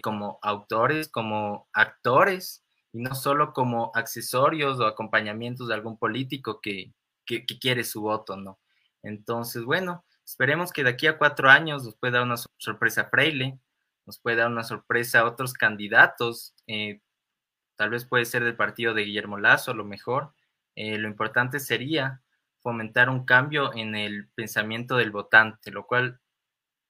como 0.00 0.38
autores, 0.42 1.08
como 1.08 1.68
actores, 1.72 2.64
y 2.92 3.00
no 3.00 3.16
solo 3.16 3.52
como 3.52 3.90
accesorios 3.94 4.78
o 4.78 4.86
acompañamientos 4.86 5.66
de 5.66 5.74
algún 5.74 5.98
político 5.98 6.60
que 6.60 6.94
quiere 7.60 7.82
su 7.82 8.02
voto, 8.02 8.36
¿no? 8.36 8.60
Entonces, 9.02 9.64
bueno, 9.64 10.04
esperemos 10.24 10.72
que 10.72 10.84
de 10.84 10.90
aquí 10.90 11.06
a 11.06 11.18
cuatro 11.18 11.50
años 11.50 11.84
nos 11.84 11.96
pueda 11.96 12.18
dar 12.18 12.26
una 12.26 12.36
sorpresa 12.58 13.08
Freile, 13.10 13.58
nos 14.06 14.18
pueda 14.18 14.42
dar 14.42 14.50
una 14.50 14.64
sorpresa 14.64 15.20
a 15.20 15.24
otros 15.26 15.52
candidatos, 15.54 16.54
eh, 16.66 17.00
tal 17.76 17.90
vez 17.90 18.04
puede 18.04 18.24
ser 18.24 18.44
del 18.44 18.56
partido 18.56 18.94
de 18.94 19.04
Guillermo 19.04 19.38
Lazo, 19.38 19.72
a 19.72 19.74
lo 19.74 19.84
mejor. 19.84 20.34
Eh, 20.76 20.98
lo 20.98 21.08
importante 21.08 21.60
sería 21.60 22.22
fomentar 22.60 23.10
un 23.10 23.24
cambio 23.24 23.74
en 23.74 23.94
el 23.94 24.28
pensamiento 24.34 24.96
del 24.96 25.10
votante, 25.10 25.70
lo 25.70 25.86
cual 25.86 26.20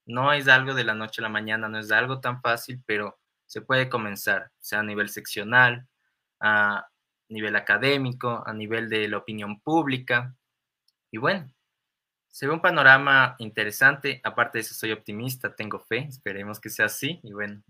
no 0.07 0.33
es 0.33 0.49
algo 0.49 0.75
de 0.75 0.85
la 0.85 0.95
noche 0.95 1.21
a 1.21 1.25
la 1.25 1.29
mañana, 1.29 1.69
no 1.69 1.79
es 1.79 1.91
algo 1.91 2.21
tan 2.21 2.41
fácil, 2.43 2.83
pero 2.87 3.19
se 3.47 3.63
puede 3.63 3.89
comenzar, 3.89 4.51
sea 4.61 4.81
a 4.81 4.83
nivel 4.83 5.09
seccional, 5.09 5.89
a 6.41 6.89
nivel 7.29 7.57
académico, 7.57 8.43
a 8.47 8.53
nivel 8.53 8.89
de 8.89 9.09
la 9.09 9.19
opinión 9.19 9.61
pública. 9.61 10.35
Y 11.11 11.19
bueno, 11.19 11.53
se 12.33 12.47
ve 12.47 12.55
un 12.55 12.61
panorama 12.61 13.37
interesante. 13.39 14.21
Aparte 14.25 14.59
de 14.59 14.63
eso, 14.63 14.75
soy 14.75 14.91
optimista, 14.91 15.55
tengo 15.55 15.79
fe. 15.79 16.07
Esperemos 16.09 16.59
que 16.59 16.71
sea 16.71 16.87
así. 16.87 17.21
Y 17.23 17.33
bueno, 17.33 17.61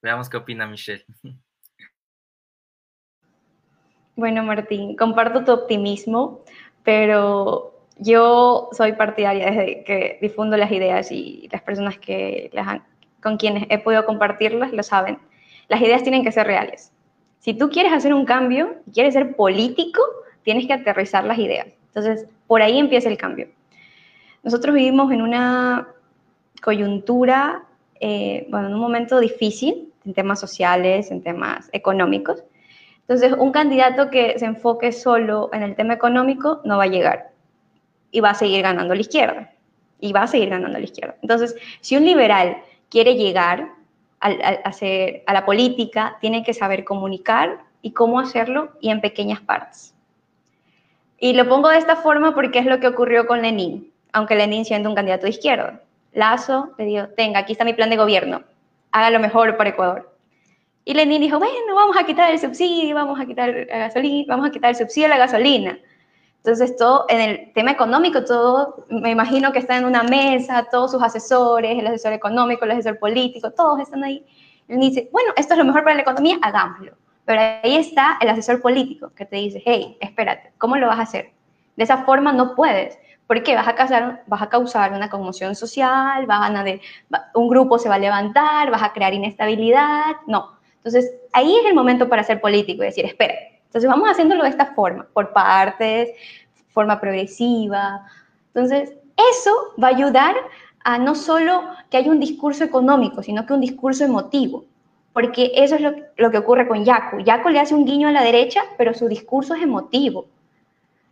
veamos 0.00 0.30
qué 0.30 0.36
opina 0.38 0.66
Michelle. 0.66 1.04
Bueno, 4.14 4.42
Martín, 4.42 4.94
comparto 4.94 5.42
tu 5.42 5.52
optimismo, 5.52 6.44
pero 6.84 7.86
yo 7.96 8.68
soy 8.72 8.92
partidaria 8.92 9.46
desde 9.46 9.84
que 9.84 10.18
difundo 10.20 10.58
las 10.58 10.70
ideas 10.70 11.10
y 11.10 11.48
las 11.50 11.62
personas 11.62 11.96
que 11.96 12.50
con 13.22 13.38
quienes 13.38 13.64
he 13.70 13.78
podido 13.78 14.04
compartirlas 14.04 14.70
lo 14.74 14.82
saben. 14.82 15.18
Las 15.68 15.80
ideas 15.80 16.02
tienen 16.02 16.24
que 16.24 16.30
ser 16.30 16.46
reales. 16.46 16.92
Si 17.38 17.54
tú 17.54 17.70
quieres 17.70 17.94
hacer 17.94 18.12
un 18.12 18.26
cambio, 18.26 18.76
quieres 18.92 19.14
ser 19.14 19.34
político, 19.34 20.02
tienes 20.42 20.66
que 20.66 20.74
aterrizar 20.74 21.24
las 21.24 21.38
ideas. 21.38 21.68
Entonces, 21.86 22.28
por 22.46 22.60
ahí 22.60 22.78
empieza 22.78 23.08
el 23.08 23.16
cambio. 23.16 23.48
Nosotros 24.42 24.74
vivimos 24.74 25.12
en 25.12 25.22
una 25.22 25.88
coyuntura, 26.62 27.62
eh, 28.00 28.46
bueno, 28.50 28.68
en 28.68 28.74
un 28.74 28.80
momento 28.80 29.20
difícil 29.20 29.92
en 30.04 30.14
temas 30.14 30.40
sociales, 30.40 31.10
en 31.10 31.22
temas 31.22 31.68
económicos. 31.72 32.42
Entonces, 33.00 33.34
un 33.38 33.52
candidato 33.52 34.10
que 34.10 34.38
se 34.38 34.46
enfoque 34.46 34.92
solo 34.92 35.50
en 35.52 35.62
el 35.62 35.76
tema 35.76 35.94
económico 35.94 36.60
no 36.64 36.78
va 36.78 36.84
a 36.84 36.88
llegar 36.88 37.30
y 38.10 38.20
va 38.20 38.30
a 38.30 38.34
seguir 38.34 38.62
ganando 38.62 38.94
la 38.94 39.00
izquierda. 39.00 39.52
Y 40.00 40.12
va 40.12 40.22
a 40.22 40.26
seguir 40.26 40.50
ganando 40.50 40.78
la 40.78 40.84
izquierda. 40.84 41.16
Entonces, 41.22 41.54
si 41.80 41.96
un 41.96 42.04
liberal 42.04 42.56
quiere 42.90 43.14
llegar 43.14 43.68
a, 44.20 44.30
a 44.30 45.32
la 45.32 45.44
política, 45.44 46.16
tiene 46.20 46.42
que 46.42 46.54
saber 46.54 46.84
comunicar 46.84 47.60
y 47.82 47.92
cómo 47.92 48.18
hacerlo 48.18 48.70
y 48.80 48.90
en 48.90 49.00
pequeñas 49.00 49.40
partes. 49.40 49.94
Y 51.18 51.34
lo 51.34 51.48
pongo 51.48 51.68
de 51.68 51.78
esta 51.78 51.94
forma 51.94 52.34
porque 52.34 52.58
es 52.58 52.66
lo 52.66 52.80
que 52.80 52.88
ocurrió 52.88 53.28
con 53.28 53.42
Lenin 53.42 53.91
aunque 54.12 54.34
Lenin 54.34 54.64
siendo 54.64 54.88
un 54.88 54.94
candidato 54.94 55.24
de 55.24 55.30
izquierda. 55.30 55.80
Lazo 56.12 56.72
le 56.78 56.84
dijo, 56.84 57.08
tenga, 57.16 57.40
aquí 57.40 57.52
está 57.52 57.64
mi 57.64 57.72
plan 57.72 57.90
de 57.90 57.96
gobierno, 57.96 58.42
haga 58.90 59.10
lo 59.10 59.18
mejor 59.18 59.56
para 59.56 59.70
Ecuador. 59.70 60.12
Y 60.84 60.94
Lenin 60.94 61.20
dijo, 61.20 61.38
bueno, 61.38 61.74
vamos 61.74 61.96
a 61.96 62.04
quitar 62.04 62.32
el 62.32 62.38
subsidio, 62.38 62.94
vamos 62.94 63.20
a 63.20 63.24
quitar 63.24 63.48
la 63.68 63.78
gasolina, 63.78 64.24
vamos 64.28 64.48
a 64.48 64.50
quitar 64.50 64.70
el 64.70 64.76
subsidio 64.76 65.06
a 65.06 65.10
la 65.10 65.18
gasolina. 65.18 65.78
Entonces, 66.38 66.76
todo 66.76 67.06
en 67.08 67.20
el 67.20 67.52
tema 67.52 67.70
económico, 67.70 68.24
todo, 68.24 68.84
me 68.88 69.10
imagino 69.10 69.52
que 69.52 69.60
está 69.60 69.76
en 69.76 69.84
una 69.84 70.02
mesa, 70.02 70.66
todos 70.72 70.90
sus 70.90 71.00
asesores, 71.00 71.78
el 71.78 71.86
asesor 71.86 72.12
económico, 72.12 72.64
el 72.64 72.72
asesor 72.72 72.98
político, 72.98 73.52
todos 73.52 73.78
están 73.78 74.02
ahí. 74.02 74.26
Él 74.66 74.80
dice, 74.80 75.08
bueno, 75.12 75.32
esto 75.36 75.54
es 75.54 75.58
lo 75.58 75.64
mejor 75.64 75.84
para 75.84 75.94
la 75.94 76.02
economía, 76.02 76.38
hagámoslo. 76.42 76.96
Pero 77.24 77.40
ahí 77.40 77.76
está 77.76 78.18
el 78.20 78.28
asesor 78.28 78.60
político 78.60 79.12
que 79.14 79.24
te 79.24 79.36
dice, 79.36 79.62
hey, 79.64 79.96
espérate, 80.00 80.52
¿cómo 80.58 80.76
lo 80.76 80.88
vas 80.88 80.98
a 80.98 81.02
hacer? 81.02 81.30
De 81.76 81.84
esa 81.84 81.98
forma 81.98 82.32
no 82.32 82.56
puedes. 82.56 82.98
Porque 83.32 83.54
vas 83.54 83.66
a 83.66 83.74
causar, 83.74 84.24
vas 84.26 84.42
a 84.42 84.50
causar 84.50 84.92
una 84.92 85.08
conmoción 85.08 85.54
social, 85.54 86.26
van 86.26 86.54
a 86.54 86.64
un 87.32 87.48
grupo 87.48 87.78
se 87.78 87.88
va 87.88 87.94
a 87.94 87.98
levantar, 87.98 88.70
vas 88.70 88.82
a 88.82 88.92
crear 88.92 89.14
inestabilidad. 89.14 90.16
No. 90.26 90.50
Entonces, 90.74 91.14
ahí 91.32 91.56
es 91.56 91.64
el 91.64 91.74
momento 91.74 92.10
para 92.10 92.24
ser 92.24 92.42
político 92.42 92.82
y 92.82 92.86
decir, 92.88 93.06
espera, 93.06 93.32
entonces 93.64 93.88
vamos 93.88 94.06
haciéndolo 94.10 94.42
de 94.42 94.50
esta 94.50 94.74
forma, 94.74 95.06
por 95.14 95.32
partes, 95.32 96.10
forma 96.74 97.00
progresiva. 97.00 98.06
Entonces, 98.48 98.92
eso 99.32 99.50
va 99.82 99.88
a 99.88 99.92
ayudar 99.92 100.36
a 100.84 100.98
no 100.98 101.14
solo 101.14 101.62
que 101.88 101.96
haya 101.96 102.10
un 102.10 102.20
discurso 102.20 102.64
económico, 102.64 103.22
sino 103.22 103.46
que 103.46 103.54
un 103.54 103.62
discurso 103.62 104.04
emotivo. 104.04 104.66
Porque 105.14 105.52
eso 105.54 105.76
es 105.76 105.80
lo, 105.80 105.94
lo 106.18 106.30
que 106.30 106.36
ocurre 106.36 106.68
con 106.68 106.84
Yaco. 106.84 107.18
Yaco 107.20 107.48
le 107.48 107.60
hace 107.60 107.74
un 107.74 107.86
guiño 107.86 108.08
a 108.08 108.12
la 108.12 108.24
derecha, 108.24 108.60
pero 108.76 108.92
su 108.92 109.08
discurso 109.08 109.54
es 109.54 109.62
emotivo. 109.62 110.26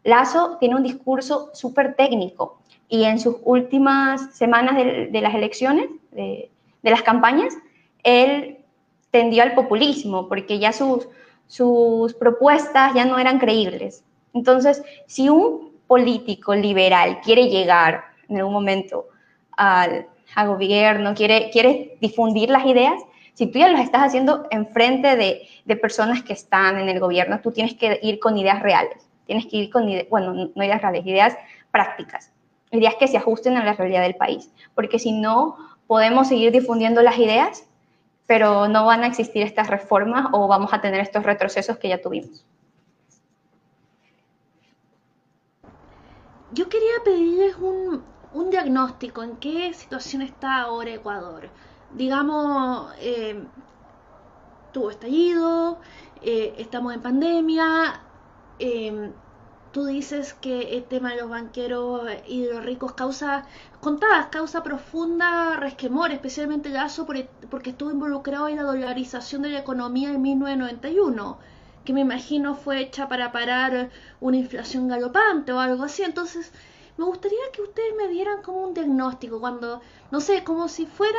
Lazo 0.02 0.56
tiene 0.58 0.76
un 0.76 0.82
discurso 0.82 1.50
súper 1.52 1.94
técnico 1.94 2.60
y 2.90 3.04
en 3.04 3.20
sus 3.20 3.36
últimas 3.44 4.34
semanas 4.34 4.76
de, 4.76 5.20
las 5.20 5.34
elecciones, 5.34 5.88
de, 6.10 6.50
las 6.82 7.02
campañas, 7.02 7.54
él 8.02 8.58
tendió 9.10 9.44
al 9.44 9.54
populismo 9.54 10.28
porque 10.28 10.58
ya 10.58 10.72
sus, 10.72 11.06
propuestas 12.18 12.94
ya 12.94 13.04
no 13.04 13.18
eran 13.18 13.38
creíbles. 13.38 14.04
Entonces, 14.34 14.82
si 15.06 15.28
un 15.28 15.70
político 15.86 16.54
liberal 16.54 17.20
quiere 17.20 17.48
llegar 17.48 18.04
en 18.28 18.38
algún 18.38 18.54
momento 18.54 19.06
al, 19.56 20.06
gobierno, 20.46 21.14
quiere, 21.14 21.96
difundir 22.00 22.50
las 22.50 22.66
ideas, 22.66 23.00
si 23.34 23.46
tú 23.46 23.58
ya 23.58 23.68
lo 23.68 23.78
estás 23.78 24.02
haciendo 24.02 24.46
enfrente 24.50 25.16
de, 25.16 25.42
de 25.64 25.76
personas 25.76 26.22
que 26.22 26.32
están 26.32 26.78
en 26.78 26.88
el 26.88 26.98
gobierno, 26.98 27.40
tú 27.40 27.52
tienes 27.52 27.74
que 27.74 28.00
ir 28.02 28.18
con 28.18 28.36
ideas 28.36 28.62
reales, 28.62 29.09
tienes 29.30 29.46
que 29.46 29.58
ir 29.58 29.70
con, 29.70 29.86
bueno, 30.10 30.50
no 30.52 30.64
ideas 30.64 30.82
reales, 30.82 31.06
ideas 31.06 31.36
prácticas, 31.70 32.32
ideas 32.72 32.96
que 32.98 33.06
se 33.06 33.16
ajusten 33.16 33.56
a 33.56 33.64
la 33.64 33.74
realidad 33.74 34.02
del 34.02 34.16
país, 34.16 34.50
porque 34.74 34.98
si 34.98 35.12
no, 35.12 35.56
podemos 35.86 36.26
seguir 36.26 36.50
difundiendo 36.50 37.00
las 37.00 37.16
ideas, 37.16 37.64
pero 38.26 38.66
no 38.66 38.86
van 38.86 39.04
a 39.04 39.06
existir 39.06 39.44
estas 39.44 39.68
reformas 39.68 40.26
o 40.32 40.48
vamos 40.48 40.74
a 40.74 40.80
tener 40.80 40.98
estos 40.98 41.22
retrocesos 41.22 41.78
que 41.78 41.90
ya 41.90 42.02
tuvimos. 42.02 42.44
Yo 46.50 46.68
quería 46.68 47.04
pedirles 47.04 47.54
un, 47.54 48.02
un 48.34 48.50
diagnóstico, 48.50 49.22
en 49.22 49.36
qué 49.36 49.72
situación 49.74 50.22
está 50.22 50.62
ahora 50.62 50.90
Ecuador 50.90 51.48
digamos, 51.92 52.92
eh, 52.98 53.44
tuvo 54.72 54.90
estallido, 54.90 55.78
eh, 56.22 56.54
estamos 56.58 56.94
en 56.94 57.00
pandemia, 57.00 58.02
em, 58.60 59.12
tú 59.72 59.86
dices 59.86 60.34
que 60.34 60.76
el 60.76 60.84
tema 60.84 61.10
de 61.10 61.20
los 61.20 61.30
banqueros 61.30 62.02
y 62.26 62.42
de 62.42 62.54
los 62.54 62.64
ricos 62.64 62.92
causa, 62.92 63.46
contadas, 63.80 64.26
causa 64.26 64.62
profunda 64.62 65.56
resquemor, 65.56 66.12
especialmente 66.12 66.68
el 66.68 66.76
ASO 66.76 67.06
porque 67.06 67.70
estuvo 67.70 67.90
involucrado 67.90 68.48
en 68.48 68.56
la 68.56 68.62
dolarización 68.64 69.42
de 69.42 69.50
la 69.50 69.60
economía 69.60 70.10
en 70.10 70.22
1991 70.22 71.38
que 71.84 71.92
me 71.92 72.00
imagino 72.00 72.54
fue 72.54 72.80
hecha 72.80 73.08
para 73.08 73.32
parar 73.32 73.90
una 74.20 74.36
inflación 74.36 74.88
galopante 74.88 75.52
o 75.52 75.60
algo 75.60 75.84
así. 75.84 76.02
Entonces, 76.02 76.52
me 76.96 77.04
gustaría 77.04 77.38
que 77.52 77.62
ustedes 77.62 77.94
me 77.96 78.08
dieran 78.08 78.42
como 78.42 78.62
un 78.62 78.74
diagnóstico, 78.74 79.40
cuando, 79.40 79.80
no 80.10 80.20
sé, 80.20 80.44
como 80.44 80.68
si 80.68 80.86
fuera, 80.86 81.18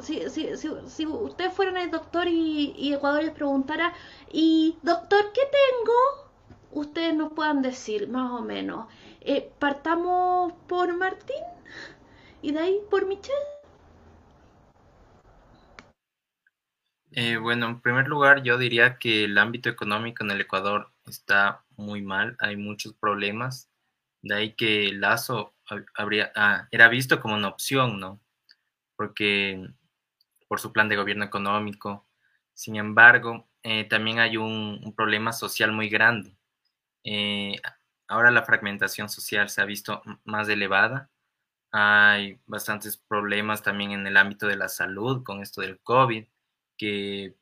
si, 0.00 0.28
si, 0.30 0.56
si, 0.86 1.06
ustedes 1.06 1.52
fueran 1.52 1.76
el 1.76 1.90
doctor 1.90 2.26
y, 2.28 2.92
Ecuador 2.92 3.22
les 3.22 3.32
preguntara, 3.32 3.92
y 4.30 4.78
doctor, 4.82 5.32
¿qué 5.32 5.42
tengo? 5.42 6.30
Ustedes 6.70 7.14
nos 7.14 7.32
puedan 7.32 7.62
decir, 7.62 8.08
más 8.08 8.32
o 8.32 8.42
menos. 8.42 8.86
Eh, 9.20 9.52
partamos 9.58 10.52
por 10.66 10.96
Martín 10.96 11.42
y 12.40 12.52
de 12.52 12.58
ahí 12.58 12.80
por 12.90 13.06
Michelle. 13.06 13.36
Eh, 17.14 17.36
bueno, 17.36 17.66
en 17.66 17.80
primer 17.80 18.08
lugar, 18.08 18.42
yo 18.42 18.56
diría 18.56 18.98
que 18.98 19.24
el 19.24 19.36
ámbito 19.36 19.68
económico 19.68 20.24
en 20.24 20.30
el 20.30 20.40
Ecuador 20.40 20.90
está 21.06 21.64
muy 21.76 22.00
mal, 22.02 22.36
hay 22.38 22.56
muchos 22.56 22.94
problemas. 22.94 23.70
De 24.22 24.34
ahí 24.34 24.54
que 24.54 24.92
Lazo 24.92 25.54
habría, 25.94 26.32
ah, 26.36 26.68
era 26.70 26.88
visto 26.88 27.20
como 27.20 27.34
una 27.34 27.48
opción, 27.48 28.00
¿no? 28.00 28.20
Porque 29.02 29.66
por 30.46 30.60
su 30.60 30.72
plan 30.72 30.88
de 30.88 30.94
gobierno 30.94 31.24
económico. 31.24 32.06
Sin 32.54 32.76
embargo, 32.76 33.48
eh, 33.64 33.82
también 33.82 34.20
hay 34.20 34.36
un, 34.36 34.94
problema 34.96 35.32
social 35.32 35.72
muy 35.72 35.88
grande. 35.88 36.36
Eh, 37.02 37.56
ahora 38.06 38.30
la 38.30 38.44
fragmentación 38.44 39.08
social 39.08 39.48
se 39.48 39.60
ha 39.60 39.64
visto 39.64 40.02
más 40.22 40.48
elevada. 40.48 41.10
Hay 41.72 42.38
bastantes 42.46 42.96
problemas 42.96 43.64
también 43.64 43.90
en 43.90 44.06
el 44.06 44.16
ámbito 44.16 44.46
de 44.46 44.54
la 44.54 44.68
salud 44.68 45.24
con 45.24 45.42
esto 45.42 45.62
del 45.62 45.80
COVID, 45.80 46.26
que 46.76 47.34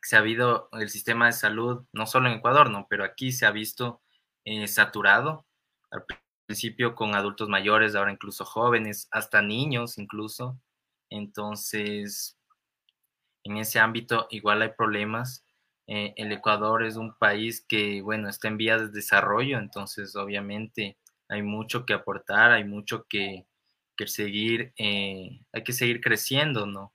se 0.00 0.14
ha 0.14 0.20
habido 0.20 0.68
el 0.72 0.88
sistema 0.88 1.26
de 1.26 1.32
salud, 1.32 1.84
no 1.92 2.06
solo 2.06 2.28
en 2.28 2.36
Ecuador, 2.36 2.70
¿no? 2.70 2.86
Pero 2.88 3.02
aquí 3.02 3.32
se 3.32 3.44
ha 3.44 3.50
visto 3.50 4.02
eh, 4.44 4.68
saturado 4.68 5.46
al 5.90 6.04
principio 6.50 6.96
con 6.96 7.14
adultos 7.14 7.48
mayores, 7.48 7.94
ahora 7.94 8.10
incluso 8.10 8.44
jóvenes, 8.44 9.06
hasta 9.12 9.40
niños 9.40 9.98
incluso. 9.98 10.60
Entonces, 11.08 12.36
en 13.44 13.56
ese 13.58 13.78
ámbito 13.78 14.26
igual 14.30 14.60
hay 14.62 14.70
problemas. 14.76 15.44
Eh, 15.86 16.12
el 16.16 16.32
Ecuador 16.32 16.82
es 16.82 16.96
un 16.96 17.16
país 17.16 17.64
que, 17.68 18.02
bueno, 18.02 18.28
está 18.28 18.48
en 18.48 18.56
vías 18.56 18.80
de 18.80 18.88
desarrollo, 18.88 19.58
entonces 19.58 20.16
obviamente 20.16 20.98
hay 21.28 21.42
mucho 21.42 21.86
que 21.86 21.94
aportar, 21.94 22.50
hay 22.50 22.64
mucho 22.64 23.06
que, 23.08 23.46
seguir, 24.06 24.72
eh, 24.76 25.40
hay 25.52 25.62
que 25.62 25.72
seguir 25.72 26.00
creciendo, 26.00 26.66
¿no? 26.66 26.92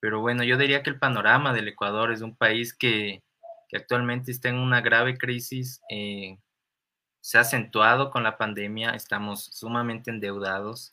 Pero 0.00 0.20
bueno, 0.20 0.44
yo 0.44 0.58
diría 0.58 0.82
que 0.82 0.90
el 0.90 0.98
panorama 0.98 1.54
del 1.54 1.68
Ecuador 1.68 2.12
es 2.12 2.20
un 2.20 2.36
país 2.36 2.74
que, 2.74 3.22
actualmente 3.72 4.32
está 4.32 4.50
en 4.50 4.56
una 4.56 4.82
grave 4.82 5.16
crisis 5.16 5.80
eh, 5.90 6.36
se 7.28 7.36
ha 7.36 7.42
acentuado 7.42 8.10
con 8.10 8.22
la 8.22 8.38
pandemia, 8.38 8.92
estamos 8.92 9.50
sumamente 9.52 10.10
endeudados, 10.10 10.92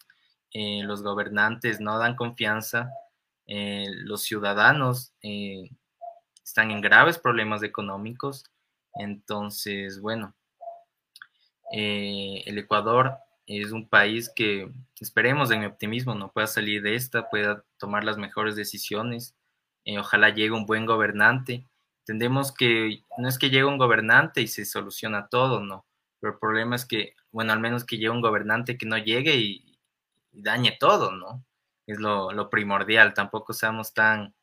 eh, 0.51 0.81
los 0.83 1.01
gobernantes 1.01 1.79
no 1.79 1.97
dan 1.97 2.17
confianza, 2.17 2.91
eh, 3.47 3.85
los 4.03 4.23
ciudadanos 4.23 5.13
eh, 5.21 5.69
están 6.43 6.71
en 6.71 6.81
graves 6.81 7.17
problemas 7.17 7.63
económicos, 7.63 8.43
entonces, 8.95 10.01
bueno, 10.01 10.35
el 11.71 12.57
Ecuador 12.57 13.15
es 13.47 13.71
un 13.71 13.87
país 13.87 14.29
que 14.35 14.69
esperemos 14.99 15.51
en 15.51 15.61
mi 15.61 15.67
optimismo 15.67 16.15
no 16.15 16.33
pueda 16.33 16.47
salir 16.47 16.81
de 16.81 16.95
esta, 16.95 17.29
pueda 17.29 17.63
tomar 17.77 18.03
las 18.03 18.17
mejores 18.17 18.57
decisiones, 18.57 19.37
ojalá 19.97 20.31
llegue 20.31 20.51
un 20.51 20.65
buen 20.65 20.85
gobernante. 20.85 21.65
Entendemos 21.99 22.51
que 22.51 23.03
no 23.17 23.29
es 23.29 23.39
que 23.39 23.49
llegue 23.49 23.63
un 23.63 23.77
gobernante 23.77 24.41
y 24.41 24.47
se 24.47 24.65
soluciona 24.65 25.29
todo, 25.29 25.61
no 25.61 25.85
pero 26.25 26.33
el 26.33 26.39
problema 26.39 26.75
es 26.75 26.85
que, 26.85 27.13
bueno, 27.31 27.53
al 27.53 27.59
menos 27.59 27.83
que 27.83 27.97
llegue 27.97 28.09
un 28.09 28.21
gobernante 28.21 28.79
que 28.79 28.87
no 28.87 28.97
llegue 28.97 29.35
y, 29.35 29.77
dañe 30.31 30.75
todo, 30.79 31.11
¿no? 31.11 31.45
Es 31.85 31.99
lo, 31.99 32.49
primordial, 32.49 33.13
tampoco 33.13 33.53
seamos 33.53 33.93
tan, 33.93 34.33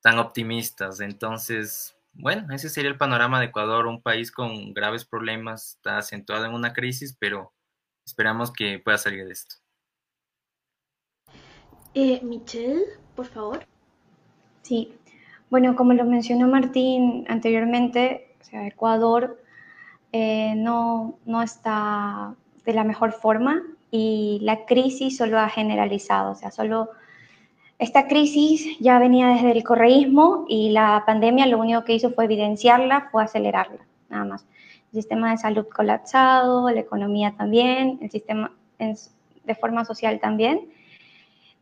tan 0.00 0.20
optimistas. 0.20 1.00
Entonces, 1.00 1.96
bueno, 2.12 2.54
ese 2.54 2.68
sería 2.68 2.88
el 2.88 2.98
panorama 2.98 3.40
de 3.40 3.46
Ecuador, 3.46 3.88
un 3.88 4.00
país 4.00 4.30
con 4.30 4.74
graves 4.74 5.04
problemas, 5.04 5.70
está 5.74 5.98
acentuado 5.98 6.44
en 6.44 6.54
una 6.54 6.72
crisis, 6.72 7.16
pero 7.18 7.52
esperamos 8.06 8.52
que 8.52 8.78
pueda 8.78 8.96
salir 8.96 9.26
de 9.26 9.32
esto. 9.32 9.56
Eh, 11.94 12.20
Michelle, 12.22 12.84
por 13.16 13.26
favor. 13.26 13.66
Sí, 14.62 14.96
bueno, 15.50 15.74
como 15.74 15.94
lo 15.94 16.04
mencionó 16.04 16.46
Martín 16.46 17.26
anteriormente, 17.28 18.36
o 18.40 18.44
sea, 18.44 18.68
Ecuador 18.68 19.42
eh, 20.18 20.54
no, 20.56 21.18
no 21.26 21.42
está 21.42 22.34
de 22.64 22.72
la 22.72 22.84
mejor 22.84 23.12
forma 23.12 23.62
y 23.90 24.38
la 24.40 24.64
crisis 24.64 25.18
solo 25.18 25.38
ha 25.38 25.50
generalizado, 25.50 26.32
o 26.32 26.34
sea, 26.34 26.50
solo 26.50 26.88
esta 27.78 28.08
crisis 28.08 28.78
ya 28.80 28.98
venía 28.98 29.28
desde 29.28 29.52
el 29.52 29.62
correísmo 29.62 30.46
y 30.48 30.70
la 30.70 31.02
pandemia 31.04 31.46
lo 31.46 31.58
único 31.58 31.84
que 31.84 31.92
hizo 31.92 32.12
fue 32.12 32.24
evidenciarla, 32.24 33.08
fue 33.12 33.24
acelerarla, 33.24 33.86
nada 34.08 34.24
más. 34.24 34.46
El 34.90 35.02
sistema 35.02 35.32
de 35.32 35.36
salud 35.36 35.66
colapsado, 35.68 36.70
la 36.70 36.80
economía 36.80 37.34
también, 37.36 37.98
el 38.00 38.10
sistema 38.10 38.52
de 38.78 39.54
forma 39.54 39.84
social 39.84 40.18
también. 40.18 40.70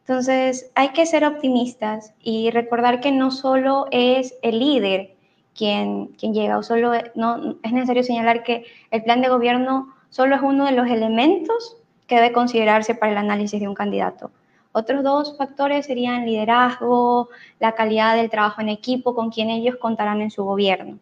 Entonces, 0.07 0.71
hay 0.77 0.91
que 0.91 1.07
ser 1.07 1.25
optimistas 1.25 2.15
y 2.23 2.51
recordar 2.51 3.01
que 3.01 3.11
no 3.11 3.33
solo 3.33 3.87
es 3.91 4.37
el 4.43 4.61
líder 4.61 5.14
quien, 5.57 6.09
quien 6.19 6.35
llega. 6.35 6.59
O 6.59 6.63
solo 6.63 6.93
no, 7.15 7.57
es 7.63 7.73
necesario 7.73 8.03
señalar 8.03 8.43
que 8.43 8.65
el 8.91 9.03
plan 9.03 9.21
de 9.21 9.29
gobierno 9.29 9.95
solo 10.11 10.37
es 10.37 10.43
uno 10.43 10.65
de 10.67 10.73
los 10.73 10.89
elementos 10.89 11.77
que 12.07 12.17
debe 12.17 12.33
considerarse 12.33 12.95
para 12.95 13.13
el 13.13 13.19
análisis 13.19 13.61
de 13.61 13.69
un 13.69 13.75
candidato. 13.75 14.31
Otros 14.73 15.05
dos 15.05 15.37
factores 15.39 15.87
serían 15.87 16.27
liderazgo, 16.27 17.29
la 17.61 17.73
calidad 17.73 18.17
del 18.17 18.29
trabajo 18.29 18.61
en 18.61 18.69
equipo 18.69 19.15
con 19.15 19.31
quien 19.31 19.49
ellos 19.49 19.77
contarán 19.77 20.21
en 20.21 20.33
su 20.33 20.45
gobierno, 20.45 20.99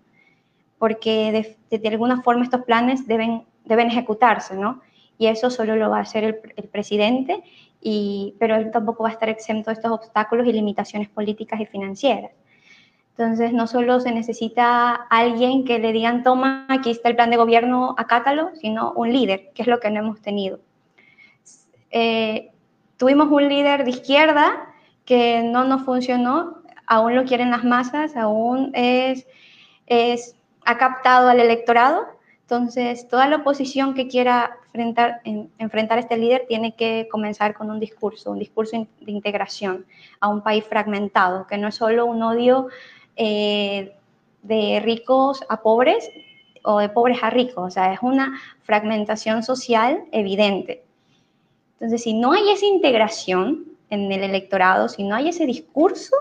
porque 0.78 1.57
de, 1.70 1.88
alguna 1.88 2.20
forma 2.20 2.44
estos 2.44 2.64
planes 2.64 3.07
deben, 3.07 3.44
deben 3.64 3.88
ejecutarse, 3.88 4.57
¿no? 4.57 4.82
Y 5.16 5.26
eso 5.26 5.48
solo 5.48 5.76
lo 5.76 5.88
va 5.88 5.98
a 5.98 6.03
hacer 6.03 6.24
el, 6.24 6.40
el 6.57 6.68
presidente, 6.68 7.42
y, 7.80 8.34
pero 8.38 8.57
él 8.57 8.70
tampoco 8.70 9.05
va 9.05 9.09
a 9.09 9.12
estar 9.12 9.28
exento 9.30 9.70
de 9.70 9.74
estos 9.74 9.90
obstáculos 9.90 10.46
y 10.46 10.53
limitaciones 10.53 11.09
políticas 11.09 11.59
y 11.61 11.66
financieras. 11.66 12.30
Entonces, 13.16 13.52
no 13.52 13.66
solo 13.66 14.00
se 14.00 14.10
necesita 14.10 14.94
alguien 14.94 15.64
que 15.64 15.78
le 15.78 15.92
digan, 15.92 16.22
toma, 16.22 16.66
aquí 16.70 16.90
está 16.90 17.10
el 17.10 17.16
plan 17.16 17.30
de 17.30 17.36
gobierno, 17.36 17.94
acátalo, 17.98 18.50
sino 18.54 18.92
un 18.92 19.12
líder, 19.12 19.50
que 19.54 19.62
es 19.62 19.68
lo 19.68 19.80
que 19.80 19.90
no 19.90 20.00
hemos 20.00 20.22
tenido. 20.22 20.60
Eh, 21.90 22.52
tuvimos 22.96 23.28
un 23.30 23.48
líder 23.48 23.84
de 23.84 23.90
izquierda 23.90 24.66
que 25.04 25.42
no 25.42 25.64
nos 25.64 25.82
funcionó, 25.82 26.62
aún 26.86 27.14
lo 27.14 27.24
quieren 27.24 27.50
las 27.50 27.64
masas, 27.64 28.16
aún 28.16 28.70
es, 28.74 29.26
ha 30.64 30.78
captado 30.78 31.28
al 31.28 31.40
electorado, 31.40 32.06
Entonces, 32.42 33.08
toda 33.08 33.28
la 33.28 33.36
oposición 33.36 33.94
que 33.94 34.08
quiera 34.08 34.56
enfrentar, 34.66 35.20
enfrentar 35.58 35.98
a 35.98 36.00
este 36.00 36.16
líder 36.16 36.44
tiene 36.48 36.74
que 36.74 37.08
comenzar 37.10 37.54
con 37.54 37.70
un 37.70 37.80
discurso, 37.80 38.30
un 38.30 38.38
discurso 38.38 38.76
de 39.00 39.12
integración 39.12 39.86
a 40.20 40.28
un 40.28 40.42
país 40.42 40.64
fragmentado, 40.64 41.46
que 41.46 41.58
no 41.58 41.68
es 41.68 41.74
solo 41.74 42.04
un 42.04 42.22
odio 42.22 42.68
eh, 43.16 43.94
de 44.42 44.80
ricos 44.80 45.44
a 45.48 45.62
pobres 45.62 46.08
o 46.64 46.78
de 46.78 46.88
pobres 46.88 47.22
a 47.22 47.30
ricos, 47.30 47.64
o 47.64 47.70
sea, 47.70 47.92
es 47.92 48.00
una 48.02 48.40
fragmentación 48.62 49.42
social 49.42 50.04
evidente. 50.12 50.84
Entonces, 51.74 52.02
si 52.02 52.14
no 52.14 52.32
hay 52.32 52.50
esa 52.50 52.66
integración 52.66 53.64
en 53.90 54.10
el 54.12 54.22
electorado, 54.22 54.88
si 54.88 55.02
no 55.02 55.16
hay 55.16 55.28
ese 55.28 55.46
discurso, 55.46 56.14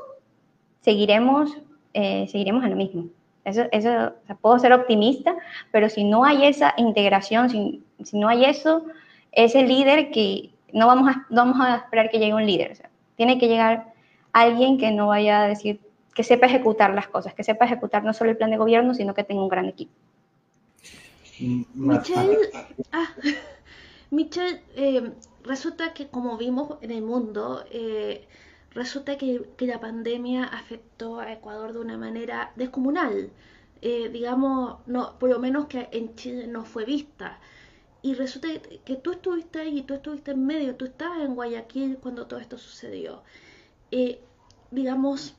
seguiremos, 0.81 1.55
eh, 1.93 2.27
seguiremos 2.29 2.63
en 2.63 2.71
lo 2.71 2.75
mismo. 2.75 3.05
Eso, 3.45 3.63
eso 3.71 4.13
puedo 4.41 4.59
ser 4.59 4.73
optimista, 4.73 5.35
pero 5.71 5.89
si 5.89 6.03
no 6.03 6.23
hay 6.23 6.45
esa 6.45 6.73
integración, 6.77 7.49
si, 7.49 7.83
si, 8.03 8.19
no 8.19 8.27
hay 8.27 8.45
eso, 8.45 8.85
ese 9.31 9.63
líder 9.63 10.11
que 10.11 10.51
no 10.73 10.87
vamos 10.87 11.09
a, 11.09 11.25
vamos 11.29 11.57
a 11.59 11.77
esperar 11.77 12.09
que 12.09 12.19
llegue 12.19 12.33
un 12.33 12.45
líder. 12.45 12.77
tiene 13.15 13.37
que 13.37 13.47
llegar 13.47 13.93
alguien 14.33 14.77
que 14.77 14.91
no 14.91 15.07
vaya 15.07 15.43
a 15.43 15.47
decir, 15.47 15.79
que 16.13 16.23
sepa 16.23 16.45
ejecutar 16.47 16.93
las 16.93 17.07
cosas, 17.07 17.33
que 17.33 17.43
sepa 17.43 17.65
ejecutar 17.65 18.03
no 18.03 18.13
solo 18.13 18.31
el 18.31 18.37
plan 18.37 18.51
de 18.51 18.57
gobierno, 18.57 18.93
sino 18.93 19.13
que 19.13 19.23
tenga 19.23 19.41
un 19.41 19.49
gran 19.49 19.65
equipo. 19.65 19.93
Michelle, 21.73 22.37
ah, 22.91 23.15
Michelle 24.11 24.61
eh, 24.75 25.11
resulta 25.43 25.93
que 25.93 26.07
como 26.07 26.37
vimos 26.37 26.77
en 26.81 26.91
el 26.91 27.01
mundo, 27.01 27.63
eh, 27.71 28.27
resulta 28.73 29.17
que, 29.17 29.47
la 29.59 29.79
pandemia 29.79 30.45
afectó 30.45 31.19
a 31.19 31.31
Ecuador 31.31 31.73
de 31.73 31.79
una 31.79 31.97
manera 31.97 32.51
descomunal. 32.55 33.31
Eh, 33.81 34.09
digamos, 34.09 34.77
no, 34.85 35.17
por 35.17 35.29
lo 35.29 35.39
menos 35.39 35.65
que 35.65 35.89
en 35.91 36.15
Chile 36.15 36.47
no 36.47 36.65
fue 36.65 36.85
vista. 36.85 37.39
Y 38.03 38.15
resulta 38.15 38.47
que 38.85 38.95
tú 38.95 39.11
estuviste 39.11 39.59
ahí, 39.59 39.81
tú 39.83 39.93
estuviste 39.95 40.31
en 40.31 40.45
medio, 40.45 40.75
tú 40.75 40.85
estabas 40.85 41.21
en 41.21 41.35
Guayaquil 41.35 41.97
cuando 41.97 42.27
todo 42.27 42.39
esto 42.39 42.57
sucedió. 42.57 43.23
Eh, 43.91 44.21
digamos, 44.71 45.35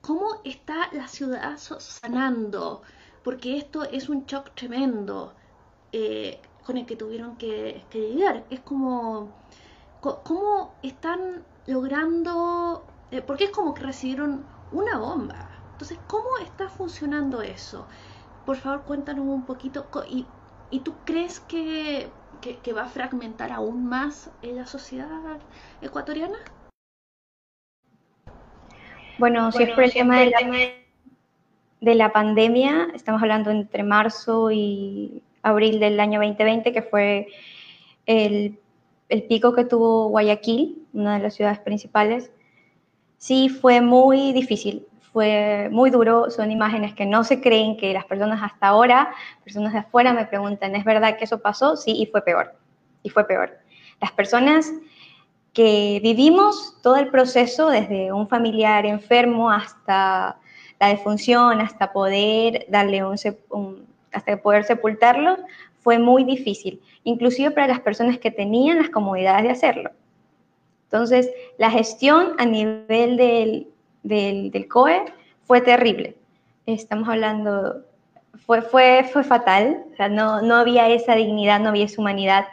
¿cómo 0.00 0.40
está 0.44 0.88
la 0.92 1.08
ciudad 1.08 1.56
sanando? 1.58 2.82
Porque 3.22 3.56
esto 3.58 3.84
es 3.84 4.08
un 4.08 4.24
shock 4.26 4.54
tremendo 4.54 5.34
eh, 5.92 6.40
con 6.64 6.76
el 6.78 6.86
que 6.86 6.96
tuvieron 6.96 7.36
que, 7.36 7.86
que 7.90 7.98
lidiar. 8.00 8.46
Es 8.50 8.60
como, 8.60 9.32
¿cómo 10.00 10.78
están 10.82 11.44
logrando, 11.66 12.86
eh, 13.10 13.22
porque 13.22 13.44
es 13.44 13.50
como 13.50 13.74
que 13.74 13.82
recibieron 13.82 14.44
una 14.70 14.98
bomba. 14.98 15.50
Entonces, 15.72 15.98
¿cómo 16.06 16.38
está 16.42 16.68
funcionando 16.68 17.42
eso? 17.42 17.88
Por 18.44 18.56
favor, 18.56 18.84
cuéntanos 18.84 19.26
un 19.26 19.44
poquito. 19.46 19.88
¿Y, 20.08 20.26
y 20.70 20.80
tú 20.80 20.94
crees 21.04 21.40
que, 21.40 22.12
que, 22.40 22.72
va 22.72 22.82
a 22.82 22.88
fragmentar 22.88 23.52
aún 23.52 23.86
más 23.86 24.30
la 24.42 24.66
sociedad 24.66 25.40
ecuatoriana? 25.80 26.38
Bueno, 29.20 29.52
si 29.52 29.62
es 29.62 29.70
por 29.70 29.84
el 29.84 29.92
tema 29.92 30.18
de 30.18 30.30
la, 30.30 30.40
de 31.80 31.94
la 31.94 32.12
pandemia, 32.12 32.88
estamos 32.94 33.22
hablando 33.22 33.50
entre 33.50 33.84
marzo 33.84 34.50
y 34.50 35.22
abril 35.42 35.78
del 35.78 36.00
año 36.00 36.18
2020, 36.18 36.72
que 36.72 36.82
fue 36.82 37.28
el 38.06 38.58
el 39.10 39.24
pico 39.24 39.52
que 39.52 39.64
tuvo 39.64 40.08
Guayaquil, 40.08 40.86
una 40.92 41.16
de 41.16 41.22
las 41.22 41.34
ciudades 41.34 41.58
principales, 41.58 42.30
sí 43.18 43.48
fue 43.48 43.80
muy 43.80 44.32
difícil, 44.32 44.86
fue 45.12 45.68
muy 45.70 45.90
duro, 45.90 46.30
son 46.30 46.50
imágenes 46.52 46.94
que 46.94 47.04
no 47.04 47.24
se 47.24 47.40
creen 47.40 47.76
que 47.76 47.92
las 47.92 48.04
personas 48.06 48.40
hasta 48.42 48.68
ahora, 48.68 49.12
personas 49.42 49.72
de 49.72 49.80
afuera 49.80 50.12
me 50.12 50.26
preguntan, 50.26 50.76
¿es 50.76 50.84
verdad 50.84 51.18
que 51.18 51.24
eso 51.24 51.40
pasó? 51.40 51.76
Sí, 51.76 51.90
y 52.00 52.06
fue 52.06 52.22
peor, 52.22 52.54
y 53.02 53.10
fue 53.10 53.26
peor. 53.26 53.58
Las 54.00 54.12
personas 54.12 54.72
que 55.52 56.00
vivimos 56.02 56.76
todo 56.82 56.96
el 56.96 57.08
proceso, 57.08 57.68
desde 57.68 58.12
un 58.12 58.28
familiar 58.28 58.86
enfermo 58.86 59.50
hasta 59.50 60.38
la 60.78 60.88
defunción, 60.88 61.60
hasta 61.60 61.92
poder 61.92 62.66
darle 62.68 63.02
hasta 64.12 64.42
poder 64.42 64.64
sepultarlo, 64.64 65.36
fue 65.80 65.98
muy 65.98 66.24
difícil, 66.24 66.80
inclusive 67.04 67.50
para 67.50 67.66
las 67.66 67.80
personas 67.80 68.18
que 68.18 68.30
tenían 68.30 68.78
las 68.78 68.90
comodidades 68.90 69.44
de 69.44 69.50
hacerlo. 69.50 69.90
Entonces, 70.84 71.30
la 71.58 71.70
gestión 71.70 72.34
a 72.38 72.44
nivel 72.44 73.16
del, 73.16 73.68
del, 74.02 74.68
COE 74.68 75.04
fue 75.44 75.60
terrible. 75.60 76.16
Estamos 76.66 77.08
hablando, 77.08 77.82
fue, 78.44 78.60
fue, 78.62 79.08
fue 79.12 79.22
fatal, 79.22 79.84
o 79.92 79.96
sea, 79.96 80.08
no, 80.08 80.42
no 80.42 80.56
había 80.56 80.88
esa 80.88 81.14
dignidad, 81.14 81.60
no 81.60 81.68
había 81.68 81.84
esa 81.84 82.00
humanidad. 82.00 82.46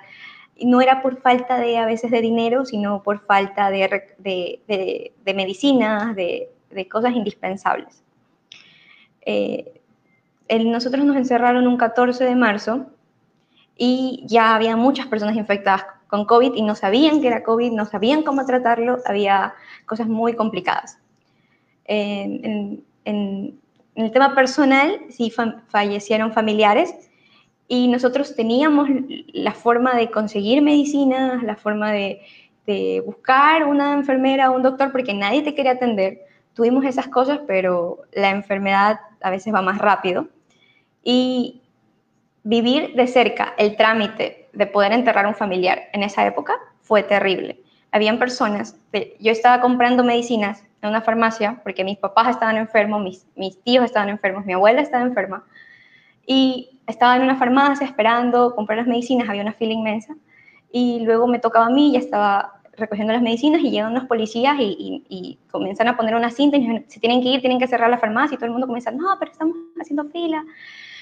No 0.64 0.82
era 0.82 1.02
por 1.02 1.22
falta 1.22 1.58
de 1.60 1.78
a 1.78 1.86
veces 1.86 2.12
de 2.12 2.22
dinero, 2.22 2.66
sino 2.66 3.04
por 3.04 3.20
falta 3.26 3.70
de, 3.70 4.04
de, 4.18 5.14
de, 5.24 5.34
medicinas, 5.34 6.16
de, 6.16 6.50
cosas 6.90 7.16
indispensables. 7.16 8.04
Eh, 9.22 9.82
nosotros 10.66 11.04
nos 11.06 11.18
encerraron 11.18 11.68
un 11.68 11.78
14 11.78 12.24
de 12.24 12.36
marzo 12.36 12.88
y 13.78 14.24
ya 14.26 14.56
había 14.56 14.76
muchas 14.76 15.08
personas 15.08 15.36
infectadas 15.36 15.86
con 16.08 16.26
COVID 16.26 16.54
y 16.56 16.62
no 16.62 16.76
sabían 16.76 17.22
que 17.22 17.28
era 17.28 17.44
COVID, 17.44 17.72
no 17.72 17.86
sabían 17.86 18.24
cómo 18.24 18.46
tratarlo, 18.46 19.00
había 19.06 19.54
cosas 19.86 20.08
muy 20.08 20.34
complicadas. 20.34 21.00
En, 21.86 22.84
el 23.06 24.12
tema 24.12 24.36
personal, 24.36 25.00
sí 25.10 25.34
fallecieron 25.70 26.32
familiares 26.32 27.07
y 27.68 27.88
nosotros 27.88 28.36
teníamos 28.36 28.90
la 29.34 29.52
forma 29.52 29.96
de 29.96 30.10
conseguir 30.10 30.62
medicinas, 30.62 31.44
la 31.44 31.56
forma 31.56 31.92
de, 31.92 32.22
buscar 33.06 33.64
una 33.64 33.94
enfermera 33.94 34.52
o 34.52 34.56
un 34.56 34.62
doctor 34.62 34.92
porque 34.92 35.14
nadie 35.14 35.42
te 35.42 35.56
quería 35.56 35.74
atender. 35.74 36.20
Tuvimos 36.54 36.84
esas 36.84 37.08
cosas, 37.08 37.40
pero 37.48 38.00
la 38.12 38.30
enfermedad 38.30 39.00
a 39.22 39.30
veces 39.30 39.54
va 39.54 39.62
más 39.62 39.78
rápido. 39.78 40.28
Y 41.02 41.62
vivir 42.44 42.94
de 42.96 43.08
cerca 43.08 43.54
el 43.58 43.78
trámite 43.78 44.50
de 44.52 44.68
poder 44.68 44.92
enterrar 44.92 45.26
a 45.26 45.30
un 45.30 45.36
familiar 45.36 45.84
en 45.94 46.04
esa 46.04 46.26
época 46.26 46.60
fue 46.82 47.04
terrible. 47.04 47.62
Habían 47.92 48.20
personas, 48.20 48.76
yo 49.20 49.32
estaba 49.32 49.62
comprando 49.62 50.04
medicinas 50.04 50.62
en 50.82 50.90
una 50.90 51.02
farmacia 51.02 51.62
porque 51.64 51.86
mis 51.86 51.98
papás 51.98 52.28
estaban 52.32 52.58
enfermos, 52.58 53.02
mis, 53.02 53.26
mis 53.38 53.62
tíos 53.64 53.86
estaban 53.86 54.10
enfermos, 54.10 54.46
mi 54.46 54.52
abuela 54.52 54.82
estaba 54.82 55.04
enferma 55.04 55.46
y 56.26 56.77
estaba 56.88 57.16
en 57.18 57.24
una 57.24 57.36
farmacia 57.36 57.86
esperando 57.86 58.56
comprar 58.56 58.80
las 58.80 58.88
medicinas, 58.88 59.30
había 59.30 59.42
una 59.42 59.54
fila 59.54 59.74
inmensa 59.74 60.16
y 60.72 61.02
luego 61.02 61.28
me 61.28 61.40
tocaba 61.40 61.68
a 61.68 61.70
mí, 61.70 61.92
ya 61.92 62.00
estaba 62.00 62.62
recogiendo 62.78 63.14
las 63.14 63.22
medicinas 63.22 63.62
y 63.62 63.72
llegan 63.72 63.92
unos 63.92 64.06
policías 64.06 64.56
y, 64.60 65.04
y, 65.10 65.40
comienzan 65.52 65.88
a 65.88 65.98
poner 65.98 66.16
una 66.16 66.30
cinta 66.30 66.58
y 66.58 66.62
dicen, 66.62 66.86
se 66.88 67.00
tienen 67.00 67.22
que 67.22 67.30
ir, 67.30 67.40
tienen 67.42 67.60
que 67.60 67.68
cerrar 67.68 67.90
la 67.90 67.98
farmacia 67.98 68.36
y 68.36 68.38
todo 68.38 68.46
el 68.46 68.52
mundo 68.52 68.68
comienza, 68.68 68.92
no, 68.92 69.08
pero 69.20 69.32
estamos 69.32 69.58
haciendo 69.80 70.06
fila. 70.06 70.46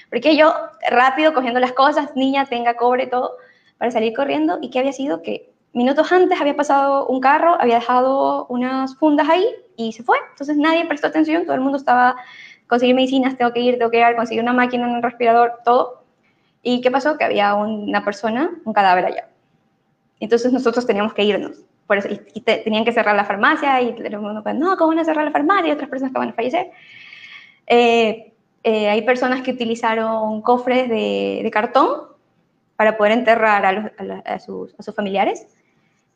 Porque 0.08 0.36
yo 0.36 0.54
rápido 0.90 1.34
cogiendo 1.34 1.60
las 1.60 1.72
cosas, 1.72 2.14
niña, 2.16 2.46
tenga 2.46 2.76
cobre, 2.76 3.06
todo, 3.06 3.32
para 3.78 3.90
salir 3.90 4.14
corriendo. 4.14 4.58
¿Y 4.62 4.70
qué 4.70 4.78
había 4.78 4.92
sido? 4.92 5.22
Que 5.22 5.52
minutos 5.72 6.10
antes 6.12 6.40
había 6.40 6.56
pasado 6.56 7.06
un 7.06 7.20
carro, 7.20 7.56
había 7.60 7.76
dejado 7.76 8.46
unas 8.46 8.96
fundas 8.96 9.28
ahí 9.28 9.46
y 9.76 9.92
se 9.92 10.02
fue. 10.02 10.16
Entonces 10.30 10.56
nadie 10.56 10.86
prestó 10.86 11.08
atención, 11.08 11.44
todo 11.44 11.54
el 11.54 11.60
mundo 11.60 11.76
estaba, 11.76 12.16
conseguir 12.66 12.94
medicinas, 12.94 13.36
tengo 13.36 13.52
que 13.52 13.60
ir, 13.60 13.78
tengo 13.78 13.90
que 13.90 13.98
ir, 13.98 14.16
conseguir 14.16 14.42
una 14.42 14.52
máquina, 14.52 14.86
un 14.86 15.02
respirador, 15.02 15.60
todo. 15.64 16.02
¿Y 16.62 16.80
qué 16.80 16.90
pasó? 16.90 17.16
Que 17.16 17.24
había 17.24 17.54
una 17.54 18.04
persona, 18.04 18.50
un 18.64 18.72
cadáver 18.72 19.06
allá. 19.06 19.28
Entonces 20.20 20.52
nosotros 20.52 20.86
teníamos 20.86 21.14
que 21.14 21.24
irnos. 21.24 21.62
Por 21.86 21.98
eso, 21.98 22.08
tenían 22.44 22.84
que 22.84 22.92
cerrar 22.92 23.14
la 23.14 23.24
farmacia 23.24 23.80
y 23.80 23.90
el 23.90 24.18
mundo, 24.18 24.42
no, 24.54 24.76
¿cómo 24.76 24.88
van 24.88 24.98
a 24.98 25.04
cerrar 25.04 25.24
la 25.24 25.30
farmacia? 25.30 25.68
Y 25.68 25.72
otras 25.72 25.88
personas 25.88 26.12
que 26.12 26.18
van 26.18 26.30
a 26.30 26.32
fallecer. 26.32 26.70
Eh, 27.66 28.32
eh, 28.64 28.88
hay 28.88 29.02
personas 29.02 29.42
que 29.42 29.52
utilizaron 29.52 30.42
cofres 30.42 30.88
de, 30.88 31.48
cartón 31.52 32.08
para 32.74 32.96
poder 32.96 33.12
enterrar 33.12 33.64
a, 34.24 34.38
sus, 34.40 34.74
familiares. 34.94 35.46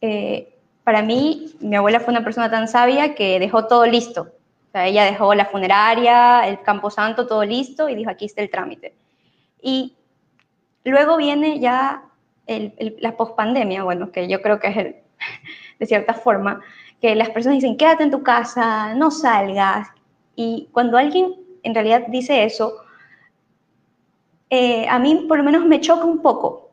Eh, 0.01 0.53
para 0.83 1.03
mí, 1.03 1.55
mi 1.61 1.77
abuela 1.77 2.01
fue 2.01 2.13
una 2.13 2.25
persona 2.25 2.51
tan 2.51 2.67
sabia 2.67 3.15
que 3.15 3.39
dejó 3.39 3.67
todo 3.67 3.87
listo. 3.87 4.33
O 4.71 4.73
sea, 4.73 4.87
ella 4.87 5.05
dejó 5.05 5.35
la 5.35 5.47
funeraria, 5.47 6.47
el 6.47 6.63
camposanto, 6.63 7.27
todo 7.27 7.45
listo 7.45 7.89
y 7.89 7.97
dijo, 7.97 8.09
aquí 8.09 8.27
está 8.27 8.41
el 8.41 8.51
trámite. 8.51 8.95
Y 9.61 9.97
luego 10.85 11.17
viene 11.17 11.59
ya 11.59 12.05
la 12.47 13.17
pospandemia, 13.17 13.83
bueno, 13.83 14.13
que 14.13 14.29
yo 14.29 14.41
creo 14.41 14.61
que 14.61 14.69
es 14.69 14.77
de 15.81 15.87
cierta 15.87 16.15
forma, 16.15 16.61
que 17.01 17.17
las 17.17 17.31
personas 17.31 17.57
dicen, 17.57 17.77
quédate 17.77 18.05
en 18.05 18.13
tu 18.13 18.23
casa, 18.23 18.95
no 18.95 19.11
salgas. 19.11 19.89
Y 20.37 20.69
cuando 20.71 20.97
alguien 20.99 21.35
en 21.65 21.75
realidad 21.75 22.05
dice 22.07 22.45
eso, 22.45 22.77
eh, 24.51 24.87
a 24.89 25.01
mí 25.01 25.27
por 25.29 25.39
lo 25.39 25.43
menos 25.43 25.67
me 25.67 25.81
choca 25.81 26.05
un 26.05 26.23
poco, 26.23 26.71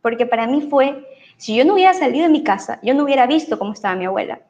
porque 0.00 0.26
para 0.26 0.46
mí 0.46 0.62
fue, 0.62 1.04
si 1.36 1.56
yo 1.56 1.64
no 1.64 1.74
hubiera 1.74 1.92
salido 1.92 2.22
de 2.22 2.30
mi 2.30 2.44
casa, 2.44 2.78
yo 2.84 2.94
no 2.94 3.02
hubiera 3.02 3.26
visto 3.26 3.58
cómo 3.58 3.72
estaba 3.72 3.96
mi 3.96 4.04
abuela. 4.04 4.42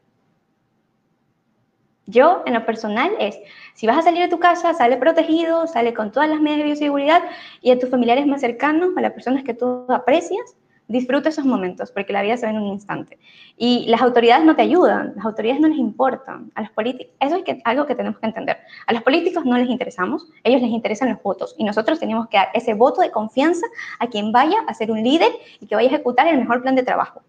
Yo, 2.11 2.43
en 2.45 2.55
lo 2.55 2.67
personal, 2.67 3.13
es, 3.21 3.39
si 3.75 3.87
vas 3.87 3.99
a 3.99 4.03
salir 4.03 4.23
de 4.23 4.29
tu 4.29 4.41
casa, 4.41 4.75
sale 4.75 4.97
protegido, 4.97 5.69
sale 5.69 5.95
con 5.95 6.11
todas 6.11 6.29
las 6.29 6.41
medidas 6.41 6.59
de 6.59 6.65
bioseguridad 6.65 7.23
y 7.63 7.71
a 7.71 7.79
tus 7.79 7.89
familiares 7.89 8.27
más 8.27 8.41
cercanos, 8.41 8.91
a 8.97 9.01
las 9.01 9.13
personas 9.13 9.45
que 9.45 9.55
tú 9.55 9.87
aprecias, 9.89 10.57
disfruta 10.89 11.29
esos 11.29 11.45
momentos, 11.45 11.93
porque 11.93 12.13
la 12.13 12.23
vida 12.23 12.37
se 12.37 12.47
ve 12.47 12.53
en 12.53 12.59
un 12.59 12.67
instante. 12.67 13.17
Y 13.57 13.87
las 13.87 14.03
autoridades 14.03 14.45
no 14.45 14.57
te 14.57 14.63
ayudan, 14.63 15.13
las 15.15 15.25
autoridades 15.25 15.61
no 15.61 15.69
les 15.69 15.79
importan. 15.79 16.51
A 16.57 16.63
los 16.63 16.71
políticos, 16.73 17.15
eso 17.21 17.37
es 17.37 17.59
algo 17.65 17.87
que 17.87 17.95
tenemos 17.95 18.19
que 18.19 18.27
entender. 18.27 18.59
A 18.89 18.93
los 18.93 19.03
políticos 19.03 19.45
no 19.45 19.57
les 19.57 19.69
interesamos, 19.69 20.27
ellos 20.43 20.61
les 20.61 20.71
interesan 20.71 21.11
los 21.11 21.23
votos. 21.23 21.55
Y 21.59 21.65
nosotros 21.65 22.01
tenemos 22.01 22.27
que 22.29 22.39
dar 22.39 22.49
ese 22.55 22.75
voto 22.75 23.03
de 23.03 23.13
confianza 23.13 23.67
a 24.01 24.09
quien 24.09 24.33
vaya 24.33 24.57
a 24.67 24.75
ser 24.75 24.91
un 24.91 25.05
líder 25.05 25.31
y 25.61 25.67
que 25.67 25.77
vaya 25.77 25.89
a 25.89 25.95
ejecutar 25.95 26.27
el 26.27 26.39
mejor 26.39 26.61
plan 26.61 26.75
de 26.75 26.83
trabajo. 26.83 27.23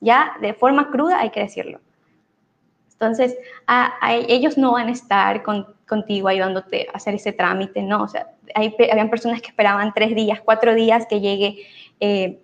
Ya 0.00 0.34
de 0.40 0.54
forma 0.54 0.92
cruda 0.92 1.18
hay 1.18 1.30
que 1.30 1.40
decirlo. 1.40 1.80
Entonces, 3.00 3.36
a, 3.68 3.92
ellos 4.26 4.58
no 4.58 4.72
van 4.72 4.88
a 4.88 4.92
estar 4.92 5.44
contigo 5.86 6.26
ayudándote 6.26 6.88
a 6.92 6.96
hacer 6.96 7.14
ese 7.14 7.32
trámite, 7.32 7.80
¿no? 7.80 8.02
O 8.02 8.08
sea, 8.08 8.32
hay, 8.56 8.74
habían 8.90 9.08
personas 9.08 9.40
que 9.40 9.48
esperaban 9.48 9.92
tres 9.94 10.16
días, 10.16 10.40
cuatro 10.44 10.74
días 10.74 11.06
que 11.08 11.20
llegue 11.20 11.64
eh, 12.00 12.40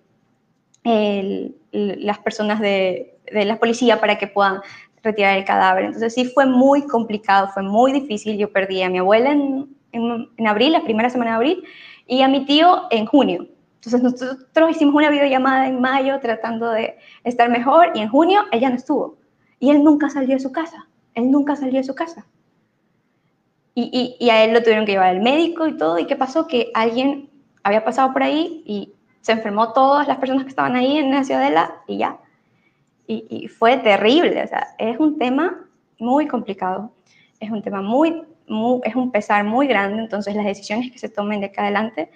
las 1.71 2.19
personas 2.19 2.61
de, 2.61 3.17
la 3.31 3.59
policía 3.59 3.99
para 3.99 4.17
que 4.17 4.27
puedan 4.27 4.61
retirar 5.03 5.37
el 5.37 5.43
cadáver. 5.43 5.85
Entonces, 5.85 6.13
sí 6.13 6.23
fue 6.23 6.45
muy 6.45 6.87
complicado, 6.87 7.49
fue 7.49 7.63
muy 7.63 7.91
difícil. 7.91 8.37
Yo 8.37 8.49
perdí 8.53 8.81
a 8.81 8.89
mi 8.89 8.99
abuela 8.99 9.33
en, 9.33 9.67
en 9.91 10.47
abril, 10.47 10.71
la 10.71 10.83
primera 10.83 11.09
semana 11.09 11.31
de 11.31 11.35
abril, 11.35 11.63
y 12.07 12.21
a 12.21 12.29
mi 12.29 12.45
tío 12.45 12.83
en 12.91 13.05
junio. 13.07 13.47
Entonces 13.85 14.01
nosotros 14.01 14.71
hicimos 14.71 14.95
una 14.95 15.09
videollamada 15.09 15.67
en 15.67 15.81
mayo 15.81 16.19
tratando 16.21 16.71
de 16.71 16.97
estar 17.23 17.49
mejor 17.49 17.91
y 17.93 17.99
en 17.99 18.09
junio 18.09 18.45
ella 18.51 18.69
no 18.69 18.77
estuvo. 18.77 19.17
Y 19.65 19.71
él 19.71 19.83
nunca 19.83 20.11
salió 20.11 20.35
de 20.35 20.39
su 20.39 20.51
casa. 20.51 20.87
Él 21.15 21.31
nunca 21.31 21.55
salió 21.55 21.79
de 21.79 21.83
su 21.83 21.95
casa. 21.95 22.27
Y, 23.73 24.29
a 24.29 24.43
él 24.43 24.53
lo 24.53 24.61
tuvieron 24.61 24.85
que 24.85 24.91
llevar 24.91 25.07
al 25.07 25.21
médico 25.21 25.65
y 25.65 25.75
todo. 25.75 25.97
¿Y 25.97 26.05
qué 26.05 26.15
pasó? 26.15 26.45
Que 26.45 26.69
alguien 26.75 27.31
había 27.63 27.83
pasado 27.83 28.13
por 28.13 28.21
ahí 28.21 28.61
y 28.63 28.93
se 29.21 29.31
enfermó 29.31 29.73
todas 29.73 30.07
las 30.07 30.17
personas 30.17 30.43
que 30.43 30.49
estaban 30.49 30.75
ahí 30.75 30.99
en 30.99 31.09
la 31.09 31.23
ciudadela 31.23 31.81
y 31.87 31.97
ya. 31.97 32.19
Y, 33.07 33.25
y, 33.27 33.47
fue 33.47 33.77
terrible. 33.77 34.43
O 34.43 34.47
sea, 34.47 34.67
es 34.77 34.99
un 34.99 35.17
tema 35.17 35.65
muy 35.97 36.27
complicado. 36.27 36.91
Es 37.39 37.49
un 37.49 37.63
tema 37.63 37.81
muy, 37.81 38.21
muy, 38.47 38.81
es 38.83 38.95
un 38.95 39.11
pesar 39.11 39.45
muy 39.45 39.65
grande. 39.65 39.99
Entonces, 39.99 40.35
las 40.35 40.45
decisiones 40.45 40.91
que 40.91 40.99
se 40.99 41.09
tomen 41.09 41.39
de 41.39 41.47
acá 41.47 41.63
adelante 41.63 42.11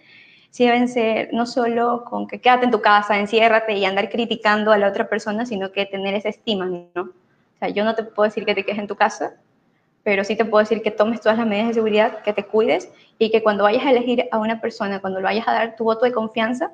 sí 0.51 0.65
deben 0.65 0.87
ser 0.87 1.33
no 1.33 1.47
solo 1.47 2.05
con 2.05 2.27
que 2.27 2.39
quédate 2.39 2.65
en 2.65 2.71
tu 2.71 2.81
casa, 2.81 3.17
enciérrate 3.17 3.73
y 3.73 3.85
andar 3.85 4.11
criticando 4.11 4.71
a 4.71 4.77
la 4.77 4.87
otra 4.87 5.09
persona, 5.09 5.47
sino 5.47 5.71
que 5.71 5.87
tener 5.87 6.13
esa 6.13 6.29
estima, 6.29 6.69
¿no? 6.93 7.09
O 7.59 7.65
sea, 7.65 7.69
yo 7.69 7.83
no 7.83 7.93
te 7.93 8.03
puedo 8.03 8.27
decir 8.27 8.45
que 8.45 8.55
te 8.55 8.63
quedes 8.63 8.79
en 8.79 8.87
tu 8.87 8.95
casa, 8.95 9.35
pero 10.03 10.23
sí 10.23 10.37
te 10.37 10.45
puedo 10.45 10.63
decir 10.63 10.81
que 10.81 10.91
tomes 10.91 11.19
todas 11.19 11.37
las 11.37 11.45
medidas 11.45 11.67
de 11.67 11.73
seguridad, 11.73 12.21
que 12.21 12.31
te 12.31 12.45
cuides 12.45 12.89
y 13.17 13.31
que 13.31 13.43
cuando 13.43 13.65
vayas 13.65 13.85
a 13.85 13.91
elegir 13.91 14.29
a 14.31 14.39
una 14.39 14.61
persona, 14.61 15.01
cuando 15.01 15.19
le 15.19 15.25
vayas 15.25 15.47
a 15.47 15.53
dar 15.53 15.75
tu 15.75 15.83
voto 15.83 16.05
de 16.05 16.13
confianza, 16.13 16.71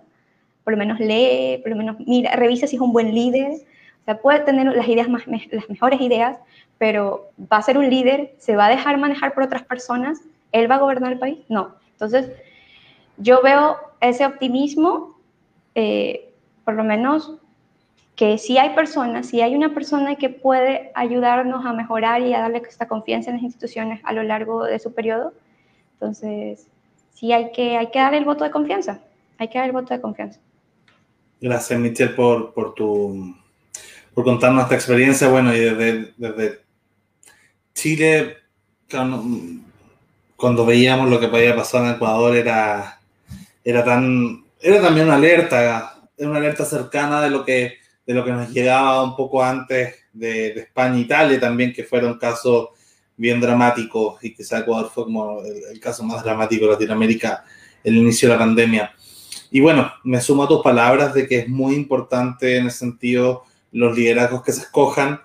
por 0.64 0.74
lo 0.74 0.78
menos 0.78 1.00
lee, 1.00 1.60
por 1.64 1.72
lo 1.72 1.76
menos 1.76 1.98
mira, 2.06 2.36
revisa 2.36 2.68
si 2.68 2.76
es 2.76 2.82
un 2.82 2.94
buen 2.94 3.16
líder. 3.16 3.52
O 3.52 4.06
sea, 4.06 4.22
puede 4.22 4.42
tener 4.42 4.68
las 4.76 4.88
ideas 4.88 5.10
más, 5.10 5.24
las 5.26 5.70
mejores 5.70 6.00
ideas, 6.02 6.38
pero 6.78 7.30
va 7.52 7.58
a 7.58 7.62
ser 7.64 7.78
un 7.80 7.90
líder, 7.90 8.36
se 8.38 8.56
va 8.56 8.68
a 8.68 8.70
dejar 8.70 9.00
manejar 9.00 9.34
por 9.34 9.42
otras 9.42 9.64
personas, 9.64 10.20
él 10.52 10.70
va 10.70 10.76
a 10.76 10.80
gobernar 10.80 11.12
el 11.12 11.20
país. 11.20 11.40
No. 11.50 11.76
Entonces, 11.94 12.32
yo 13.18 13.42
veo 13.42 13.78
ese 14.02 14.26
optimismo, 14.26 15.18
eh, 15.74 16.32
por 16.64 16.76
lo 16.76 16.84
menos 16.84 17.34
que 18.16 18.38
si 18.38 18.58
hay 18.58 18.70
personas, 18.76 19.28
si 19.28 19.42
hay 19.42 19.56
una 19.56 19.74
persona 19.74 20.16
que 20.16 20.30
puede 20.30 20.92
ayudarnos 20.96 21.66
a 21.66 21.74
mejorar 21.74 22.22
y 22.22 22.34
a 22.34 22.40
darle 22.40 22.62
esta 22.68 22.88
confianza 22.88 23.30
en 23.30 23.38
las 23.38 23.44
instituciones 23.44 24.00
a 24.04 24.14
lo 24.14 24.24
largo 24.24 24.64
de 24.64 24.80
su 24.80 24.94
periodo, 24.94 25.34
entonces 25.94 26.68
sí 27.14 27.34
hay 27.34 27.52
que, 27.52 27.78
hay 27.78 27.92
que 27.92 28.00
dar 28.00 28.14
el 28.14 28.24
voto 28.24 28.46
de 28.46 28.52
confianza, 28.52 29.02
hay 29.38 29.50
que 29.50 29.58
dar 29.58 29.68
el 29.68 29.74
voto 29.74 29.94
de 29.94 30.02
confianza. 30.02 30.40
Gracias, 31.42 31.78
Michelle, 31.78 32.14
por, 32.14 32.54
por, 32.54 32.74
tu, 32.74 33.36
por 34.14 34.24
contarnos 34.24 34.64
esta 34.64 34.76
experiencia. 34.76 35.28
Bueno, 35.28 35.54
y 35.54 35.60
desde, 35.60 36.14
desde 36.16 36.62
Chile, 37.74 38.38
cuando 40.38 40.66
veíamos 40.66 41.10
lo 41.10 41.20
que 41.20 41.28
podía 41.28 41.56
pasar 41.56 41.84
en 41.84 41.96
Ecuador, 41.96 42.34
era, 42.36 43.02
era, 43.64 43.84
tan, 43.84 44.46
era 44.62 44.82
también 44.82 45.08
una 45.08 45.18
alerta, 45.18 46.08
una 46.18 46.38
alerta 46.38 46.64
cercana 46.64 47.22
de 47.22 47.30
lo 47.30 47.44
que 47.44 47.85
de 48.06 48.14
lo 48.14 48.24
que 48.24 48.32
nos 48.32 48.50
llegaba 48.52 49.04
un 49.04 49.16
poco 49.16 49.44
antes 49.44 49.96
de, 50.14 50.48
España 50.60 50.98
e 50.98 51.02
Italia 51.02 51.40
también, 51.40 51.74
que 51.74 51.84
fueron 51.84 52.18
casos 52.18 52.70
bien 53.18 53.40
dramáticos 53.40 54.24
y 54.24 54.34
quizá 54.34 54.60
Ecuador 54.60 54.92
fue 54.94 55.06
como 55.06 55.42
el, 55.42 55.80
caso 55.80 56.04
más 56.04 56.24
dramático 56.24 56.66
de 56.66 56.72
Latinoamérica 56.74 57.46
el 57.84 57.96
inicio 57.96 58.30
de 58.30 58.36
la 58.36 58.40
pandemia. 58.40 58.94
Y 59.52 59.60
bueno, 59.62 59.92
me 60.04 60.20
sumo 60.22 60.44
a 60.44 60.48
tus 60.48 60.62
palabras 60.62 61.14
de 61.14 61.28
que 61.28 61.40
es 61.40 61.48
muy 61.48 61.76
importante 61.76 62.58
en 62.58 62.68
ese 62.68 62.80
sentido 62.80 63.44
los 63.72 63.96
liderazgos 63.96 64.44
que 64.44 64.52
se 64.52 64.62
escojan. 64.62 65.22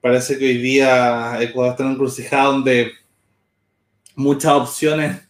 Parece 0.00 0.38
que 0.38 0.46
hoy 0.46 0.58
día 0.58 1.40
Ecuador 1.40 1.72
está 1.72 1.82
en 1.82 1.88
un 1.88 1.94
encrucijada 1.94 2.44
donde 2.44 2.92
muchas 4.16 4.52
opciones 4.52 5.28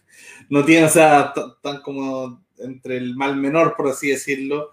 no 0.49 0.65
tienen, 0.65 0.85
o 0.85 0.89
sea, 0.89 1.33
tan 1.61 1.81
como 1.81 2.43
entre 2.57 2.97
el 2.97 3.15
mal 3.15 3.35
menor, 3.35 3.75
por 3.75 3.89
así 3.89 4.09
decirlo. 4.09 4.71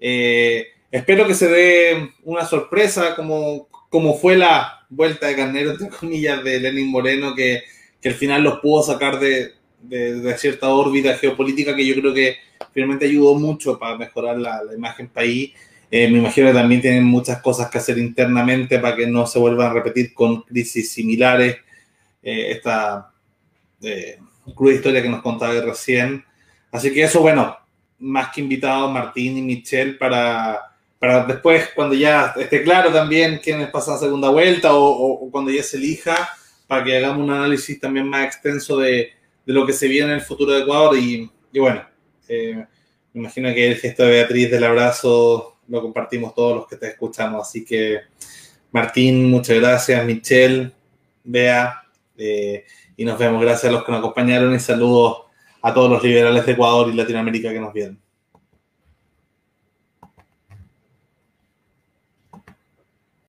Eh, 0.00 0.66
Espero 0.90 1.26
que 1.26 1.34
se 1.34 1.48
dé 1.48 2.12
una 2.24 2.46
sorpresa 2.46 3.14
como, 3.14 3.68
como 3.90 4.14
fue 4.14 4.36
la 4.36 4.86
vuelta 4.88 5.26
de 5.26 5.36
carnero, 5.36 5.72
entre 5.72 5.88
comillas, 5.88 6.42
de 6.42 6.60
Lenin 6.60 6.90
Moreno, 6.90 7.34
que, 7.34 7.62
que 8.00 8.08
al 8.08 8.14
final 8.14 8.42
los 8.42 8.60
pudo 8.60 8.82
sacar 8.82 9.20
de, 9.20 9.52
de, 9.82 10.36
cierta 10.38 10.68
órbita 10.68 11.16
geopolítica 11.16 11.76
que 11.76 11.86
yo 11.86 11.94
creo 11.94 12.14
que 12.14 12.36
finalmente 12.72 13.06
ayudó 13.06 13.34
mucho 13.34 13.78
para 13.78 13.96
mejorar 13.96 14.38
la, 14.38 14.62
la 14.62 14.74
imagen 14.74 15.08
país. 15.08 15.52
Eh, 15.90 16.10
me 16.10 16.18
imagino 16.18 16.48
que 16.48 16.54
también 16.54 16.80
tienen 16.80 17.04
muchas 17.04 17.40
cosas 17.40 17.70
que 17.70 17.78
hacer 17.78 17.98
internamente 17.98 18.78
para 18.78 18.94
que 18.94 19.06
no 19.06 19.26
se 19.26 19.38
vuelvan 19.38 19.70
a 19.70 19.74
repetir 19.74 20.12
con 20.12 20.42
crisis 20.42 20.92
similares. 20.92 21.56
Eh, 22.22 22.52
esta 22.52 23.10
eh, 23.82 24.18
cruda 24.54 24.74
historia 24.74 25.02
que 25.02 25.08
nos 25.08 25.22
contaba 25.22 25.58
recién. 25.60 26.24
Así 26.70 26.92
que 26.92 27.04
eso, 27.04 27.20
bueno, 27.20 27.56
más 27.98 28.30
que 28.34 28.42
invitados, 28.42 28.92
Martín 28.92 29.38
y 29.38 29.42
Michelle, 29.42 29.94
para 29.94 30.76
para 30.98 31.24
después, 31.24 31.70
cuando 31.74 31.94
ya 31.94 32.34
esté 32.36 32.62
claro 32.62 32.92
también 32.92 33.40
quiénes 33.42 33.70
pasan 33.70 33.98
segunda 33.98 34.30
vuelta 34.30 34.70
o, 34.72 35.30
cuando 35.30 35.50
ya 35.50 35.62
se 35.62 35.76
elija, 35.76 36.28
para 36.66 36.84
que 36.84 36.96
hagamos 36.96 37.22
un 37.22 37.30
análisis 37.30 37.78
también 37.78 38.08
más 38.08 38.26
extenso 38.26 38.78
de, 38.78 39.12
de 39.46 39.52
lo 39.52 39.64
que 39.64 39.72
se 39.72 39.88
viene 39.88 40.08
en 40.08 40.18
el 40.18 40.20
futuro 40.20 40.52
de 40.52 40.62
Ecuador. 40.62 40.98
Y, 40.98 41.30
y 41.52 41.58
bueno, 41.58 41.86
eh, 42.28 42.66
me 43.12 43.20
imagino 43.20 43.52
que 43.54 43.68
el 43.68 43.76
gesto 43.76 44.02
de 44.02 44.10
Beatriz 44.10 44.50
del 44.50 44.64
abrazo 44.64 45.58
lo 45.68 45.82
compartimos 45.82 46.34
todos 46.34 46.56
los 46.56 46.66
que 46.66 46.76
te 46.76 46.88
escuchamos. 46.88 47.48
Así 47.48 47.64
que, 47.64 48.00
Martín, 48.72 49.30
muchas 49.30 49.58
gracias. 49.58 50.04
Michelle, 50.04 50.72
Bea, 51.24 51.82
eh, 52.16 52.64
y 52.96 53.04
nos 53.04 53.18
vemos. 53.18 53.40
Gracias 53.40 53.70
a 53.70 53.72
los 53.72 53.84
que 53.84 53.92
nos 53.92 54.00
acompañaron 54.00 54.54
y 54.54 54.58
saludos 54.58 55.22
a 55.62 55.72
todos 55.72 55.90
los 55.90 56.02
liberales 56.02 56.44
de 56.44 56.52
Ecuador 56.52 56.88
y 56.92 56.96
Latinoamérica 56.96 57.52
que 57.52 57.60
nos 57.60 57.72
vienen. 57.72 57.98